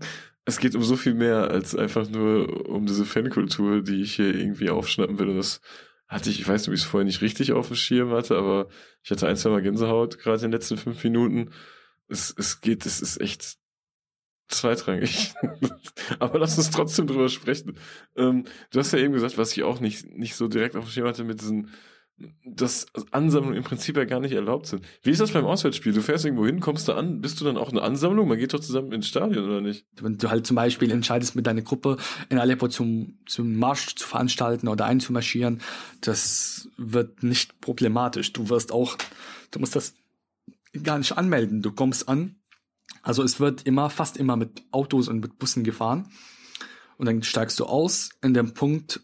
Es 0.46 0.58
geht 0.58 0.74
um 0.74 0.82
so 0.82 0.96
viel 0.96 1.14
mehr 1.14 1.50
als 1.50 1.74
einfach 1.74 2.06
nur 2.06 2.68
um 2.68 2.84
diese 2.84 3.06
Fankultur, 3.06 3.80
die 3.80 4.02
ich 4.02 4.16
hier 4.16 4.34
irgendwie 4.34 4.68
aufschnappen 4.68 5.18
will. 5.18 5.30
Und 5.30 5.38
das 5.38 5.62
hatte 6.06 6.28
ich, 6.28 6.38
ich 6.38 6.46
weiß 6.46 6.60
nicht, 6.60 6.68
ob 6.68 6.74
ich 6.74 6.80
es 6.82 6.86
vorher 6.86 7.06
nicht 7.06 7.22
richtig 7.22 7.52
auf 7.52 7.68
dem 7.68 7.76
Schirm 7.76 8.10
hatte, 8.10 8.36
aber 8.36 8.68
ich 9.02 9.10
hatte 9.10 9.26
ein, 9.26 9.38
zwei 9.38 9.48
Mal 9.48 9.62
Gänsehaut, 9.62 10.18
gerade 10.18 10.36
in 10.36 10.50
den 10.50 10.52
letzten 10.52 10.76
fünf 10.76 11.02
Minuten. 11.02 11.50
Es, 12.08 12.34
es 12.36 12.60
geht, 12.60 12.84
es 12.84 13.00
ist 13.00 13.22
echt 13.22 13.56
zweitrangig. 14.48 15.34
Aber 16.18 16.38
lass 16.38 16.58
uns 16.58 16.70
trotzdem 16.70 17.06
drüber 17.06 17.28
sprechen. 17.28 17.76
Ähm, 18.16 18.44
du 18.70 18.78
hast 18.78 18.92
ja 18.92 18.98
eben 18.98 19.12
gesagt, 19.12 19.38
was 19.38 19.56
ich 19.56 19.62
auch 19.62 19.80
nicht, 19.80 20.06
nicht 20.16 20.34
so 20.36 20.48
direkt 20.48 20.76
auf 20.76 20.84
dem 20.84 20.90
Schirm 20.90 21.06
hatte 21.06 21.24
mit 21.24 21.40
diesen, 21.40 21.70
dass 22.44 22.86
Ansammlungen 23.10 23.56
im 23.56 23.64
Prinzip 23.64 23.96
ja 23.96 24.04
gar 24.04 24.20
nicht 24.20 24.32
erlaubt 24.32 24.66
sind. 24.66 24.84
Wie 25.02 25.10
ist 25.10 25.20
das 25.20 25.32
beim 25.32 25.46
Auswärtsspiel? 25.46 25.92
Du 25.92 26.00
fährst 26.00 26.24
irgendwo 26.24 26.46
hin, 26.46 26.60
kommst 26.60 26.88
da 26.88 26.94
an, 26.94 27.20
bist 27.20 27.40
du 27.40 27.44
dann 27.44 27.56
auch 27.56 27.70
eine 27.70 27.82
Ansammlung? 27.82 28.28
Man 28.28 28.38
geht 28.38 28.54
doch 28.54 28.60
zusammen 28.60 28.92
ins 28.92 29.08
Stadion, 29.08 29.44
oder 29.44 29.60
nicht? 29.60 29.86
Wenn 30.00 30.18
du 30.18 30.30
halt 30.30 30.46
zum 30.46 30.54
Beispiel 30.54 30.90
entscheidest, 30.92 31.34
mit 31.34 31.46
deiner 31.46 31.62
Gruppe 31.62 31.96
in 32.28 32.38
Aleppo 32.38 32.68
zum, 32.68 33.18
zum 33.26 33.56
Marsch 33.56 33.96
zu 33.96 34.06
veranstalten 34.06 34.68
oder 34.68 34.84
einzumarschieren, 34.84 35.60
das 36.00 36.68
wird 36.76 37.22
nicht 37.22 37.60
problematisch. 37.60 38.32
Du 38.32 38.48
wirst 38.48 38.70
auch, 38.70 38.96
du 39.50 39.58
musst 39.58 39.74
das 39.74 39.94
gar 40.82 40.98
nicht 40.98 41.16
anmelden. 41.16 41.62
Du 41.62 41.72
kommst 41.72 42.08
an, 42.08 42.36
Also 43.02 43.22
es 43.22 43.40
wird 43.40 43.62
immer, 43.62 43.90
fast 43.90 44.16
immer 44.16 44.36
mit 44.36 44.62
Autos 44.70 45.08
und 45.08 45.20
mit 45.20 45.38
Bussen 45.38 45.64
gefahren. 45.64 46.08
Und 46.96 47.06
dann 47.06 47.22
steigst 47.22 47.58
du 47.60 47.66
aus 47.66 48.10
in 48.22 48.34
dem 48.34 48.54
Punkt, 48.54 49.00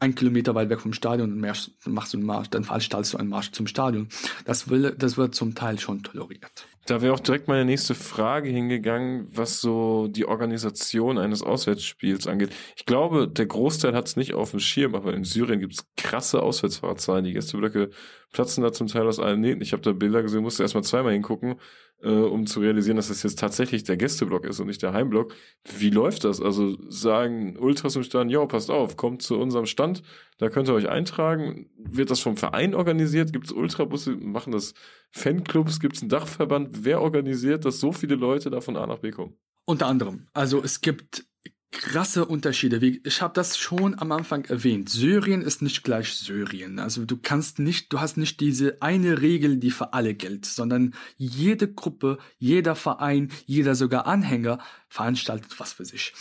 ein 0.00 0.14
Kilometer 0.14 0.54
weit 0.54 0.70
weg 0.70 0.80
vom 0.80 0.92
Stadion 0.92 1.32
und 1.32 1.40
machst 1.40 2.12
du 2.12 2.16
einen 2.16 2.26
Marsch, 2.26 2.50
dann 2.50 2.62
veranstaltest 2.62 3.14
du 3.14 3.18
einen 3.18 3.28
Marsch 3.28 3.50
zum 3.50 3.66
Stadion. 3.66 4.08
Das, 4.44 4.70
will, 4.70 4.94
das 4.96 5.16
wird 5.16 5.34
zum 5.34 5.54
Teil 5.54 5.78
schon 5.80 6.04
toleriert. 6.04 6.66
Da 6.86 7.02
wäre 7.02 7.12
auch 7.12 7.20
direkt 7.20 7.48
meine 7.48 7.64
nächste 7.64 7.94
Frage 7.94 8.48
hingegangen, 8.48 9.26
was 9.30 9.60
so 9.60 10.08
die 10.08 10.24
Organisation 10.24 11.18
eines 11.18 11.42
Auswärtsspiels 11.42 12.26
angeht. 12.26 12.50
Ich 12.76 12.86
glaube, 12.86 13.28
der 13.28 13.44
Großteil 13.44 13.94
hat 13.94 14.06
es 14.08 14.16
nicht 14.16 14.34
auf 14.34 14.52
dem 14.52 14.60
Schirm, 14.60 14.94
aber 14.94 15.12
in 15.12 15.24
Syrien 15.24 15.60
gibt 15.60 15.74
es 15.74 15.86
krasse 15.96 16.42
Auswärtsfahrzahlen. 16.42 17.24
Die 17.24 17.32
Gästeblöcke 17.34 17.90
platzen 18.32 18.62
da 18.62 18.72
zum 18.72 18.86
Teil 18.86 19.06
aus 19.06 19.18
allen 19.18 19.40
Nähten. 19.40 19.60
Ich 19.60 19.72
habe 19.72 19.82
da 19.82 19.92
Bilder 19.92 20.22
gesehen, 20.22 20.42
musste 20.42 20.62
erstmal 20.62 20.84
zweimal 20.84 21.12
hingucken, 21.12 21.56
äh, 22.02 22.08
um 22.08 22.46
zu 22.46 22.60
realisieren, 22.60 22.96
dass 22.96 23.08
das 23.08 23.22
jetzt 23.22 23.38
tatsächlich 23.38 23.84
der 23.84 23.96
Gästeblock 23.96 24.44
ist 24.44 24.60
und 24.60 24.66
nicht 24.66 24.82
der 24.82 24.92
Heimblock. 24.92 25.34
Wie 25.78 25.90
läuft 25.90 26.24
das? 26.24 26.40
Also 26.40 26.76
sagen 26.88 27.56
Ultras 27.58 27.96
im 27.96 28.02
Stand, 28.02 28.30
ja, 28.30 28.44
passt 28.46 28.70
auf, 28.70 28.96
kommt 28.96 29.22
zu 29.22 29.38
unserem 29.38 29.66
Stand, 29.66 30.02
da 30.38 30.48
könnt 30.48 30.68
ihr 30.68 30.74
euch 30.74 30.88
eintragen. 30.88 31.70
Wird 31.76 32.10
das 32.10 32.20
vom 32.20 32.36
Verein 32.36 32.74
organisiert? 32.74 33.32
Gibt 33.32 33.46
es 33.46 33.52
Ultrabusse? 33.52 34.12
Machen 34.12 34.52
das 34.52 34.74
Fanclubs? 35.10 35.80
Gibt 35.80 35.96
es 35.96 36.02
einen 36.02 36.10
Dachverband? 36.10 36.84
Wer 36.84 37.00
organisiert, 37.02 37.64
dass 37.64 37.80
so 37.80 37.92
viele 37.92 38.14
Leute 38.14 38.50
da 38.50 38.60
von 38.60 38.76
A 38.76 38.86
nach 38.86 38.98
B 38.98 39.10
kommen? 39.10 39.34
Unter 39.64 39.86
anderem. 39.86 40.28
Also 40.32 40.62
es 40.62 40.80
gibt 40.80 41.26
krasse 41.70 42.24
Unterschiede. 42.24 42.80
Wie, 42.80 43.00
ich 43.04 43.20
habe 43.20 43.34
das 43.34 43.58
schon 43.58 43.98
am 43.98 44.12
Anfang 44.12 44.44
erwähnt. 44.46 44.88
Syrien 44.88 45.42
ist 45.42 45.62
nicht 45.62 45.84
gleich 45.84 46.14
Syrien. 46.14 46.78
Also 46.78 47.04
du 47.04 47.16
kannst 47.16 47.58
nicht, 47.58 47.92
du 47.92 48.00
hast 48.00 48.16
nicht 48.16 48.40
diese 48.40 48.80
eine 48.80 49.20
Regel, 49.20 49.58
die 49.58 49.70
für 49.70 49.92
alle 49.92 50.14
gilt, 50.14 50.46
sondern 50.46 50.94
jede 51.16 51.72
Gruppe, 51.72 52.18
jeder 52.38 52.74
Verein, 52.74 53.30
jeder 53.46 53.74
sogar 53.74 54.06
Anhänger 54.06 54.58
veranstaltet 54.88 55.58
was 55.60 55.74
für 55.74 55.84
sich. 55.84 56.14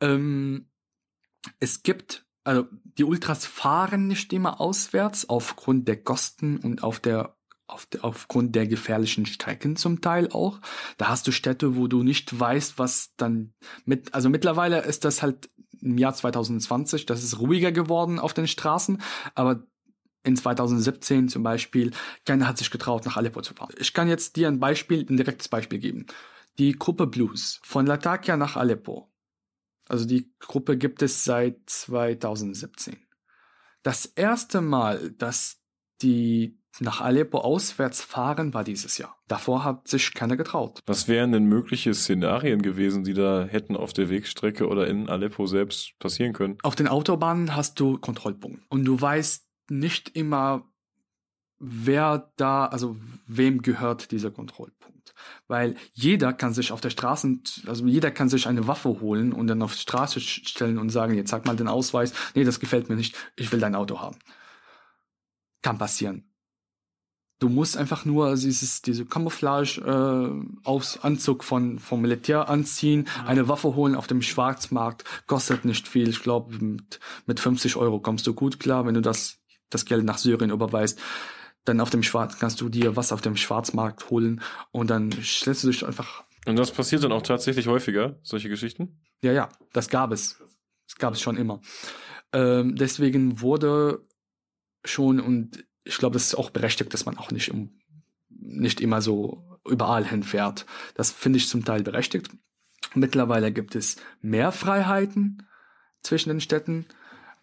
Ähm, 0.00 0.68
es 1.58 1.82
gibt 1.82 2.24
also 2.44 2.66
die 2.98 3.04
Ultras 3.04 3.46
fahren 3.46 4.08
nicht 4.08 4.32
immer 4.32 4.60
auswärts 4.60 5.28
aufgrund 5.28 5.86
der 5.86 6.02
Kosten 6.02 6.58
und 6.58 6.82
auf 6.82 6.98
der 6.98 7.36
auf 7.66 7.86
aufgrund 8.00 8.54
der 8.54 8.66
gefährlichen 8.66 9.26
Strecken 9.26 9.76
zum 9.76 10.00
Teil 10.00 10.28
auch. 10.30 10.60
Da 10.98 11.08
hast 11.08 11.26
du 11.26 11.32
Städte, 11.32 11.76
wo 11.76 11.86
du 11.86 12.02
nicht 12.02 12.38
weißt, 12.38 12.78
was 12.78 13.12
dann 13.16 13.54
mit, 13.84 14.14
also 14.14 14.28
mittlerweile 14.28 14.82
ist 14.82 15.04
das 15.04 15.22
halt 15.22 15.48
im 15.80 15.98
Jahr 15.98 16.14
2020, 16.14 17.06
das 17.06 17.24
ist 17.24 17.40
ruhiger 17.40 17.72
geworden 17.72 18.18
auf 18.18 18.34
den 18.34 18.46
Straßen, 18.46 19.02
aber 19.34 19.66
in 20.24 20.36
2017 20.36 21.28
zum 21.28 21.42
Beispiel, 21.42 21.90
keiner 22.24 22.46
hat 22.46 22.58
sich 22.58 22.70
getraut, 22.70 23.04
nach 23.04 23.16
Aleppo 23.16 23.42
zu 23.42 23.54
fahren. 23.54 23.74
Ich 23.78 23.92
kann 23.92 24.08
jetzt 24.08 24.36
dir 24.36 24.48
ein 24.48 24.60
Beispiel, 24.60 25.04
ein 25.08 25.16
direktes 25.16 25.48
Beispiel 25.48 25.80
geben. 25.80 26.06
Die 26.58 26.72
Gruppe 26.72 27.06
Blues 27.06 27.60
von 27.64 27.86
Latakia 27.86 28.36
nach 28.36 28.56
Aleppo. 28.56 29.10
Also 29.88 30.04
die 30.04 30.32
Gruppe 30.38 30.78
gibt 30.78 31.02
es 31.02 31.24
seit 31.24 31.58
2017. 31.66 32.96
Das 33.82 34.06
erste 34.06 34.60
Mal, 34.60 35.10
dass 35.12 35.60
die 36.02 36.61
nach 36.80 37.00
Aleppo 37.00 37.38
auswärts 37.38 38.02
fahren 38.02 38.54
war 38.54 38.64
dieses 38.64 38.98
Jahr. 38.98 39.16
Davor 39.28 39.64
hat 39.64 39.88
sich 39.88 40.14
keiner 40.14 40.36
getraut. 40.36 40.80
Was 40.86 41.08
wären 41.08 41.32
denn 41.32 41.44
mögliche 41.44 41.92
Szenarien 41.94 42.62
gewesen, 42.62 43.04
die 43.04 43.14
da 43.14 43.44
hätten 43.44 43.76
auf 43.76 43.92
der 43.92 44.08
Wegstrecke 44.08 44.66
oder 44.66 44.86
in 44.86 45.08
Aleppo 45.08 45.46
selbst 45.46 45.98
passieren 45.98 46.32
können? 46.32 46.58
Auf 46.62 46.74
den 46.74 46.88
Autobahnen 46.88 47.54
hast 47.54 47.78
du 47.78 47.98
Kontrollpunkte 47.98 48.64
und 48.68 48.84
du 48.84 49.00
weißt 49.00 49.46
nicht 49.68 50.16
immer, 50.16 50.68
wer 51.58 52.32
da, 52.36 52.66
also 52.66 52.96
wem 53.26 53.62
gehört 53.62 54.10
dieser 54.10 54.30
Kontrollpunkt. 54.30 55.14
Weil 55.46 55.76
jeder 55.92 56.32
kann 56.32 56.52
sich 56.52 56.72
auf 56.72 56.80
der 56.80 56.90
Straße, 56.90 57.38
also 57.66 57.86
jeder 57.86 58.10
kann 58.10 58.28
sich 58.28 58.48
eine 58.48 58.66
Waffe 58.66 59.00
holen 59.00 59.32
und 59.32 59.46
dann 59.46 59.62
auf 59.62 59.74
die 59.74 59.80
Straße 59.80 60.20
stellen 60.20 60.78
und 60.78 60.90
sagen, 60.90 61.14
jetzt 61.14 61.30
sag 61.30 61.46
mal 61.46 61.56
den 61.56 61.68
Ausweis, 61.68 62.12
nee, 62.34 62.44
das 62.44 62.60
gefällt 62.60 62.88
mir 62.88 62.96
nicht, 62.96 63.16
ich 63.36 63.52
will 63.52 63.60
dein 63.60 63.74
Auto 63.74 64.00
haben. 64.00 64.18
Kann 65.62 65.78
passieren. 65.78 66.31
Du 67.42 67.48
musst 67.48 67.76
einfach 67.76 68.04
nur 68.04 68.36
dieses, 68.36 68.82
diese 68.82 69.04
Camouflage 69.04 69.80
äh, 69.80 70.62
aus 70.62 71.02
Anzug 71.02 71.42
von, 71.42 71.80
vom 71.80 72.00
Militär 72.00 72.48
anziehen, 72.48 73.08
ja. 73.16 73.24
eine 73.24 73.48
Waffe 73.48 73.74
holen 73.74 73.96
auf 73.96 74.06
dem 74.06 74.22
Schwarzmarkt, 74.22 75.02
kostet 75.26 75.64
nicht 75.64 75.88
viel. 75.88 76.08
Ich 76.08 76.22
glaube, 76.22 76.56
mit, 76.64 77.00
mit 77.26 77.40
50 77.40 77.74
Euro 77.74 77.98
kommst 77.98 78.28
du 78.28 78.34
gut 78.34 78.60
klar, 78.60 78.86
wenn 78.86 78.94
du 78.94 79.00
das, 79.00 79.40
das 79.70 79.86
Geld 79.86 80.04
nach 80.04 80.18
Syrien 80.18 80.52
überweist. 80.52 81.00
Dann 81.64 81.80
auf 81.80 81.90
dem 81.90 82.04
Schwarz 82.04 82.38
kannst 82.38 82.60
du 82.60 82.68
dir 82.68 82.94
was 82.94 83.10
auf 83.10 83.22
dem 83.22 83.36
Schwarzmarkt 83.36 84.08
holen 84.08 84.40
und 84.70 84.88
dann 84.88 85.10
stellst 85.10 85.64
du 85.64 85.66
dich 85.72 85.84
einfach. 85.84 86.22
Und 86.46 86.54
das 86.54 86.70
passiert 86.70 87.02
dann 87.02 87.10
auch 87.10 87.22
tatsächlich 87.22 87.66
häufiger, 87.66 88.20
solche 88.22 88.50
Geschichten? 88.50 89.00
Ja, 89.20 89.32
ja, 89.32 89.48
das 89.72 89.88
gab 89.88 90.12
es. 90.12 90.40
Das 90.86 90.94
gab 90.96 91.14
es 91.14 91.20
schon 91.20 91.36
immer. 91.36 91.60
Ähm, 92.32 92.76
deswegen 92.76 93.40
wurde 93.40 94.06
schon 94.84 95.18
und 95.18 95.64
ich 95.84 95.98
glaube, 95.98 96.14
das 96.14 96.24
ist 96.24 96.34
auch 96.34 96.50
berechtigt, 96.50 96.92
dass 96.94 97.06
man 97.06 97.18
auch 97.18 97.30
nicht, 97.30 97.50
um, 97.50 97.70
nicht 98.28 98.80
immer 98.80 99.02
so 99.02 99.58
überall 99.68 100.04
hinfährt. 100.04 100.66
Das 100.94 101.10
finde 101.10 101.38
ich 101.38 101.48
zum 101.48 101.64
Teil 101.64 101.82
berechtigt. 101.82 102.30
Mittlerweile 102.94 103.52
gibt 103.52 103.74
es 103.74 103.96
mehr 104.20 104.52
Freiheiten 104.52 105.46
zwischen 106.02 106.30
den 106.30 106.40
Städten. 106.40 106.86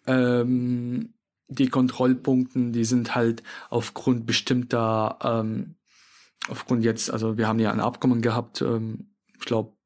Ähm, 0.06 1.14
die 1.48 1.68
Kontrollpunkten, 1.68 2.72
die 2.72 2.84
sind 2.84 3.14
halt 3.14 3.42
aufgrund 3.68 4.26
bestimmter, 4.26 5.18
ähm, 5.22 5.76
aufgrund 6.48 6.84
jetzt, 6.84 7.10
also 7.10 7.36
wir 7.36 7.48
haben 7.48 7.58
ja 7.58 7.72
ein 7.72 7.80
Abkommen 7.80 8.22
gehabt, 8.22 8.62
ähm, 8.62 9.14
ich 9.38 9.46
glaube 9.46 9.76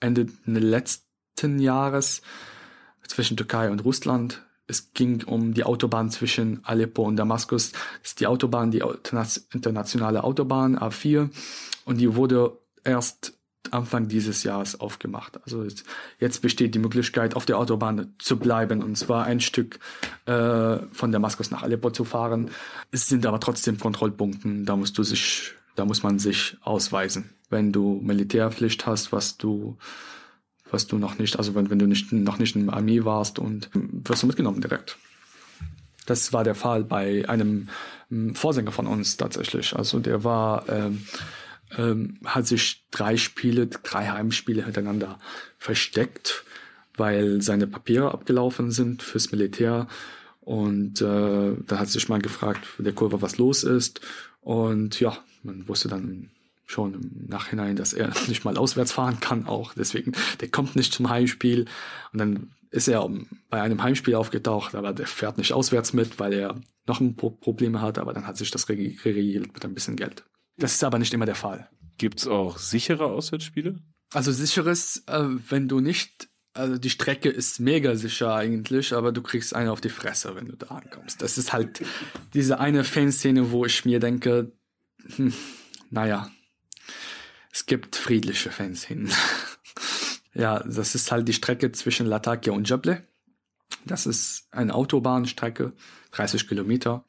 Ende 0.00 0.26
letzten 0.44 1.58
Jahres 1.58 2.22
zwischen 3.06 3.36
Türkei 3.36 3.70
und 3.70 3.84
Russland 3.84 4.46
es 4.66 4.92
ging 4.94 5.24
um 5.24 5.54
die 5.54 5.64
Autobahn 5.64 6.10
zwischen 6.10 6.64
Aleppo 6.64 7.02
und 7.02 7.16
Damaskus. 7.16 7.72
Das 7.72 8.10
ist 8.10 8.20
die 8.20 8.26
Autobahn, 8.26 8.70
die 8.70 8.82
internationale 9.52 10.24
Autobahn 10.24 10.78
A4 10.78 11.30
und 11.84 11.98
die 11.98 12.14
wurde 12.14 12.58
erst 12.84 13.34
Anfang 13.70 14.08
dieses 14.08 14.42
Jahres 14.42 14.80
aufgemacht. 14.80 15.40
Also 15.44 15.64
jetzt 16.18 16.42
besteht 16.42 16.74
die 16.74 16.78
Möglichkeit, 16.78 17.36
auf 17.36 17.46
der 17.46 17.58
Autobahn 17.58 18.14
zu 18.18 18.38
bleiben 18.38 18.82
und 18.82 18.96
zwar 18.96 19.24
ein 19.24 19.40
Stück 19.40 19.78
äh, 20.26 20.78
von 20.92 21.12
Damaskus 21.12 21.50
nach 21.50 21.62
Aleppo 21.62 21.90
zu 21.90 22.04
fahren. 22.04 22.50
Es 22.90 23.08
sind 23.08 23.24
aber 23.24 23.40
trotzdem 23.40 23.78
Kontrollpunkte. 23.78 24.64
Da 24.64 24.76
musst 24.76 24.98
du 24.98 25.02
sich, 25.02 25.52
da 25.76 25.84
muss 25.84 26.02
man 26.02 26.18
sich 26.18 26.56
ausweisen. 26.62 27.30
Wenn 27.50 27.72
du 27.72 28.00
Militärpflicht 28.02 28.86
hast, 28.86 29.12
was 29.12 29.38
du 29.38 29.76
was 30.72 30.86
du 30.86 30.98
noch 30.98 31.18
nicht, 31.18 31.36
also 31.36 31.54
wenn, 31.54 31.70
wenn 31.70 31.78
du 31.78 31.86
nicht, 31.86 32.12
noch 32.12 32.38
nicht 32.38 32.56
in 32.56 32.66
der 32.66 32.76
Armee 32.76 33.04
warst 33.04 33.38
und 33.38 33.70
wirst 33.72 34.22
du 34.22 34.26
mitgenommen 34.26 34.60
direkt. 34.60 34.96
Das 36.06 36.32
war 36.32 36.44
der 36.44 36.54
Fall 36.54 36.84
bei 36.84 37.28
einem 37.28 37.68
ähm, 38.10 38.34
Vorsänger 38.34 38.72
von 38.72 38.86
uns 38.86 39.16
tatsächlich. 39.16 39.76
Also 39.76 40.00
der 40.00 40.24
war, 40.24 40.68
ähm, 40.68 41.04
ähm, 41.76 42.18
hat 42.24 42.46
sich 42.46 42.84
drei 42.90 43.16
Spiele, 43.16 43.66
drei 43.66 44.08
Heimspiele 44.08 44.64
hintereinander 44.64 45.18
versteckt, 45.58 46.44
weil 46.96 47.40
seine 47.40 47.66
Papiere 47.66 48.12
abgelaufen 48.12 48.70
sind 48.70 49.02
fürs 49.02 49.30
Militär. 49.30 49.86
Und 50.40 51.00
äh, 51.00 51.54
da 51.66 51.78
hat 51.78 51.88
sich 51.88 52.08
mal 52.08 52.20
gefragt, 52.20 52.66
der 52.78 52.92
Kurve, 52.92 53.22
was 53.22 53.38
los 53.38 53.62
ist. 53.62 54.00
Und 54.40 54.98
ja, 54.98 55.16
man 55.44 55.68
wusste 55.68 55.88
dann 55.88 56.30
schon 56.64 56.94
im 56.94 57.26
Nachhinein, 57.28 57.76
dass 57.76 57.92
er 57.92 58.12
nicht 58.28 58.44
mal 58.44 58.56
auswärts 58.56 58.92
fahren 58.92 59.20
kann 59.20 59.46
auch. 59.46 59.74
Deswegen, 59.74 60.12
der 60.40 60.48
kommt 60.48 60.76
nicht 60.76 60.92
zum 60.92 61.10
Heimspiel. 61.10 61.66
Und 62.12 62.18
dann 62.18 62.50
ist 62.70 62.88
er 62.88 63.08
bei 63.50 63.60
einem 63.60 63.82
Heimspiel 63.82 64.14
aufgetaucht, 64.14 64.74
aber 64.74 64.92
der 64.92 65.06
fährt 65.06 65.38
nicht 65.38 65.52
auswärts 65.52 65.92
mit, 65.92 66.18
weil 66.18 66.32
er 66.32 66.60
noch 66.86 67.00
ein 67.00 67.16
Pro 67.16 67.30
Probleme 67.30 67.80
hat, 67.80 67.98
aber 67.98 68.12
dann 68.12 68.26
hat 68.26 68.36
sich 68.36 68.50
das 68.50 68.66
geregelt 68.66 69.52
mit 69.52 69.64
ein 69.64 69.74
bisschen 69.74 69.96
Geld. 69.96 70.24
Das 70.56 70.72
ist 70.72 70.84
aber 70.84 70.98
nicht 70.98 71.12
immer 71.12 71.26
der 71.26 71.34
Fall. 71.34 71.68
Gibt 71.98 72.20
es 72.20 72.26
auch 72.26 72.58
sichere 72.58 73.06
Auswärtsspiele? 73.06 73.78
Also 74.12 74.32
sicheres, 74.32 75.04
äh, 75.06 75.24
wenn 75.48 75.68
du 75.68 75.80
nicht, 75.80 76.28
also 76.54 76.76
die 76.78 76.90
Strecke 76.90 77.28
ist 77.28 77.60
mega 77.60 77.94
sicher 77.94 78.34
eigentlich, 78.34 78.92
aber 78.92 79.12
du 79.12 79.22
kriegst 79.22 79.54
eine 79.54 79.72
auf 79.72 79.80
die 79.80 79.88
Fresse, 79.88 80.34
wenn 80.34 80.46
du 80.46 80.56
da 80.56 80.66
ankommst. 80.66 81.22
Das 81.22 81.38
ist 81.38 81.52
halt 81.52 81.82
diese 82.34 82.58
eine 82.58 82.84
Fanszene, 82.84 83.52
wo 83.52 83.64
ich 83.64 83.84
mir 83.84 84.00
denke, 84.00 84.52
hm, 85.16 85.32
naja, 85.90 86.30
es 87.52 87.66
gibt 87.66 87.96
friedliche 87.96 88.50
Fans 88.50 88.84
hin. 88.84 89.10
ja, 90.34 90.60
das 90.60 90.94
ist 90.94 91.12
halt 91.12 91.28
die 91.28 91.34
Strecke 91.34 91.72
zwischen 91.72 92.06
Latakia 92.06 92.52
und 92.52 92.68
Jable. 92.68 93.06
Das 93.84 94.06
ist 94.06 94.48
eine 94.50 94.74
Autobahnstrecke, 94.74 95.72
30 96.12 96.48
Kilometer. 96.48 97.04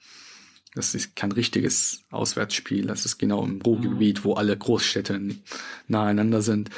Das 0.75 0.95
ist 0.95 1.15
kein 1.15 1.31
richtiges 1.31 2.01
Auswärtsspiel. 2.09 2.88
Das 2.88 3.05
ist 3.05 3.17
genau 3.17 3.43
im 3.45 3.61
Ruhrgebiet, 3.61 4.25
wo 4.25 4.34
alle 4.34 4.57
Großstädte 4.57 5.19
nahe 5.88 6.07
einander 6.07 6.41
sind. 6.41 6.71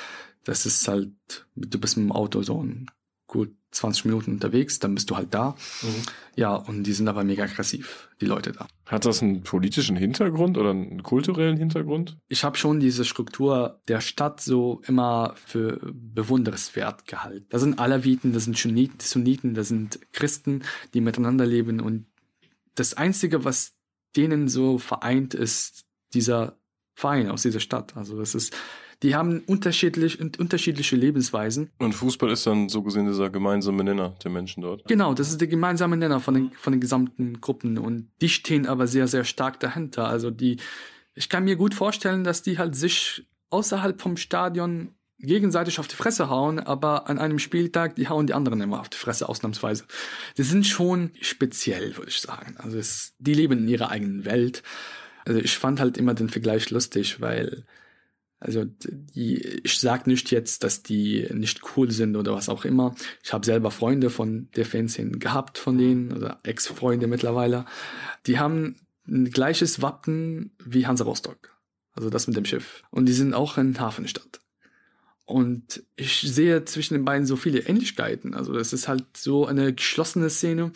Das 0.44 0.66
ist 0.66 0.88
halt, 0.88 1.12
du 1.56 1.80
bist 1.80 1.98
mit 1.98 2.08
dem 2.08 2.12
Auto 2.12 2.44
so 2.44 2.62
ein 2.62 2.92
gut 3.36 3.56
20 3.72 4.06
Minuten 4.06 4.32
unterwegs, 4.32 4.80
dann 4.80 4.96
bist 4.96 5.10
du 5.10 5.18
halt 5.18 5.34
da. 5.34 5.56
Mhm. 5.82 6.02
Ja, 6.36 6.56
und 6.56 6.84
die 6.84 6.94
sind 6.94 7.08
aber 7.08 7.24
mega 7.24 7.44
aggressiv, 7.44 8.10
die 8.22 8.26
Leute 8.26 8.54
da. 8.54 8.68
Hat 8.86 9.06
das 9.06 9.22
einen 9.22 9.44
politischen 9.44 9.96
Hintergrund 9.96 10.58
oder 10.58 10.72
einen 10.72 11.04
kulturellen 11.04 11.58
Hintergrund? 11.58 12.18
Ich 12.28 12.44
habe 12.44 12.58
schon 12.58 12.80
diese 12.80 13.06
Struktur 13.06 13.82
der 13.88 14.02
Stadt 14.02 14.42
so 14.42 14.82
immer 14.88 15.36
für 15.46 15.80
bewundernswert 15.94 17.06
gehalten. 17.06 17.46
Da 17.50 17.60
sind 17.60 17.80
Alawiten, 17.80 18.34
das 18.34 18.46
sind 18.46 18.58
Sunniten, 18.58 19.54
das 19.54 19.68
sind 19.68 20.00
Christen, 20.14 20.64
die 20.94 21.02
miteinander 21.02 21.46
leben 21.46 21.80
und 21.80 22.06
das 22.76 22.94
Einzige, 22.94 23.46
was 23.46 23.74
denen 24.16 24.48
so 24.48 24.78
vereint, 24.78 25.34
ist 25.34 25.86
dieser 26.14 26.58
Verein 26.94 27.30
aus 27.30 27.42
dieser 27.42 27.60
Stadt. 27.60 27.96
Also 27.98 28.18
das 28.18 28.36
ist 28.36 28.56
die 29.04 29.16
haben 29.16 29.42
unterschiedlich, 29.46 30.20
unterschiedliche 30.20 30.96
Lebensweisen. 30.96 31.70
Und 31.80 31.94
Fußball 31.94 32.32
ist 32.32 32.46
dann 32.48 32.70
so 32.70 32.82
gesehen 32.82 33.06
dieser 33.06 33.30
gemeinsame 33.30 33.84
Nenner 33.84 34.16
der 34.24 34.32
Menschen 34.32 34.62
dort? 34.62 34.88
Genau, 34.88 35.14
das 35.14 35.30
ist 35.30 35.42
der 35.42 35.48
gemeinsame 35.48 35.98
Nenner 35.98 36.20
von 36.20 36.34
den, 36.34 36.52
von 36.54 36.74
den 36.74 36.80
gesamten 36.80 37.42
Gruppen. 37.42 37.78
Und 37.78 38.10
die 38.22 38.30
stehen 38.30 38.68
aber 38.68 38.88
sehr, 38.88 39.08
sehr 39.08 39.24
stark 39.24 39.60
dahinter. 39.60 40.08
Also 40.08 40.32
die, 40.32 40.58
ich 41.14 41.30
kann 41.30 41.44
mir 41.44 41.56
gut 41.56 41.74
vorstellen, 41.74 42.24
dass 42.24 42.42
die 42.42 42.58
halt 42.58 42.76
sich 42.76 43.26
außerhalb 43.50 44.02
vom 44.02 44.18
Stadion 44.18 44.96
gegenseitig 45.20 45.80
auf 45.80 45.88
die 45.88 45.96
Fresse 45.96 46.30
hauen, 46.30 46.60
aber 46.60 47.10
an 47.10 47.20
einem 47.20 47.40
Spieltag, 47.40 47.96
die 47.96 48.10
hauen 48.10 48.28
die 48.28 48.34
anderen 48.34 48.62
immer 48.62 48.82
auf 48.82 48.90
die 48.90 48.98
Fresse, 48.98 49.30
ausnahmsweise. 49.30 49.86
Die 50.38 50.44
sind 50.44 50.68
schon 50.68 51.12
speziell, 51.22 51.96
würde 51.98 52.10
ich 52.10 52.20
sagen. 52.20 52.56
Also 52.58 52.78
es, 52.78 53.14
die 53.20 53.34
leben 53.34 53.60
in 53.60 53.68
ihrer 53.68 53.92
eigenen 53.92 54.26
Welt. 54.26 54.62
Also 55.26 55.40
ich 55.40 55.58
fand 55.58 55.80
halt 55.80 55.98
immer 55.98 56.14
den 56.14 56.30
Vergleich 56.30 56.70
lustig, 56.70 57.22
weil 57.22 57.64
also 58.40 58.66
die, 58.66 59.38
ich 59.64 59.80
sag 59.80 60.08
nicht 60.08 60.30
jetzt, 60.32 60.64
dass 60.64 60.84
die 60.84 61.28
nicht 61.34 61.62
cool 61.76 61.90
sind 61.92 62.16
oder 62.16 62.34
was 62.34 62.50
auch 62.50 62.66
immer. 62.66 62.94
Ich 63.24 63.34
habe 63.34 63.46
selber 63.46 63.72
Freunde 63.72 64.10
von 64.10 64.50
der 64.56 64.66
Fanszene 64.66 65.18
gehabt 65.18 65.58
von 65.58 65.78
denen, 65.78 66.12
oder 66.12 66.40
Ex-Freunde 66.44 67.08
mittlerweile. 67.08 67.66
Die 68.28 68.38
haben 68.38 68.76
ein 69.08 69.32
gleiches 69.32 69.82
Wappen 69.82 70.52
wie 70.64 70.86
Hansa 70.86 71.06
Rostock. 71.06 71.56
Also 71.94 72.10
das 72.10 72.28
mit 72.28 72.36
dem 72.36 72.46
Schiff. 72.46 72.84
Und 72.92 73.06
die 73.06 73.14
sind 73.14 73.34
auch 73.34 73.58
in 73.58 73.80
Hafenstadt. 73.80 74.42
Und 75.26 75.84
ich 75.96 76.20
sehe 76.22 76.66
zwischen 76.66 76.94
den 76.94 77.06
beiden 77.06 77.26
so 77.26 77.36
viele 77.36 77.60
Ähnlichkeiten. 77.60 78.36
Also 78.36 78.54
das 78.54 78.74
ist 78.74 78.88
halt 78.88 79.06
so 79.18 79.48
eine 79.48 79.74
geschlossene 79.74 80.30
Szene, 80.30 80.72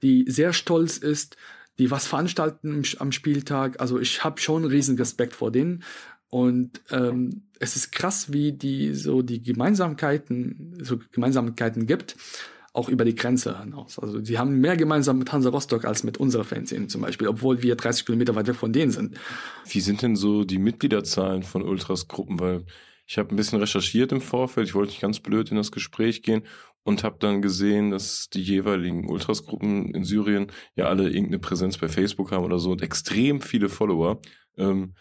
die 0.00 0.24
sehr 0.26 0.52
stolz 0.52 0.96
ist, 0.96 1.36
die 1.78 1.90
was 1.90 2.06
veranstalten 2.06 2.82
am 2.98 3.12
Spieltag. 3.12 3.80
Also 3.80 3.98
ich 3.98 4.24
habe 4.24 4.40
schon 4.40 4.64
riesen 4.64 4.96
Respekt 4.96 5.34
vor 5.34 5.50
denen. 5.50 5.82
Und 6.30 6.80
ähm, 6.90 7.42
es 7.58 7.76
ist 7.76 7.90
krass, 7.92 8.32
wie 8.32 8.52
die 8.52 8.94
so 8.94 9.20
die 9.22 9.42
Gemeinsamkeiten, 9.42 10.78
so 10.80 10.98
Gemeinsamkeiten 11.12 11.86
gibt, 11.86 12.16
auch 12.72 12.88
über 12.88 13.04
die 13.04 13.16
Grenze 13.16 13.58
hinaus. 13.60 13.98
Also 13.98 14.24
sie 14.24 14.38
haben 14.38 14.60
mehr 14.60 14.76
gemeinsam 14.76 15.18
mit 15.18 15.32
Hansa 15.32 15.50
Rostock 15.50 15.84
als 15.84 16.04
mit 16.04 16.18
unserer 16.18 16.44
Fanszene 16.44 16.86
zum 16.86 17.02
Beispiel, 17.02 17.26
obwohl 17.26 17.62
wir 17.62 17.74
30 17.74 18.06
Kilometer 18.06 18.34
weit 18.36 18.46
weg 18.46 18.56
von 18.56 18.72
denen 18.72 18.92
sind. 18.92 19.18
Wie 19.68 19.80
sind 19.80 20.02
denn 20.02 20.14
so 20.14 20.44
die 20.44 20.58
Mitgliederzahlen 20.58 21.42
von 21.42 21.62
Ultras-Gruppen? 21.62 22.38
Weil 22.38 22.64
ich 23.06 23.18
habe 23.18 23.34
ein 23.34 23.36
bisschen 23.36 23.58
recherchiert 23.58 24.12
im 24.12 24.20
Vorfeld, 24.20 24.68
ich 24.68 24.74
wollte 24.76 24.92
nicht 24.92 25.00
ganz 25.00 25.18
blöd 25.18 25.50
in 25.50 25.56
das 25.56 25.72
Gespräch 25.72 26.22
gehen 26.22 26.44
und 26.84 27.02
habe 27.02 27.16
dann 27.18 27.42
gesehen, 27.42 27.90
dass 27.90 28.28
die 28.30 28.42
jeweiligen 28.42 29.10
Ultras-Gruppen 29.10 29.92
in 29.92 30.04
Syrien 30.04 30.46
ja 30.76 30.86
alle 30.86 31.08
irgendeine 31.08 31.40
Präsenz 31.40 31.76
bei 31.76 31.88
Facebook 31.88 32.30
haben 32.30 32.44
oder 32.44 32.60
so 32.60 32.70
und 32.70 32.82
extrem 32.82 33.40
viele 33.40 33.68
Follower. 33.68 34.20
Ähm, 34.56 34.94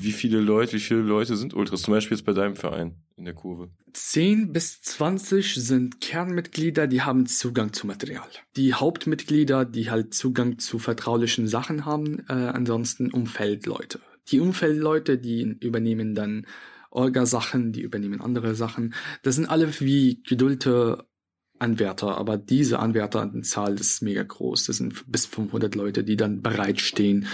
wie 0.00 0.12
viele 0.12 0.40
Leute, 0.40 0.74
wie 0.74 0.80
viele 0.80 1.00
Leute 1.00 1.36
sind 1.36 1.54
Ultras? 1.54 1.82
Zum 1.82 1.94
Beispiel 1.94 2.16
jetzt 2.16 2.24
bei 2.24 2.32
deinem 2.32 2.56
Verein 2.56 2.96
in 3.16 3.24
der 3.24 3.34
Kurve. 3.34 3.70
10 3.92 4.52
bis 4.52 4.82
20 4.82 5.54
sind 5.54 6.00
Kernmitglieder, 6.00 6.86
die 6.86 7.02
haben 7.02 7.26
Zugang 7.26 7.72
zu 7.72 7.86
Material. 7.86 8.28
Die 8.56 8.74
Hauptmitglieder, 8.74 9.64
die 9.64 9.90
halt 9.90 10.14
Zugang 10.14 10.58
zu 10.58 10.78
vertraulichen 10.78 11.46
Sachen 11.46 11.84
haben, 11.84 12.20
äh, 12.28 12.32
ansonsten 12.32 13.10
Umfeldleute. 13.10 14.00
Die 14.28 14.40
Umfeldleute, 14.40 15.18
die 15.18 15.42
übernehmen 15.60 16.14
dann 16.14 16.46
Orga-Sachen, 16.90 17.72
die 17.72 17.80
übernehmen 17.80 18.20
andere 18.20 18.54
Sachen. 18.54 18.94
Das 19.22 19.34
sind 19.34 19.46
alle 19.46 19.80
wie 19.80 20.22
gedulte 20.22 21.06
Anwärter, 21.62 22.18
aber 22.18 22.36
diese 22.36 22.80
Anwärterzahl 22.80 23.74
ist 23.74 24.02
mega 24.02 24.22
groß. 24.22 24.66
Das 24.66 24.76
sind 24.76 25.04
bis 25.10 25.26
500 25.26 25.74
Leute, 25.74 26.04
die 26.04 26.16
dann 26.16 26.42
bereitstehen, 26.42 27.26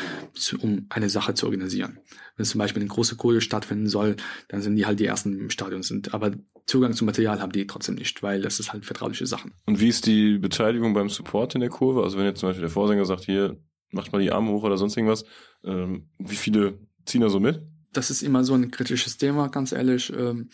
um 0.60 0.86
eine 0.90 1.08
Sache 1.08 1.34
zu 1.34 1.46
organisieren. 1.46 1.98
Wenn 2.36 2.44
zum 2.46 2.58
Beispiel 2.58 2.82
eine 2.82 2.90
große 2.90 3.16
Kohle 3.16 3.40
stattfinden 3.40 3.88
soll, 3.88 4.16
dann 4.48 4.60
sind 4.60 4.76
die 4.76 4.86
halt 4.86 5.00
die 5.00 5.06
ersten 5.06 5.38
im 5.38 5.50
Stadion 5.50 5.82
sind. 5.82 6.14
Aber 6.14 6.32
Zugang 6.66 6.92
zum 6.92 7.06
Material 7.06 7.40
haben 7.40 7.52
die 7.52 7.66
trotzdem 7.66 7.94
nicht, 7.94 8.22
weil 8.22 8.42
das 8.42 8.60
ist 8.60 8.72
halt 8.72 8.84
vertrauliche 8.84 9.26
Sachen. 9.26 9.54
Und 9.64 9.80
wie 9.80 9.88
ist 9.88 10.06
die 10.06 10.38
Beteiligung 10.38 10.92
beim 10.92 11.08
Support 11.08 11.54
in 11.54 11.62
der 11.62 11.70
Kurve? 11.70 12.02
Also 12.02 12.18
wenn 12.18 12.26
jetzt 12.26 12.40
zum 12.40 12.50
Beispiel 12.50 12.62
der 12.62 12.70
Vorsänger 12.70 13.06
sagt, 13.06 13.24
hier, 13.24 13.58
macht 13.90 14.12
mal 14.12 14.20
die 14.20 14.30
Arme 14.30 14.52
hoch 14.52 14.62
oder 14.62 14.76
sonst 14.76 14.96
irgendwas, 14.96 15.24
ähm, 15.64 16.10
wie 16.18 16.36
viele 16.36 16.78
ziehen 17.06 17.22
da 17.22 17.30
so 17.30 17.40
mit? 17.40 17.62
Das 17.92 18.10
ist 18.10 18.22
immer 18.22 18.44
so 18.44 18.54
ein 18.54 18.70
kritisches 18.70 19.16
Thema, 19.16 19.48
ganz 19.48 19.72
ehrlich. 19.72 20.12
Ähm, 20.12 20.50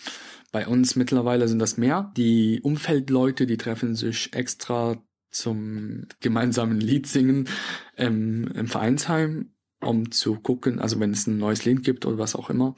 bei 0.53 0.67
uns 0.67 0.97
mittlerweile 0.97 1.49
sind 1.49 1.59
das 1.59 1.77
mehr. 1.77 2.13
Die 2.17 2.61
Umfeldleute, 2.63 3.47
die 3.47 3.57
treffen 3.57 3.95
sich 3.95 4.33
extra 4.35 4.97
zum 5.31 6.07
gemeinsamen 6.21 6.81
Lied 6.81 7.07
singen 7.07 7.49
ähm, 7.97 8.49
im 8.55 8.69
Vereinsheim, 8.69 9.51
um 9.81 10.11
zu 10.11 10.37
gucken, 10.37 10.79
also 10.79 10.99
wenn 11.01 11.11
es 11.11 11.27
ein 11.27 11.39
neues 11.39 11.65
Lied 11.65 11.83
gibt 11.83 12.07
oder 12.07 12.19
was 12.19 12.37
auch 12.37 12.51
immer, 12.51 12.75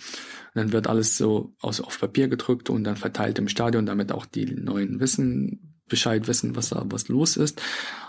dann 0.55 0.73
wird 0.73 0.87
alles 0.87 1.17
so 1.17 1.55
aus, 1.61 1.81
auf 1.81 2.01
Papier 2.01 2.29
gedrückt 2.29 2.71
und 2.71 2.85
dann 2.85 2.97
verteilt 2.97 3.39
im 3.39 3.49
Stadion, 3.49 3.87
damit 3.87 4.11
auch 4.11 4.27
die 4.27 4.47
neuen 4.47 5.01
wissen, 5.01 5.66
Bescheid 5.89 6.27
wissen, 6.27 6.57
was 6.57 6.71
da 6.71 6.83
was 6.87 7.09
los 7.09 7.37
ist. 7.37 7.61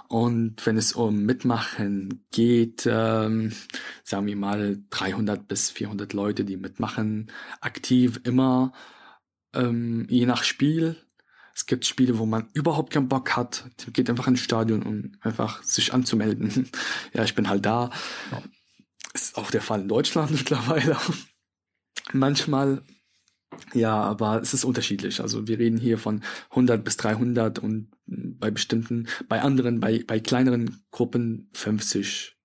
Und 0.08 0.66
wenn 0.66 0.78
es 0.78 0.94
um 0.94 1.24
Mitmachen 1.24 2.26
geht, 2.32 2.88
ähm, 2.90 3.52
sagen 4.04 4.26
wir 4.26 4.36
mal 4.36 4.80
300 4.90 5.48
bis 5.48 5.70
400 5.70 6.14
Leute, 6.14 6.46
die 6.46 6.58
mitmachen, 6.58 7.30
aktiv 7.60 8.22
immer 8.24 8.72
ähm, 9.54 10.08
je 10.10 10.26
nach 10.26 10.44
Spiel. 10.44 10.96
Es 11.54 11.66
gibt 11.66 11.86
Spiele, 11.86 12.20
wo 12.20 12.26
man 12.26 12.50
überhaupt 12.54 12.94
keinen 12.94 13.10
Bock 13.10 13.36
hat. 13.36 13.66
Geht 13.92 14.10
einfach 14.10 14.28
ins 14.28 14.42
Stadion, 14.42 14.84
um 14.84 15.14
einfach 15.22 15.64
sich 15.64 15.94
anzumelden. 15.94 16.70
ja, 17.14 17.24
ich 17.24 17.36
bin 17.36 17.50
halt 17.50 17.66
da. 17.66 17.90
Ja. 18.32 18.44
Ist 19.14 19.38
auch 19.38 19.50
der 19.50 19.62
Fall 19.62 19.82
in 19.82 19.88
Deutschland 19.88 20.32
mittlerweile. 20.38 20.96
Manchmal, 22.14 22.84
ja, 23.74 24.02
aber 24.02 24.42
es 24.42 24.54
ist 24.54 24.66
unterschiedlich. 24.66 25.22
Also 25.22 25.48
wir 25.48 25.60
reden 25.60 25.78
hier 25.78 25.98
von 25.98 26.24
100 26.52 26.84
bis 26.84 26.98
300 26.98 27.60
und 27.60 27.90
bei 28.06 28.52
bestimmten, 28.52 29.08
bei 29.28 29.42
anderen, 29.42 29.80
bei, 29.80 30.04
bei 30.06 30.20
kleineren 30.20 30.84
Gruppen 30.92 31.50
50, 31.54 32.38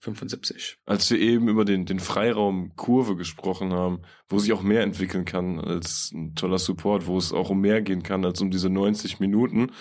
75. 0.00 0.78
Als 0.86 1.10
wir 1.10 1.18
eben 1.18 1.48
über 1.48 1.64
den, 1.64 1.84
den 1.84 2.00
Freiraum 2.00 2.74
Kurve 2.76 3.16
gesprochen 3.16 3.72
haben, 3.72 4.02
wo 4.28 4.38
sich 4.38 4.52
auch 4.52 4.62
mehr 4.62 4.82
entwickeln 4.82 5.24
kann 5.24 5.60
als 5.60 6.10
ein 6.12 6.34
toller 6.34 6.58
Support, 6.58 7.06
wo 7.06 7.18
es 7.18 7.32
auch 7.32 7.50
um 7.50 7.60
mehr 7.60 7.82
gehen 7.82 8.02
kann 8.02 8.24
als 8.24 8.40
um 8.40 8.50
diese 8.50 8.70
90 8.70 9.20
Minuten, 9.20 9.72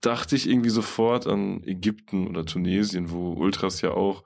dachte 0.00 0.36
ich 0.36 0.48
irgendwie 0.48 0.70
sofort 0.70 1.26
an 1.26 1.62
Ägypten 1.64 2.26
oder 2.26 2.44
Tunesien, 2.44 3.10
wo 3.10 3.32
Ultras 3.32 3.80
ja 3.80 3.92
auch 3.92 4.24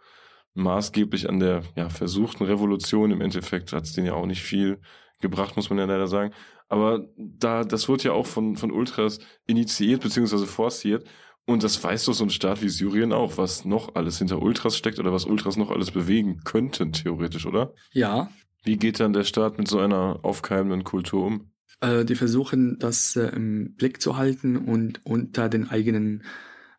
maßgeblich 0.54 1.28
an 1.28 1.38
der 1.38 1.62
ja, 1.76 1.90
versuchten 1.90 2.44
Revolution 2.44 3.10
im 3.10 3.20
Endeffekt 3.20 3.72
hat 3.72 3.84
es 3.84 3.92
denen 3.92 4.06
ja 4.06 4.14
auch 4.14 4.26
nicht 4.26 4.42
viel 4.42 4.80
gebracht, 5.28 5.56
muss 5.56 5.70
man 5.70 5.78
ja 5.78 5.84
leider 5.84 6.06
sagen. 6.06 6.32
Aber 6.68 7.06
da, 7.16 7.64
das 7.64 7.88
wird 7.88 8.04
ja 8.04 8.12
auch 8.12 8.26
von, 8.26 8.56
von 8.56 8.70
Ultras 8.70 9.18
initiiert 9.46 10.02
bzw. 10.02 10.46
forciert. 10.46 11.06
Und 11.44 11.62
das 11.62 11.82
weiß 11.82 12.06
doch 12.06 12.12
so 12.12 12.24
ein 12.24 12.30
Staat 12.30 12.60
wie 12.62 12.68
Syrien 12.68 13.12
auch, 13.12 13.38
was 13.38 13.64
noch 13.64 13.94
alles 13.94 14.18
hinter 14.18 14.42
Ultras 14.42 14.76
steckt 14.76 14.98
oder 14.98 15.12
was 15.12 15.26
Ultras 15.26 15.56
noch 15.56 15.70
alles 15.70 15.92
bewegen 15.92 16.40
könnten, 16.42 16.92
theoretisch, 16.92 17.46
oder? 17.46 17.72
Ja. 17.92 18.30
Wie 18.64 18.76
geht 18.76 18.98
dann 18.98 19.12
der 19.12 19.22
Staat 19.22 19.56
mit 19.56 19.68
so 19.68 19.78
einer 19.78 20.18
aufkeimenden 20.22 20.82
Kultur 20.82 21.24
um? 21.24 21.52
Äh, 21.80 22.04
die 22.04 22.16
versuchen, 22.16 22.78
das 22.80 23.14
äh, 23.14 23.28
im 23.28 23.74
Blick 23.76 24.02
zu 24.02 24.16
halten 24.16 24.56
und 24.56 25.00
unter 25.04 25.48
den 25.48 25.70
eigenen, 25.70 26.24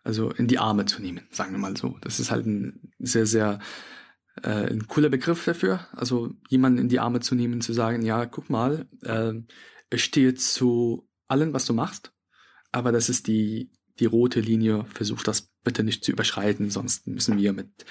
also 0.04 0.32
in 0.32 0.48
die 0.48 0.60
Arme 0.60 0.86
zu 0.86 1.02
nehmen, 1.02 1.22
sagen 1.32 1.54
wir 1.54 1.60
mal 1.60 1.78
so. 1.78 1.96
Das 2.02 2.20
ist 2.20 2.30
halt 2.30 2.46
ein 2.46 2.92
sehr, 3.00 3.26
sehr 3.26 3.60
äh, 4.44 4.72
ein 4.72 4.88
cooler 4.88 5.10
Begriff 5.10 5.46
dafür. 5.46 5.88
Also 5.94 6.34
jemanden 6.50 6.80
in 6.80 6.90
die 6.90 7.00
Arme 7.00 7.20
zu 7.20 7.36
nehmen, 7.36 7.62
zu 7.62 7.74
sagen, 7.74 8.04
ja, 8.04 8.26
guck 8.26 8.50
mal, 8.50 8.88
äh, 9.04 9.34
ich 9.90 10.04
stehe 10.04 10.34
zu 10.36 11.08
allem, 11.28 11.54
was 11.54 11.66
du 11.66 11.74
machst, 11.74 12.14
aber 12.72 12.92
das 12.92 13.10
ist 13.10 13.28
die 13.28 13.72
die 14.00 14.06
rote 14.06 14.40
Linie, 14.40 14.86
versucht 14.86 15.28
das 15.28 15.50
bitte 15.64 15.84
nicht 15.84 16.04
zu 16.04 16.12
überschreiten, 16.12 16.70
sonst 16.70 17.08
müssen 17.08 17.38
wir 17.38 17.54
mit, 17.54 17.86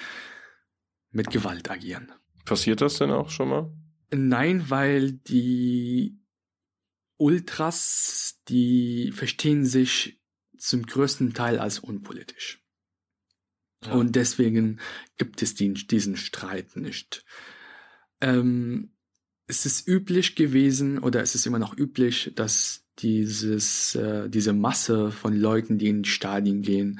mit 1.11 1.29
Gewalt 1.29 1.69
agieren. 1.69 2.11
Passiert 2.45 2.81
das 2.81 2.97
denn 2.97 3.11
auch 3.11 3.29
schon 3.29 3.49
mal? 3.49 3.71
Nein, 4.11 4.69
weil 4.69 5.11
die 5.11 6.17
Ultras, 7.17 8.39
die 8.47 9.11
verstehen 9.11 9.65
sich 9.65 10.21
zum 10.57 10.83
größten 10.85 11.33
Teil 11.33 11.59
als 11.59 11.79
unpolitisch. 11.79 12.63
Ja. 13.85 13.93
Und 13.93 14.15
deswegen 14.15 14.79
gibt 15.17 15.41
es 15.41 15.55
die, 15.55 15.73
diesen 15.73 16.17
Streit 16.17 16.75
nicht. 16.75 17.23
Ähm, 18.21 18.91
es 19.47 19.65
ist 19.65 19.87
üblich 19.87 20.35
gewesen 20.35 20.99
oder 20.99 21.21
es 21.21 21.35
ist 21.35 21.45
immer 21.45 21.59
noch 21.59 21.77
üblich, 21.77 22.33
dass 22.35 22.85
dieses, 22.99 23.95
äh, 23.95 24.29
diese 24.29 24.53
Masse 24.53 25.11
von 25.11 25.35
Leuten, 25.35 25.77
die 25.77 25.87
in 25.87 26.03
die 26.03 26.09
Stadien 26.09 26.61
gehen, 26.61 26.99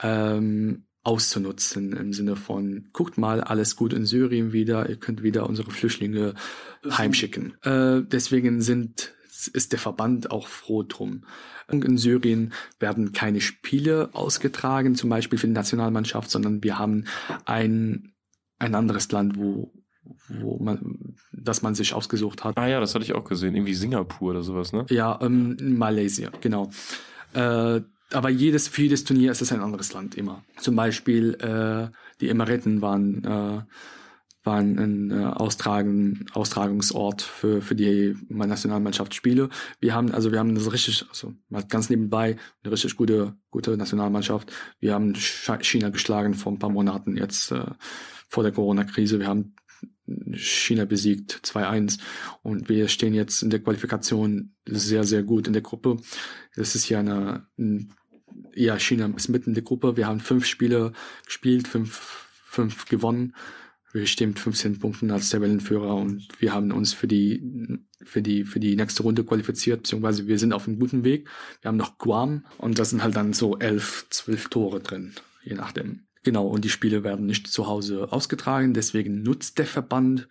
ähm, 0.00 0.84
auszunutzen 1.02 1.92
im 1.94 2.12
Sinne 2.12 2.36
von, 2.36 2.88
guckt 2.92 3.18
mal, 3.18 3.40
alles 3.40 3.74
gut 3.74 3.92
in 3.92 4.06
Syrien 4.06 4.52
wieder, 4.52 4.88
ihr 4.88 4.96
könnt 4.96 5.22
wieder 5.22 5.48
unsere 5.48 5.70
Flüchtlinge 5.70 6.34
heimschicken. 6.88 7.54
Äh, 7.62 8.02
deswegen 8.06 8.60
sind, 8.62 9.12
ist 9.48 9.72
der 9.72 9.78
Verband 9.78 10.30
auch 10.30 10.46
froh 10.48 10.82
drum. 10.82 11.24
In 11.68 11.98
Syrien 11.98 12.52
werden 12.78 13.12
keine 13.12 13.40
Spiele 13.40 14.10
ausgetragen, 14.12 14.94
zum 14.94 15.10
Beispiel 15.10 15.38
für 15.38 15.46
die 15.46 15.52
Nationalmannschaft, 15.52 16.30
sondern 16.30 16.62
wir 16.62 16.78
haben 16.78 17.04
ein, 17.44 18.12
ein 18.58 18.74
anderes 18.74 19.10
Land, 19.10 19.38
wo, 19.38 19.72
wo 20.28 20.58
man, 20.58 21.16
das 21.32 21.62
man 21.62 21.74
sich 21.74 21.94
ausgesucht 21.94 22.44
hat. 22.44 22.58
Ah 22.58 22.68
ja, 22.68 22.80
das 22.80 22.94
hatte 22.94 23.04
ich 23.04 23.14
auch 23.14 23.24
gesehen. 23.24 23.54
Irgendwie 23.54 23.74
Singapur 23.74 24.30
oder 24.30 24.42
sowas, 24.42 24.72
ne? 24.72 24.86
Ja, 24.90 25.18
ähm, 25.22 25.56
Malaysia, 25.78 26.30
genau. 26.40 26.70
Äh, 27.34 27.80
aber 28.12 28.28
jedes, 28.28 28.68
für 28.68 28.82
jedes 28.82 29.04
Turnier 29.04 29.32
ist 29.32 29.40
es 29.40 29.52
ein 29.52 29.60
anderes 29.60 29.92
Land 29.92 30.16
immer. 30.16 30.44
Zum 30.58 30.76
Beispiel 30.76 31.34
äh, 31.34 31.88
die 32.20 32.28
Emireten 32.28 32.82
waren, 32.82 33.24
äh, 33.24 33.62
waren 34.44 34.78
ein 34.78 35.10
äh, 35.10 35.24
Austragen, 35.24 36.26
Austragungsort 36.32 37.22
für, 37.22 37.62
für 37.62 37.74
die 37.74 38.16
Nationalmannschaftsspiele. 38.28 39.48
Wir 39.80 39.94
haben, 39.94 40.12
also 40.12 40.32
wir 40.32 40.38
haben 40.38 40.54
das 40.54 40.72
richtig, 40.72 41.04
also 41.08 41.34
ganz 41.68 41.90
nebenbei, 41.90 42.36
eine 42.62 42.72
richtig 42.72 42.96
gute, 42.96 43.34
gute 43.50 43.76
Nationalmannschaft. 43.76 44.52
Wir 44.80 44.94
haben 44.94 45.14
China 45.14 45.90
geschlagen 45.90 46.34
vor 46.34 46.52
ein 46.52 46.58
paar 46.58 46.70
Monaten 46.70 47.16
jetzt 47.16 47.52
äh, 47.52 47.66
vor 48.28 48.42
der 48.42 48.52
Corona-Krise. 48.52 49.20
Wir 49.20 49.28
haben 49.28 49.54
China 50.34 50.84
besiegt 50.84 51.40
2-1 51.44 51.98
und 52.42 52.68
wir 52.68 52.88
stehen 52.88 53.14
jetzt 53.14 53.42
in 53.42 53.50
der 53.50 53.60
Qualifikation 53.60 54.54
sehr, 54.66 55.04
sehr 55.04 55.22
gut 55.22 55.46
in 55.46 55.52
der 55.52 55.62
Gruppe. 55.62 55.98
Das 56.56 56.74
ist 56.74 56.88
ja 56.88 57.00
eine, 57.00 57.46
ja, 58.54 58.78
China 58.78 59.12
ist 59.16 59.28
mitten 59.28 59.50
in 59.50 59.54
der 59.54 59.62
Gruppe. 59.62 59.96
Wir 59.96 60.06
haben 60.06 60.20
fünf 60.20 60.46
Spiele 60.46 60.92
gespielt, 61.24 61.68
fünf, 61.68 62.26
fünf 62.44 62.86
gewonnen. 62.86 63.34
Mit 63.94 64.38
15 64.38 64.78
Punkten 64.78 65.10
als 65.10 65.28
Tabellenführer 65.28 65.94
und 65.94 66.26
wir 66.38 66.54
haben 66.54 66.72
uns 66.72 66.94
für 66.94 67.06
die, 67.06 67.78
für 68.02 68.22
die, 68.22 68.44
für 68.44 68.58
die 68.58 68.74
nächste 68.74 69.02
Runde 69.02 69.22
qualifiziert, 69.22 69.82
beziehungsweise 69.82 70.26
wir 70.26 70.38
sind 70.38 70.54
auf 70.54 70.66
einem 70.66 70.78
guten 70.78 71.04
Weg. 71.04 71.28
Wir 71.60 71.68
haben 71.68 71.76
noch 71.76 71.98
Guam 71.98 72.46
und 72.56 72.78
da 72.78 72.84
sind 72.84 73.02
halt 73.02 73.16
dann 73.16 73.34
so 73.34 73.58
elf, 73.58 74.06
zwölf 74.08 74.48
Tore 74.48 74.80
drin, 74.80 75.12
je 75.44 75.54
nachdem. 75.54 76.06
Genau, 76.22 76.46
und 76.46 76.64
die 76.64 76.70
Spiele 76.70 77.04
werden 77.04 77.26
nicht 77.26 77.48
zu 77.48 77.66
Hause 77.66 78.12
ausgetragen, 78.12 78.74
deswegen 78.74 79.22
nutzt 79.22 79.58
der 79.58 79.66
Verband 79.66 80.28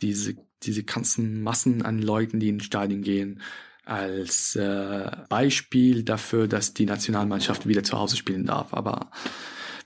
diese, 0.00 0.36
diese 0.62 0.84
ganzen 0.84 1.42
Massen 1.42 1.82
an 1.82 2.00
Leuten, 2.00 2.40
die 2.40 2.48
in 2.48 2.60
Stadien 2.60 3.02
gehen, 3.02 3.42
als 3.84 4.56
äh, 4.56 5.10
Beispiel 5.28 6.02
dafür, 6.02 6.48
dass 6.48 6.74
die 6.74 6.86
Nationalmannschaft 6.86 7.66
wieder 7.66 7.84
zu 7.84 7.98
Hause 7.98 8.16
spielen 8.16 8.46
darf. 8.46 8.74
Aber 8.74 9.10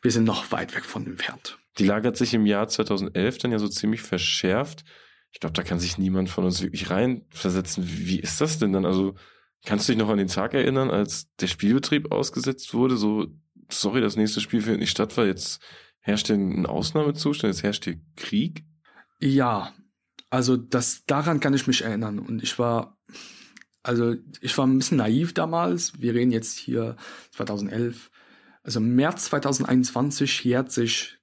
wir 0.03 0.11
sind 0.11 0.25
noch 0.25 0.51
weit 0.53 0.75
weg 0.75 0.85
von 0.85 1.07
entfernt. 1.07 1.60
Die 1.79 1.85
Lage 1.85 2.09
hat 2.09 2.17
sich 2.17 2.35
im 2.35 2.47
Jahr 2.47 2.69
2011 2.69 3.39
dann 3.39 3.53
ja 3.53 3.59
so 3.59 3.69
ziemlich 3.69 4.03
verschärft. 4.03 4.85
Ich 5.33 5.41
glaube, 5.41 5.53
da 5.53 5.63
kann 5.63 5.79
sich 5.79 5.99
niemand 5.99 6.29
von 6.29 6.45
uns 6.45 6.63
wirklich 6.63 6.91
reinversetzen. 6.91 7.85
Wie 7.87 8.19
ist 8.19 8.41
das 8.41 8.59
denn 8.59 8.73
dann? 8.73 8.85
Also 8.85 9.15
kannst 9.65 9.89
du 9.89 9.93
dich 9.93 10.01
noch 10.01 10.09
an 10.09 10.19
den 10.19 10.29
Tag 10.29 10.55
erinnern, 10.55 10.91
als 10.91 11.29
der 11.37 11.47
Spielbetrieb 11.47 12.11
ausgesetzt 12.11 12.75
wurde? 12.75 12.97
So 12.97 13.29
sorry, 13.71 14.01
das 14.01 14.17
nächste 14.17 14.41
Spiel 14.41 14.63
findet 14.63 14.81
nicht 14.81 14.91
statt, 14.91 15.17
weil 15.17 15.29
jetzt 15.29 15.61
herrscht 16.01 16.31
ein 16.31 16.67
Ausnahmezustand, 16.67 17.55
jetzt 17.55 17.63
herrscht 17.63 17.85
hier 17.85 18.01
Krieg? 18.17 18.65
Ja, 19.21 19.73
also 20.31 20.57
das, 20.57 21.05
daran 21.07 21.41
kann 21.41 21.55
ich 21.55 21.67
mich 21.67 21.83
erinnern. 21.83 22.19
Und 22.19 22.43
ich 22.43 22.59
war, 22.59 22.99
also 23.83 24.17
ich 24.41 24.57
war 24.57 24.67
ein 24.67 24.79
bisschen 24.79 24.99
naiv 24.99 25.35
damals. 25.35 26.01
Wir 26.01 26.15
reden 26.15 26.33
jetzt 26.33 26.57
hier 26.57 26.97
2011. 27.33 28.11
Also 28.63 28.81
März 28.81 29.27
2021 29.27 30.45
jährt 30.45 30.73
sich 30.73 31.20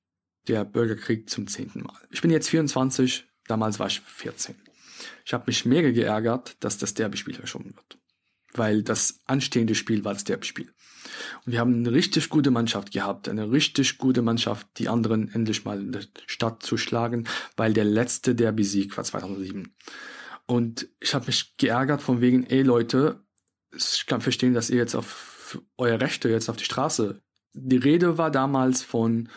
der 0.48 0.66
Bürgerkrieg 0.66 1.30
zum 1.30 1.48
zehnten 1.48 1.84
Mal. 1.84 2.00
Ich 2.10 2.22
bin 2.22 2.32
jetzt 2.32 2.50
24, 2.50 3.26
damals 3.48 3.80
war 3.80 3.88
ich 3.88 4.02
14. 4.02 4.56
Ich 5.26 5.34
habe 5.34 5.46
mich 5.48 5.66
mega 5.66 5.92
geärgert, 5.92 6.56
dass 6.62 6.78
das 6.78 6.94
Derby-Spiel 6.94 7.36
verschoben 7.36 7.76
wird. 7.76 7.98
Weil 8.54 8.82
das 8.82 9.20
anstehende 9.26 9.76
Spiel 9.76 10.04
war 10.04 10.14
das 10.14 10.24
Derby-Spiel. 10.24 10.72
Und 11.46 11.52
wir 11.52 11.60
haben 11.60 11.76
eine 11.76 11.92
richtig 11.92 12.30
gute 12.30 12.52
Mannschaft 12.52 12.92
gehabt, 12.92 13.30
eine 13.30 13.52
richtig 13.52 13.98
gute 13.98 14.22
Mannschaft, 14.22 14.68
die 14.78 14.90
anderen 14.90 15.32
endlich 15.34 15.66
mal 15.66 15.80
in 15.80 15.92
der 15.92 16.04
Stadt 16.26 16.64
zu 16.64 16.78
schlagen, 16.78 17.28
weil 17.56 17.74
der 17.74 17.86
letzte 17.86 18.36
Derby-Sieg 18.36 18.98
war 18.98 19.04
2007. 19.04 19.74
Und 20.46 20.88
ich 21.00 21.14
habe 21.14 21.26
mich 21.26 21.56
geärgert 21.58 22.02
von 22.02 22.22
wegen, 22.22 22.46
ey 22.48 22.62
Leute, 22.62 23.22
ich 23.76 24.06
kann 24.06 24.22
verstehen, 24.22 24.54
dass 24.54 24.70
ihr 24.70 24.78
jetzt 24.78 24.96
auf 24.96 25.60
euer 25.78 26.00
Rechte 26.00 26.30
jetzt 26.30 26.50
auf 26.50 26.58
die 26.58 26.66
Straße. 26.66 27.22
Die 27.54 27.78
Rede 27.78 28.18
war 28.18 28.32
damals 28.32 28.84
von 28.84 29.30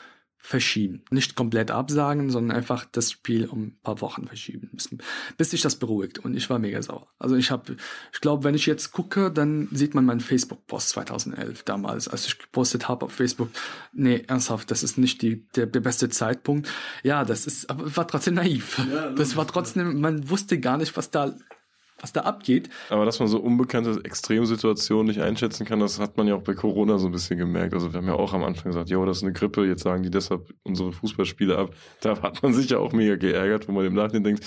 verschieben. 0.43 1.03
Nicht 1.11 1.37
komplett 1.37 1.71
absagen, 1.71 2.31
sondern 2.31 2.57
einfach 2.57 2.87
das 2.91 3.13
Spiel 3.13 3.47
um 3.47 3.63
ein 3.63 3.79
paar 3.83 4.01
Wochen 4.01 4.27
verschieben, 4.27 4.71
bis, 4.73 4.89
bis 5.37 5.51
sich 5.51 5.61
das 5.61 5.77
beruhigt. 5.77 6.19
Und 6.19 6.35
ich 6.35 6.49
war 6.49 6.59
mega 6.59 6.83
sauer. 6.83 7.09
Also 7.19 7.37
ich 7.37 7.51
habe, 7.51 7.77
ich 8.13 8.21
glaube, 8.21 8.45
wenn 8.45 8.55
ich 8.55 8.67
jetzt 8.67 8.93
gucke, 8.93 9.31
dann 9.31 9.69
sieht 9.71 9.95
man 9.95 10.05
meinen 10.05 10.21
Facebook-Post 10.21 10.91
2011 10.91 11.63
damals, 11.65 12.09
als 12.09 12.27
ich 12.27 12.39
gepostet 12.39 12.89
habe 12.89 13.07
auf 13.07 13.13
Facebook. 13.13 13.51
Nee, 13.93 14.25
ernsthaft, 14.27 14.71
das 14.71 14.83
ist 14.83 14.99
nicht 14.99 15.23
die, 15.23 15.47
der, 15.57 15.67
der 15.67 15.81
beste 15.81 16.09
Zeitpunkt. 16.09 16.69
Ja, 17.03 17.25
das 17.25 17.47
ist, 17.47 17.69
aber 17.69 17.95
war 17.97 18.09
trotzdem 18.09 18.35
naiv. 18.35 18.79
Ja, 18.91 19.11
das 19.11 19.37
war 19.37 19.47
trotzdem, 19.47 20.01
man 20.01 20.31
wusste 20.31 20.59
gar 20.59 20.79
nicht, 20.79 20.97
was 20.97 21.11
da 21.11 21.35
was 22.01 22.13
da 22.13 22.23
abgeht. 22.23 22.69
Aber 22.89 23.05
dass 23.05 23.19
man 23.19 23.29
so 23.29 23.39
unbekannte 23.39 24.01
Extremsituationen 24.05 25.07
nicht 25.07 25.21
einschätzen 25.21 25.67
kann, 25.67 25.81
das 25.81 25.99
hat 25.99 26.17
man 26.17 26.27
ja 26.27 26.35
auch 26.35 26.43
bei 26.43 26.55
Corona 26.55 26.99
so 26.99 27.07
ein 27.07 27.13
bisschen 27.13 27.39
gemerkt. 27.39 27.75
Also 27.75 27.93
wir 27.93 27.99
haben 27.99 28.07
ja 28.07 28.15
auch 28.15 28.33
am 28.33 28.45
Anfang 28.45 28.73
gesagt, 28.73 28.91
jo, 28.91 29.05
das 29.05 29.19
ist 29.19 29.23
eine 29.23 29.33
Grippe, 29.33 29.67
jetzt 29.67 29.83
sagen 29.83 30.03
die 30.03 30.11
deshalb 30.11 30.53
unsere 30.63 30.93
Fußballspiele 30.93 31.57
ab. 31.57 31.75
Da 32.01 32.21
hat 32.23 32.43
man 32.43 32.55
sich 32.55 32.71
ja 32.71 32.79
auch 32.79 32.93
mega 32.93 33.17
geärgert, 33.17 33.69
wo 33.69 33.73
man 33.73 33.85
im 33.85 33.95
Nachhinein 33.95 34.25
denkt, 34.25 34.47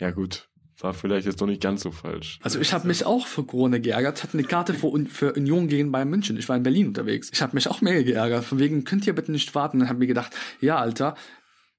ja 0.00 0.10
gut, 0.10 0.48
war 0.80 0.92
vielleicht 0.92 1.26
jetzt 1.26 1.40
doch 1.40 1.46
nicht 1.46 1.62
ganz 1.62 1.82
so 1.82 1.92
falsch. 1.92 2.38
Also 2.42 2.58
ich 2.58 2.72
habe 2.72 2.86
mich 2.86 3.06
auch 3.06 3.26
für 3.26 3.44
Corona 3.44 3.78
geärgert, 3.78 4.22
hatte 4.22 4.36
eine 4.36 4.46
Karte 4.46 4.74
für, 4.74 4.92
für 5.06 5.32
Union 5.34 5.68
gegen 5.68 5.92
Bayern 5.92 6.10
München. 6.10 6.36
Ich 6.36 6.48
war 6.48 6.56
in 6.56 6.62
Berlin 6.62 6.88
unterwegs. 6.88 7.30
Ich 7.32 7.42
habe 7.42 7.54
mich 7.54 7.68
auch 7.68 7.80
mega 7.80 8.02
geärgert, 8.02 8.44
von 8.44 8.58
wegen, 8.58 8.84
könnt 8.84 9.06
ihr 9.06 9.14
bitte 9.14 9.32
nicht 9.32 9.54
warten? 9.54 9.78
Dann 9.78 9.88
habe 9.88 9.98
mir 9.98 10.06
gedacht, 10.06 10.34
ja, 10.60 10.76
Alter, 10.76 11.14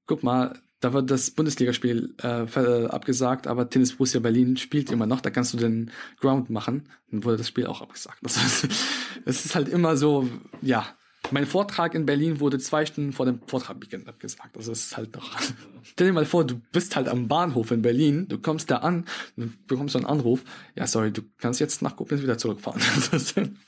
guck 0.06 0.24
mal, 0.24 0.58
da 0.86 0.94
wird 0.94 1.10
das 1.10 1.32
Bundesligaspiel 1.32 2.14
äh, 2.22 2.86
abgesagt, 2.86 3.48
aber 3.48 3.68
Tennis 3.72 3.94
Borussia 3.94 4.20
Berlin 4.20 4.56
spielt 4.56 4.92
immer 4.92 5.08
noch. 5.08 5.20
Da 5.20 5.32
kannst 5.32 5.52
du 5.52 5.58
den 5.58 5.90
Ground 6.20 6.52
machen. 6.52 6.84
Dann 7.10 7.24
wurde 7.24 7.38
das 7.38 7.48
Spiel 7.48 7.66
auch 7.66 7.82
abgesagt. 7.82 8.20
Das 8.22 8.38
ist, 8.38 8.68
das 9.26 9.46
ist 9.46 9.56
halt 9.56 9.68
immer 9.68 9.98
so, 9.98 10.30
ja. 10.62 10.86
Mein 11.32 11.48
Vortrag 11.48 11.96
in 11.96 12.06
Berlin 12.06 12.40
wurde 12.40 12.60
zwei 12.60 12.86
Stunden 12.86 13.14
vor 13.14 13.26
dem 13.26 13.40
Vortragbeginn 13.48 14.08
abgesagt. 14.08 14.56
Also 14.56 14.72
es 14.74 14.86
ist 14.86 14.96
halt 14.96 15.16
doch. 15.16 15.36
Stell 15.82 16.06
dir 16.06 16.14
mal 16.14 16.24
vor, 16.24 16.46
du 16.46 16.62
bist 16.72 16.96
halt 16.96 17.08
am 17.08 17.28
Bahnhof 17.28 17.72
in 17.72 17.82
Berlin, 17.82 18.28
du 18.28 18.38
kommst 18.38 18.70
da 18.70 18.78
an, 18.78 19.06
du 19.38 19.50
bekommst 19.66 19.94
so 19.94 19.98
einen 19.98 20.06
Anruf. 20.06 20.44
Ja, 20.76 20.86
sorry, 20.86 21.12
du 21.12 21.24
kannst 21.40 21.60
jetzt 21.60 21.82
nach 21.82 21.96
Koblenz 21.96 22.22
wieder 22.22 22.38
zurückfahren. 22.38 22.80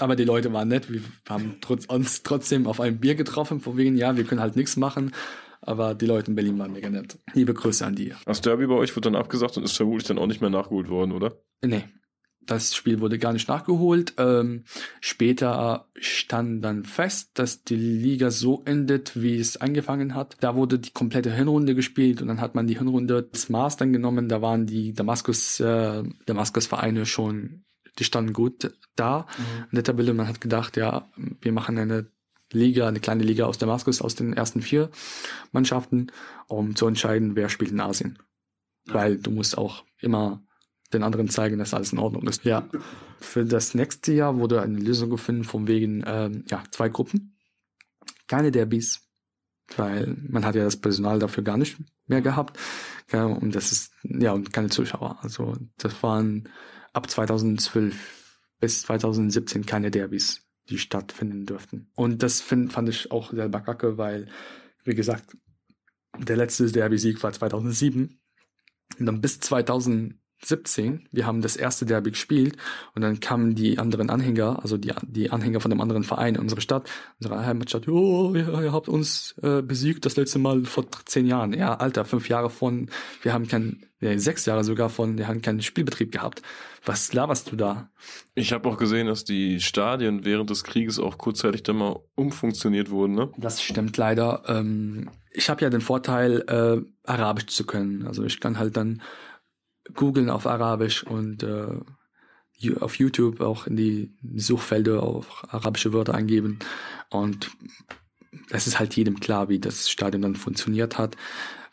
Aber 0.00 0.16
die 0.16 0.24
Leute 0.24 0.52
waren 0.52 0.66
nett. 0.66 0.92
Wir 0.92 1.00
haben 1.28 1.58
uns 1.68 2.24
trotzdem 2.24 2.66
auf 2.66 2.80
einem 2.80 2.98
Bier 2.98 3.14
getroffen, 3.14 3.60
von 3.60 3.76
wegen, 3.76 3.96
ja, 3.96 4.16
wir 4.16 4.24
können 4.24 4.40
halt 4.40 4.56
nichts 4.56 4.76
machen. 4.76 5.12
Aber 5.66 5.94
die 5.94 6.06
Leute 6.06 6.30
in 6.30 6.36
Berlin 6.36 6.58
waren 6.58 6.72
mega 6.72 6.88
nett. 6.88 7.18
Liebe 7.34 7.52
Grüße 7.52 7.84
an 7.84 7.96
die. 7.96 8.14
Das 8.24 8.40
Derby 8.40 8.66
bei 8.66 8.74
euch 8.74 8.94
wird 8.94 9.04
dann 9.04 9.16
abgesagt 9.16 9.56
und 9.56 9.64
ist 9.64 9.76
vermutlich 9.76 10.06
dann 10.06 10.18
auch 10.18 10.26
nicht 10.26 10.40
mehr 10.40 10.50
nachgeholt 10.50 10.88
worden, 10.88 11.12
oder? 11.12 11.36
Nee. 11.62 11.84
Das 12.46 12.76
Spiel 12.76 13.00
wurde 13.00 13.18
gar 13.18 13.32
nicht 13.32 13.48
nachgeholt. 13.48 14.14
Ähm, 14.18 14.62
später 15.00 15.88
stand 15.98 16.64
dann 16.64 16.84
fest, 16.84 17.32
dass 17.34 17.64
die 17.64 17.74
Liga 17.74 18.30
so 18.30 18.62
endet, 18.64 19.20
wie 19.20 19.36
es 19.36 19.56
angefangen 19.56 20.14
hat. 20.14 20.36
Da 20.38 20.54
wurde 20.54 20.78
die 20.78 20.92
komplette 20.92 21.32
Hinrunde 21.32 21.74
gespielt 21.74 22.22
und 22.22 22.28
dann 22.28 22.40
hat 22.40 22.54
man 22.54 22.68
die 22.68 22.78
Hinrunde 22.78 23.24
des 23.24 23.48
dann 23.48 23.92
genommen. 23.92 24.28
Da 24.28 24.42
waren 24.42 24.64
die 24.64 24.92
Damaskus, 24.92 25.58
äh, 25.58 26.04
Damaskus-Vereine 26.26 27.04
schon, 27.04 27.64
die 27.98 28.04
standen 28.04 28.32
gut 28.32 28.70
da 28.94 29.26
mhm. 29.38 29.64
in 29.72 29.74
der 29.74 29.84
Tabelle. 29.84 30.14
Man 30.14 30.28
hat 30.28 30.40
gedacht, 30.40 30.76
ja, 30.76 31.10
wir 31.40 31.50
machen 31.50 31.78
eine 31.78 32.06
Liga, 32.52 32.86
eine 32.86 33.00
kleine 33.00 33.24
Liga 33.24 33.46
aus 33.46 33.58
Damaskus, 33.58 34.00
aus 34.00 34.14
den 34.14 34.32
ersten 34.32 34.62
vier 34.62 34.90
Mannschaften, 35.52 36.08
um 36.46 36.76
zu 36.76 36.86
entscheiden, 36.86 37.36
wer 37.36 37.48
spielt 37.48 37.72
in 37.72 37.80
Asien. 37.80 38.18
Ja. 38.86 38.94
Weil 38.94 39.18
du 39.18 39.30
musst 39.30 39.58
auch 39.58 39.84
immer 40.00 40.42
den 40.92 41.02
anderen 41.02 41.28
zeigen, 41.28 41.58
dass 41.58 41.74
alles 41.74 41.92
in 41.92 41.98
Ordnung 41.98 42.26
ist. 42.28 42.44
Ja. 42.44 42.68
Für 43.20 43.44
das 43.44 43.74
nächste 43.74 44.12
Jahr 44.12 44.38
wurde 44.38 44.62
eine 44.62 44.78
Lösung 44.78 45.10
gefunden 45.10 45.44
von 45.44 45.66
wegen 45.66 46.04
ähm, 46.06 46.44
ja, 46.48 46.62
zwei 46.70 46.88
Gruppen. 46.88 47.36
Keine 48.28 48.52
Derbys, 48.52 49.02
weil 49.76 50.16
man 50.28 50.44
hat 50.44 50.54
ja 50.54 50.64
das 50.64 50.76
Personal 50.76 51.18
dafür 51.18 51.42
gar 51.42 51.56
nicht 51.56 51.78
mehr 52.06 52.22
gehabt. 52.22 52.58
Ja, 53.12 53.24
und 53.24 53.54
das 53.54 53.72
ist, 53.72 53.92
ja, 54.04 54.32
und 54.32 54.52
keine 54.52 54.70
Zuschauer. 54.70 55.18
Also 55.22 55.56
das 55.78 56.00
waren 56.02 56.48
ab 56.92 57.10
2012 57.10 57.96
bis 58.60 58.82
2017 58.82 59.66
keine 59.66 59.90
Derbys 59.90 60.45
die 60.68 60.78
stattfinden 60.78 61.46
dürften. 61.46 61.90
Und 61.94 62.22
das 62.22 62.40
find, 62.40 62.72
fand 62.72 62.88
ich 62.88 63.10
auch 63.10 63.32
selber 63.32 63.60
kacke, 63.60 63.98
weil, 63.98 64.28
wie 64.84 64.94
gesagt, 64.94 65.36
der 66.18 66.36
letzte 66.36 66.70
Derby-Sieg 66.70 67.22
war 67.22 67.32
2007. 67.32 68.18
Und 68.98 69.06
dann 69.06 69.20
bis 69.20 69.40
2017 69.40 70.20
17. 70.44 71.08
Wir 71.12 71.26
haben 71.26 71.40
das 71.40 71.56
erste 71.56 71.86
Derby 71.86 72.10
gespielt 72.10 72.56
und 72.94 73.02
dann 73.02 73.20
kamen 73.20 73.54
die 73.54 73.78
anderen 73.78 74.10
Anhänger, 74.10 74.60
also 74.62 74.76
die, 74.76 74.92
die 75.02 75.30
Anhänger 75.30 75.60
von 75.60 75.70
dem 75.70 75.80
anderen 75.80 76.04
Verein 76.04 76.34
in 76.34 76.40
unsere 76.42 76.60
Stadt, 76.60 76.88
unsere 77.18 77.44
Heimatstadt, 77.44 77.88
oh, 77.88 78.34
ihr, 78.34 78.72
habt 78.72 78.88
uns 78.88 79.34
äh, 79.42 79.62
besiegt 79.62 80.04
das 80.04 80.16
letzte 80.16 80.38
Mal 80.38 80.64
vor 80.64 80.84
zehn 81.06 81.26
Jahren. 81.26 81.52
Ja, 81.52 81.74
Alter, 81.74 82.04
fünf 82.04 82.28
Jahre 82.28 82.50
von, 82.50 82.90
wir 83.22 83.32
haben 83.32 83.48
kein, 83.48 83.86
ja, 84.00 84.16
sechs 84.18 84.44
Jahre 84.46 84.62
sogar 84.62 84.90
von, 84.90 85.16
wir 85.16 85.26
haben 85.26 85.42
keinen 85.42 85.62
Spielbetrieb 85.62 86.12
gehabt. 86.12 86.42
Was 86.86 87.12
laberst 87.12 87.50
du 87.50 87.56
da? 87.56 87.90
Ich 88.36 88.52
habe 88.52 88.68
auch 88.68 88.78
gesehen, 88.78 89.08
dass 89.08 89.24
die 89.24 89.60
Stadien 89.60 90.24
während 90.24 90.50
des 90.50 90.62
Krieges 90.62 91.00
auch 91.00 91.18
kurzzeitig 91.18 91.64
dann 91.64 91.78
mal 91.78 91.98
umfunktioniert 92.14 92.90
wurden, 92.90 93.14
ne? 93.16 93.32
Das 93.36 93.60
stimmt 93.60 93.96
leider. 93.96 94.44
Ähm, 94.46 95.10
ich 95.32 95.50
habe 95.50 95.62
ja 95.62 95.68
den 95.68 95.80
Vorteil, 95.80 96.44
äh, 96.46 96.80
Arabisch 97.02 97.46
zu 97.46 97.66
können. 97.66 98.06
Also 98.06 98.22
ich 98.22 98.38
kann 98.38 98.58
halt 98.58 98.76
dann 98.76 99.02
googeln 99.94 100.30
auf 100.30 100.46
Arabisch 100.46 101.02
und 101.02 101.42
äh, 101.42 101.80
auf 102.80 102.94
YouTube 102.98 103.40
auch 103.40 103.66
in 103.66 103.76
die 103.76 104.14
Suchfelder 104.36 105.02
auch 105.02 105.44
arabische 105.48 105.92
Wörter 105.92 106.14
eingeben. 106.14 106.60
Und 107.10 107.50
es 108.50 108.68
ist 108.68 108.78
halt 108.78 108.94
jedem 108.94 109.18
klar, 109.18 109.48
wie 109.48 109.58
das 109.58 109.90
Stadion 109.90 110.22
dann 110.22 110.36
funktioniert 110.36 110.98
hat. 110.98 111.16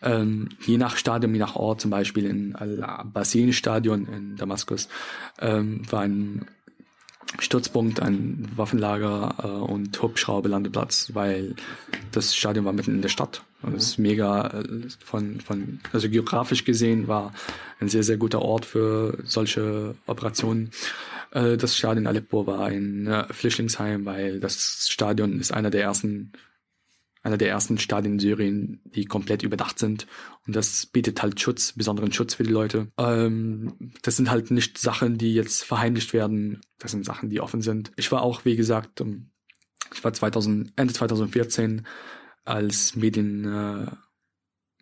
Ähm, 0.03 0.49
je 0.65 0.77
nach 0.77 0.97
Stadion, 0.97 1.33
je 1.33 1.39
nach 1.39 1.55
Ort, 1.55 1.81
zum 1.81 1.91
Beispiel 1.91 2.25
in 2.25 2.55
Al-Abbasin-Stadion 2.55 4.07
in 4.07 4.35
Damaskus, 4.35 4.89
ähm, 5.39 5.81
war 5.89 6.01
ein 6.01 6.45
Stützpunkt, 7.39 7.99
ein 7.99 8.47
Waffenlager 8.55 9.35
äh, 9.41 9.47
und 9.47 9.99
Hubschrauberlandeplatz, 10.01 11.11
weil 11.13 11.55
das 12.11 12.35
Stadion 12.35 12.65
war 12.65 12.73
mitten 12.73 12.95
in 12.95 13.01
der 13.01 13.09
Stadt. 13.09 13.43
Und 13.61 13.75
es 13.75 13.87
ist 13.87 13.97
mega 13.97 14.47
äh, 14.47 14.89
von, 15.03 15.39
von, 15.39 15.79
also 15.91 16.09
geografisch 16.09 16.65
gesehen 16.65 17.07
war 17.07 17.33
ein 17.79 17.89
sehr, 17.89 18.03
sehr 18.03 18.17
guter 18.17 18.41
Ort 18.41 18.65
für 18.65 19.17
solche 19.23 19.95
Operationen. 20.05 20.71
Äh, 21.31 21.57
das 21.57 21.77
Stadion 21.77 22.07
Aleppo 22.07 22.45
war 22.45 22.65
ein 22.65 23.07
äh, 23.07 23.33
Flüchtlingsheim, 23.33 24.05
weil 24.05 24.39
das 24.39 24.87
Stadion 24.89 25.39
ist 25.39 25.53
einer 25.53 25.69
der 25.69 25.83
ersten 25.83 26.33
einer 27.23 27.37
der 27.37 27.49
ersten 27.49 27.77
Stadien 27.77 28.13
in 28.13 28.19
Syrien, 28.19 28.81
die 28.83 29.05
komplett 29.05 29.43
überdacht 29.43 29.79
sind. 29.79 30.07
Und 30.45 30.55
das 30.55 30.85
bietet 30.85 31.23
halt 31.23 31.39
Schutz, 31.39 31.71
besonderen 31.71 32.11
Schutz 32.11 32.35
für 32.35 32.43
die 32.43 32.51
Leute. 32.51 32.91
Ähm, 32.97 33.93
das 34.01 34.17
sind 34.17 34.29
halt 34.29 34.51
nicht 34.51 34.77
Sachen, 34.77 35.17
die 35.17 35.33
jetzt 35.33 35.63
verheimlicht 35.63 36.13
werden. 36.13 36.61
Das 36.79 36.91
sind 36.91 37.05
Sachen, 37.05 37.29
die 37.29 37.39
offen 37.39 37.61
sind. 37.61 37.93
Ich 37.95 38.11
war 38.11 38.21
auch, 38.21 38.43
wie 38.43 38.57
gesagt, 38.57 39.01
ich 39.93 40.03
war 40.03 40.13
2000, 40.13 40.73
Ende 40.75 40.93
2014 40.93 41.87
als 42.43 42.95
Medien, 42.97 43.45
äh, 43.45 43.87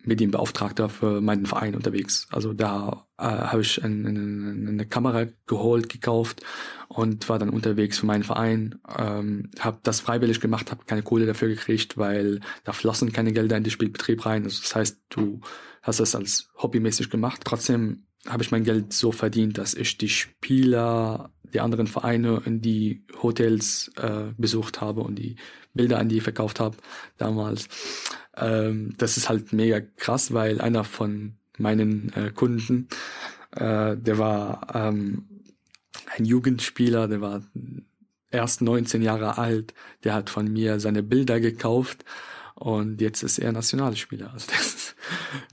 Medienbeauftragter 0.04 0.88
für 0.88 1.20
meinen 1.20 1.46
Verein 1.46 1.74
unterwegs. 1.74 2.26
Also 2.30 2.52
da 2.52 3.06
äh, 3.18 3.24
habe 3.24 3.62
ich 3.62 3.82
ein, 3.82 4.06
eine, 4.06 4.70
eine 4.70 4.86
Kamera 4.86 5.26
geholt, 5.46 5.88
gekauft 5.88 6.42
und 6.88 7.28
war 7.28 7.38
dann 7.38 7.50
unterwegs 7.50 7.98
für 7.98 8.06
meinen 8.06 8.24
Verein. 8.24 8.80
Ähm, 8.98 9.50
habe 9.60 9.78
das 9.82 10.00
freiwillig 10.00 10.40
gemacht, 10.40 10.70
habe 10.70 10.84
keine 10.84 11.02
Kohle 11.02 11.26
dafür 11.26 11.48
gekriegt, 11.48 11.96
weil 11.96 12.40
da 12.64 12.72
flossen 12.72 13.12
keine 13.12 13.32
Gelder 13.32 13.56
in 13.56 13.64
den 13.64 13.70
Spielbetrieb 13.70 14.26
rein. 14.26 14.44
Also 14.44 14.60
das 14.60 14.74
heißt, 14.74 15.00
du 15.10 15.40
hast 15.82 16.00
das 16.00 16.14
als 16.14 16.50
hobbymäßig 16.58 17.10
gemacht. 17.10 17.42
Trotzdem 17.44 18.04
habe 18.28 18.42
ich 18.42 18.50
mein 18.50 18.64
Geld 18.64 18.92
so 18.92 19.12
verdient, 19.12 19.58
dass 19.58 19.74
ich 19.74 19.98
die 19.98 20.08
Spieler 20.08 21.30
der 21.52 21.64
anderen 21.64 21.86
Vereine 21.86 22.42
in 22.44 22.60
die 22.60 23.02
Hotels 23.22 23.90
äh, 23.96 24.32
besucht 24.36 24.80
habe 24.80 25.02
und 25.02 25.16
die 25.16 25.36
Bilder 25.74 25.98
an 25.98 26.08
die 26.08 26.20
verkauft 26.20 26.60
habe 26.60 26.76
damals. 27.18 27.68
Ähm, 28.36 28.94
das 28.98 29.16
ist 29.16 29.28
halt 29.28 29.52
mega 29.52 29.80
krass, 29.80 30.32
weil 30.32 30.60
einer 30.60 30.84
von 30.84 31.34
meinen 31.58 32.12
äh, 32.14 32.30
Kunden, 32.30 32.88
äh, 33.52 33.96
der 33.96 34.18
war 34.18 34.66
ähm, 34.74 35.26
ein 36.16 36.24
Jugendspieler, 36.24 37.08
der 37.08 37.20
war 37.20 37.42
erst 38.30 38.62
19 38.62 39.02
Jahre 39.02 39.36
alt, 39.38 39.74
der 40.04 40.14
hat 40.14 40.30
von 40.30 40.50
mir 40.50 40.80
seine 40.80 41.02
Bilder 41.02 41.40
gekauft 41.40 42.04
und 42.62 43.00
jetzt 43.00 43.24
ist 43.24 43.38
er 43.38 43.50
Nationalspieler. 43.50 44.32
Also 44.32 44.46
das 44.52 44.66
ist 44.66 44.94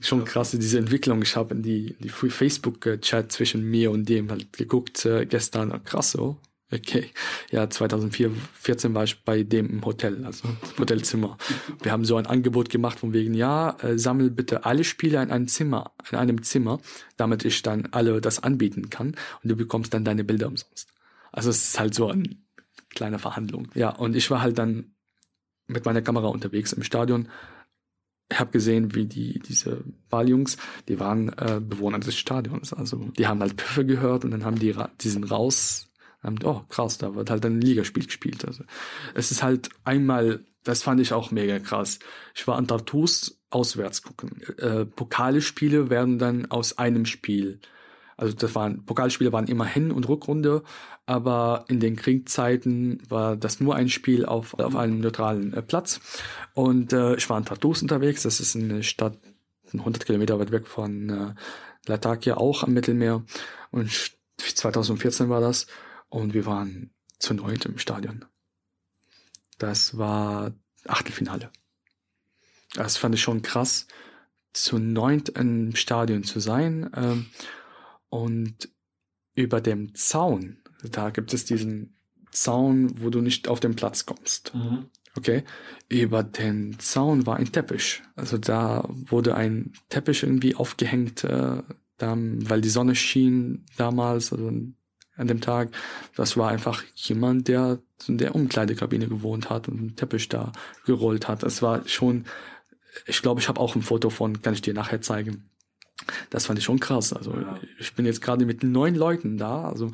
schon 0.00 0.24
krass, 0.24 0.52
diese 0.52 0.78
Entwicklung. 0.78 1.22
Ich 1.22 1.34
habe 1.34 1.54
in 1.54 1.62
die, 1.62 1.96
die 1.98 2.08
Facebook-Chat 2.08 3.32
zwischen 3.32 3.68
mir 3.68 3.90
und 3.90 4.08
dem 4.08 4.30
halt 4.30 4.52
geguckt 4.52 5.04
äh, 5.06 5.26
gestern. 5.26 5.82
Krass 5.82 6.12
so. 6.12 6.36
Okay. 6.72 7.10
Ja, 7.50 7.68
2014 7.68 8.94
war 8.94 9.02
ich 9.02 9.24
bei 9.24 9.42
dem 9.42 9.68
im 9.68 9.84
Hotel, 9.84 10.24
also 10.24 10.48
Hotelzimmer. 10.78 11.36
Wir 11.82 11.90
haben 11.90 12.04
so 12.04 12.16
ein 12.16 12.26
Angebot 12.26 12.70
gemacht 12.70 13.00
von 13.00 13.12
wegen, 13.12 13.34
ja, 13.34 13.76
äh, 13.82 13.98
sammel 13.98 14.30
bitte 14.30 14.64
alle 14.64 14.84
Spieler 14.84 15.20
in 15.20 15.32
einem 15.32 15.48
Zimmer, 15.48 15.90
in 16.12 16.16
einem 16.16 16.44
Zimmer, 16.44 16.78
damit 17.16 17.44
ich 17.44 17.62
dann 17.62 17.88
alle 17.90 18.20
das 18.20 18.40
anbieten 18.40 18.88
kann 18.88 19.16
und 19.42 19.50
du 19.50 19.56
bekommst 19.56 19.92
dann 19.94 20.04
deine 20.04 20.22
Bilder 20.22 20.46
umsonst. 20.46 20.86
Also 21.32 21.50
es 21.50 21.64
ist 21.64 21.80
halt 21.80 21.94
so 21.94 22.08
eine 22.08 22.36
kleine 22.90 23.18
Verhandlung. 23.18 23.68
Ja, 23.74 23.90
und 23.90 24.14
ich 24.14 24.30
war 24.30 24.40
halt 24.40 24.56
dann 24.58 24.92
mit 25.70 25.84
meiner 25.84 26.02
Kamera 26.02 26.28
unterwegs 26.28 26.72
im 26.72 26.82
Stadion. 26.82 27.28
Ich 28.32 28.38
habe 28.38 28.52
gesehen, 28.52 28.94
wie 28.94 29.06
die 29.06 29.40
diese 29.40 29.82
Balljungs, 30.08 30.56
die 30.88 31.00
waren 31.00 31.30
äh, 31.30 31.60
Bewohner 31.60 31.98
des 31.98 32.16
Stadions. 32.16 32.72
Also 32.72 33.10
die 33.18 33.26
haben 33.26 33.40
halt 33.40 33.54
Pfiffe 33.54 33.84
gehört 33.84 34.24
und 34.24 34.30
dann 34.30 34.44
haben 34.44 34.58
die 34.58 34.74
diesen 35.00 35.24
raus 35.24 35.90
oh 36.44 36.60
krass, 36.68 36.98
da 36.98 37.14
wird 37.14 37.30
halt 37.30 37.44
ein 37.44 37.60
Ligaspiel 37.60 38.04
gespielt. 38.04 38.44
Also 38.44 38.64
es 39.14 39.30
ist 39.30 39.42
halt 39.42 39.70
einmal, 39.84 40.44
das 40.64 40.82
fand 40.82 41.00
ich 41.00 41.12
auch 41.12 41.30
mega 41.30 41.58
krass. 41.58 41.98
Ich 42.34 42.46
war 42.46 42.56
an 42.56 42.66
Tartus 42.66 43.40
auswärts 43.50 44.02
gucken. 44.02 44.42
Äh, 44.58 44.84
Pokalspiele 44.84 45.90
werden 45.90 46.18
dann 46.18 46.46
aus 46.50 46.78
einem 46.78 47.06
Spiel. 47.06 47.60
Also 48.20 48.34
das 48.34 48.54
waren 48.54 48.84
Pokalspiele 48.84 49.32
waren 49.32 49.46
immer 49.46 49.64
Hin- 49.64 49.90
und 49.90 50.06
Rückrunde, 50.06 50.62
aber 51.06 51.64
in 51.68 51.80
den 51.80 51.96
Kriegszeiten 51.96 53.02
war 53.08 53.34
das 53.34 53.60
nur 53.60 53.76
ein 53.76 53.88
Spiel 53.88 54.26
auf, 54.26 54.52
auf 54.58 54.76
einem 54.76 55.00
neutralen 55.00 55.54
äh, 55.54 55.62
Platz. 55.62 56.00
Und 56.52 56.92
äh, 56.92 57.14
ich 57.14 57.30
war 57.30 57.38
in 57.38 57.46
Tartus 57.46 57.80
unterwegs. 57.80 58.24
Das 58.24 58.38
ist 58.38 58.54
eine 58.56 58.82
Stadt 58.82 59.16
100 59.72 60.04
Kilometer 60.04 60.38
weit 60.38 60.52
weg 60.52 60.66
von 60.66 61.08
äh, 61.08 61.34
Latakia, 61.86 62.36
auch 62.36 62.62
am 62.62 62.74
Mittelmeer. 62.74 63.24
Und 63.70 64.12
2014 64.36 65.30
war 65.30 65.40
das. 65.40 65.66
Und 66.10 66.34
wir 66.34 66.44
waren 66.44 66.90
zu 67.18 67.32
neunt 67.32 67.64
im 67.64 67.78
Stadion. 67.78 68.26
Das 69.56 69.96
war 69.96 70.52
Achtelfinale. 70.86 71.50
Das 72.74 72.98
fand 72.98 73.14
ich 73.14 73.22
schon 73.22 73.40
krass, 73.40 73.86
zu 74.52 74.78
neunt 74.78 75.30
im 75.30 75.74
Stadion 75.74 76.22
zu 76.22 76.38
sein. 76.38 76.90
Ähm, 76.94 77.26
und 78.10 78.68
über 79.34 79.60
dem 79.60 79.94
Zaun, 79.94 80.58
da 80.90 81.10
gibt 81.10 81.32
es 81.32 81.44
diesen 81.44 81.96
Zaun, 82.30 83.00
wo 83.00 83.10
du 83.10 83.20
nicht 83.20 83.48
auf 83.48 83.60
den 83.60 83.74
Platz 83.74 84.06
kommst. 84.06 84.54
Mhm. 84.54 84.86
Okay? 85.16 85.44
Über 85.88 86.22
den 86.22 86.78
Zaun 86.78 87.26
war 87.26 87.36
ein 87.36 87.50
Teppich. 87.50 88.02
Also 88.14 88.38
da 88.38 88.88
wurde 88.88 89.34
ein 89.34 89.72
Teppich 89.88 90.22
irgendwie 90.22 90.54
aufgehängt, 90.54 91.24
äh, 91.24 91.62
da, 91.98 92.16
weil 92.16 92.60
die 92.60 92.68
Sonne 92.68 92.94
schien 92.94 93.66
damals. 93.76 94.32
Also 94.32 94.52
an 95.20 95.28
dem 95.28 95.40
Tag. 95.40 95.70
Das 96.16 96.36
war 96.36 96.50
einfach 96.50 96.82
jemand, 96.94 97.46
der 97.46 97.78
in 98.08 98.18
der 98.18 98.34
Umkleidekabine 98.34 99.06
gewohnt 99.06 99.50
hat 99.50 99.68
und 99.68 99.78
einen 99.78 99.96
Teppich 99.96 100.28
da 100.28 100.52
gerollt 100.86 101.28
hat. 101.28 101.42
Das 101.42 101.60
war 101.60 101.86
schon, 101.86 102.24
ich 103.06 103.20
glaube, 103.20 103.40
ich 103.40 103.48
habe 103.48 103.60
auch 103.60 103.76
ein 103.76 103.82
Foto 103.82 104.08
von, 104.08 104.40
kann 104.40 104.54
ich 104.54 104.62
dir 104.62 104.74
nachher 104.74 105.02
zeigen. 105.02 105.49
Das 106.30 106.46
fand 106.46 106.58
ich 106.58 106.64
schon 106.64 106.80
krass. 106.80 107.12
Also 107.12 107.34
ja. 107.34 107.58
ich 107.78 107.94
bin 107.94 108.06
jetzt 108.06 108.20
gerade 108.20 108.46
mit 108.46 108.62
neun 108.62 108.94
Leuten 108.94 109.38
da. 109.38 109.68
Also 109.68 109.90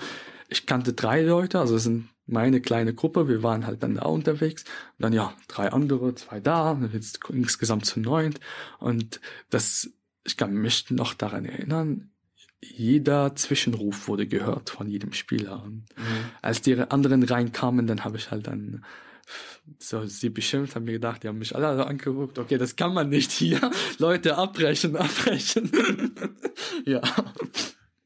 ich 0.48 0.66
kannte 0.66 0.92
drei 0.92 1.22
Leute, 1.22 1.58
also 1.58 1.76
es 1.76 1.84
sind 1.84 2.08
meine 2.26 2.60
kleine 2.60 2.94
Gruppe. 2.94 3.28
Wir 3.28 3.42
waren 3.42 3.66
halt 3.66 3.82
dann 3.82 3.94
da 3.94 4.02
unterwegs. 4.02 4.64
Und 4.98 5.02
dann 5.02 5.12
ja, 5.12 5.32
drei 5.48 5.72
andere, 5.72 6.14
zwei 6.14 6.40
da, 6.40 6.78
jetzt 6.92 7.20
insgesamt 7.28 7.86
zu 7.86 8.00
neun. 8.00 8.34
Und 8.78 9.20
das, 9.50 9.90
ich 10.24 10.36
kann 10.36 10.54
mich 10.54 10.90
noch 10.90 11.14
daran 11.14 11.44
erinnern, 11.44 12.10
jeder 12.60 13.36
Zwischenruf 13.36 14.08
wurde 14.08 14.26
gehört 14.26 14.70
von 14.70 14.88
jedem 14.88 15.12
Spieler. 15.12 15.62
Und 15.62 15.84
mhm. 15.96 16.30
als 16.42 16.62
die 16.62 16.78
anderen 16.78 17.22
reinkamen, 17.22 17.86
dann 17.86 18.04
habe 18.04 18.16
ich 18.16 18.30
halt 18.30 18.46
dann 18.46 18.84
so 19.78 20.04
sie 20.06 20.30
beschimpft, 20.30 20.74
haben 20.74 20.84
mir 20.84 20.92
gedacht, 20.92 21.22
die 21.22 21.28
haben 21.28 21.38
mich 21.38 21.54
alle 21.54 21.86
angeguckt, 21.86 22.38
okay, 22.38 22.58
das 22.58 22.76
kann 22.76 22.94
man 22.94 23.08
nicht 23.08 23.30
hier. 23.32 23.70
Leute, 23.98 24.36
abbrechen, 24.36 24.96
abbrechen. 24.96 25.70
ja. 26.84 27.02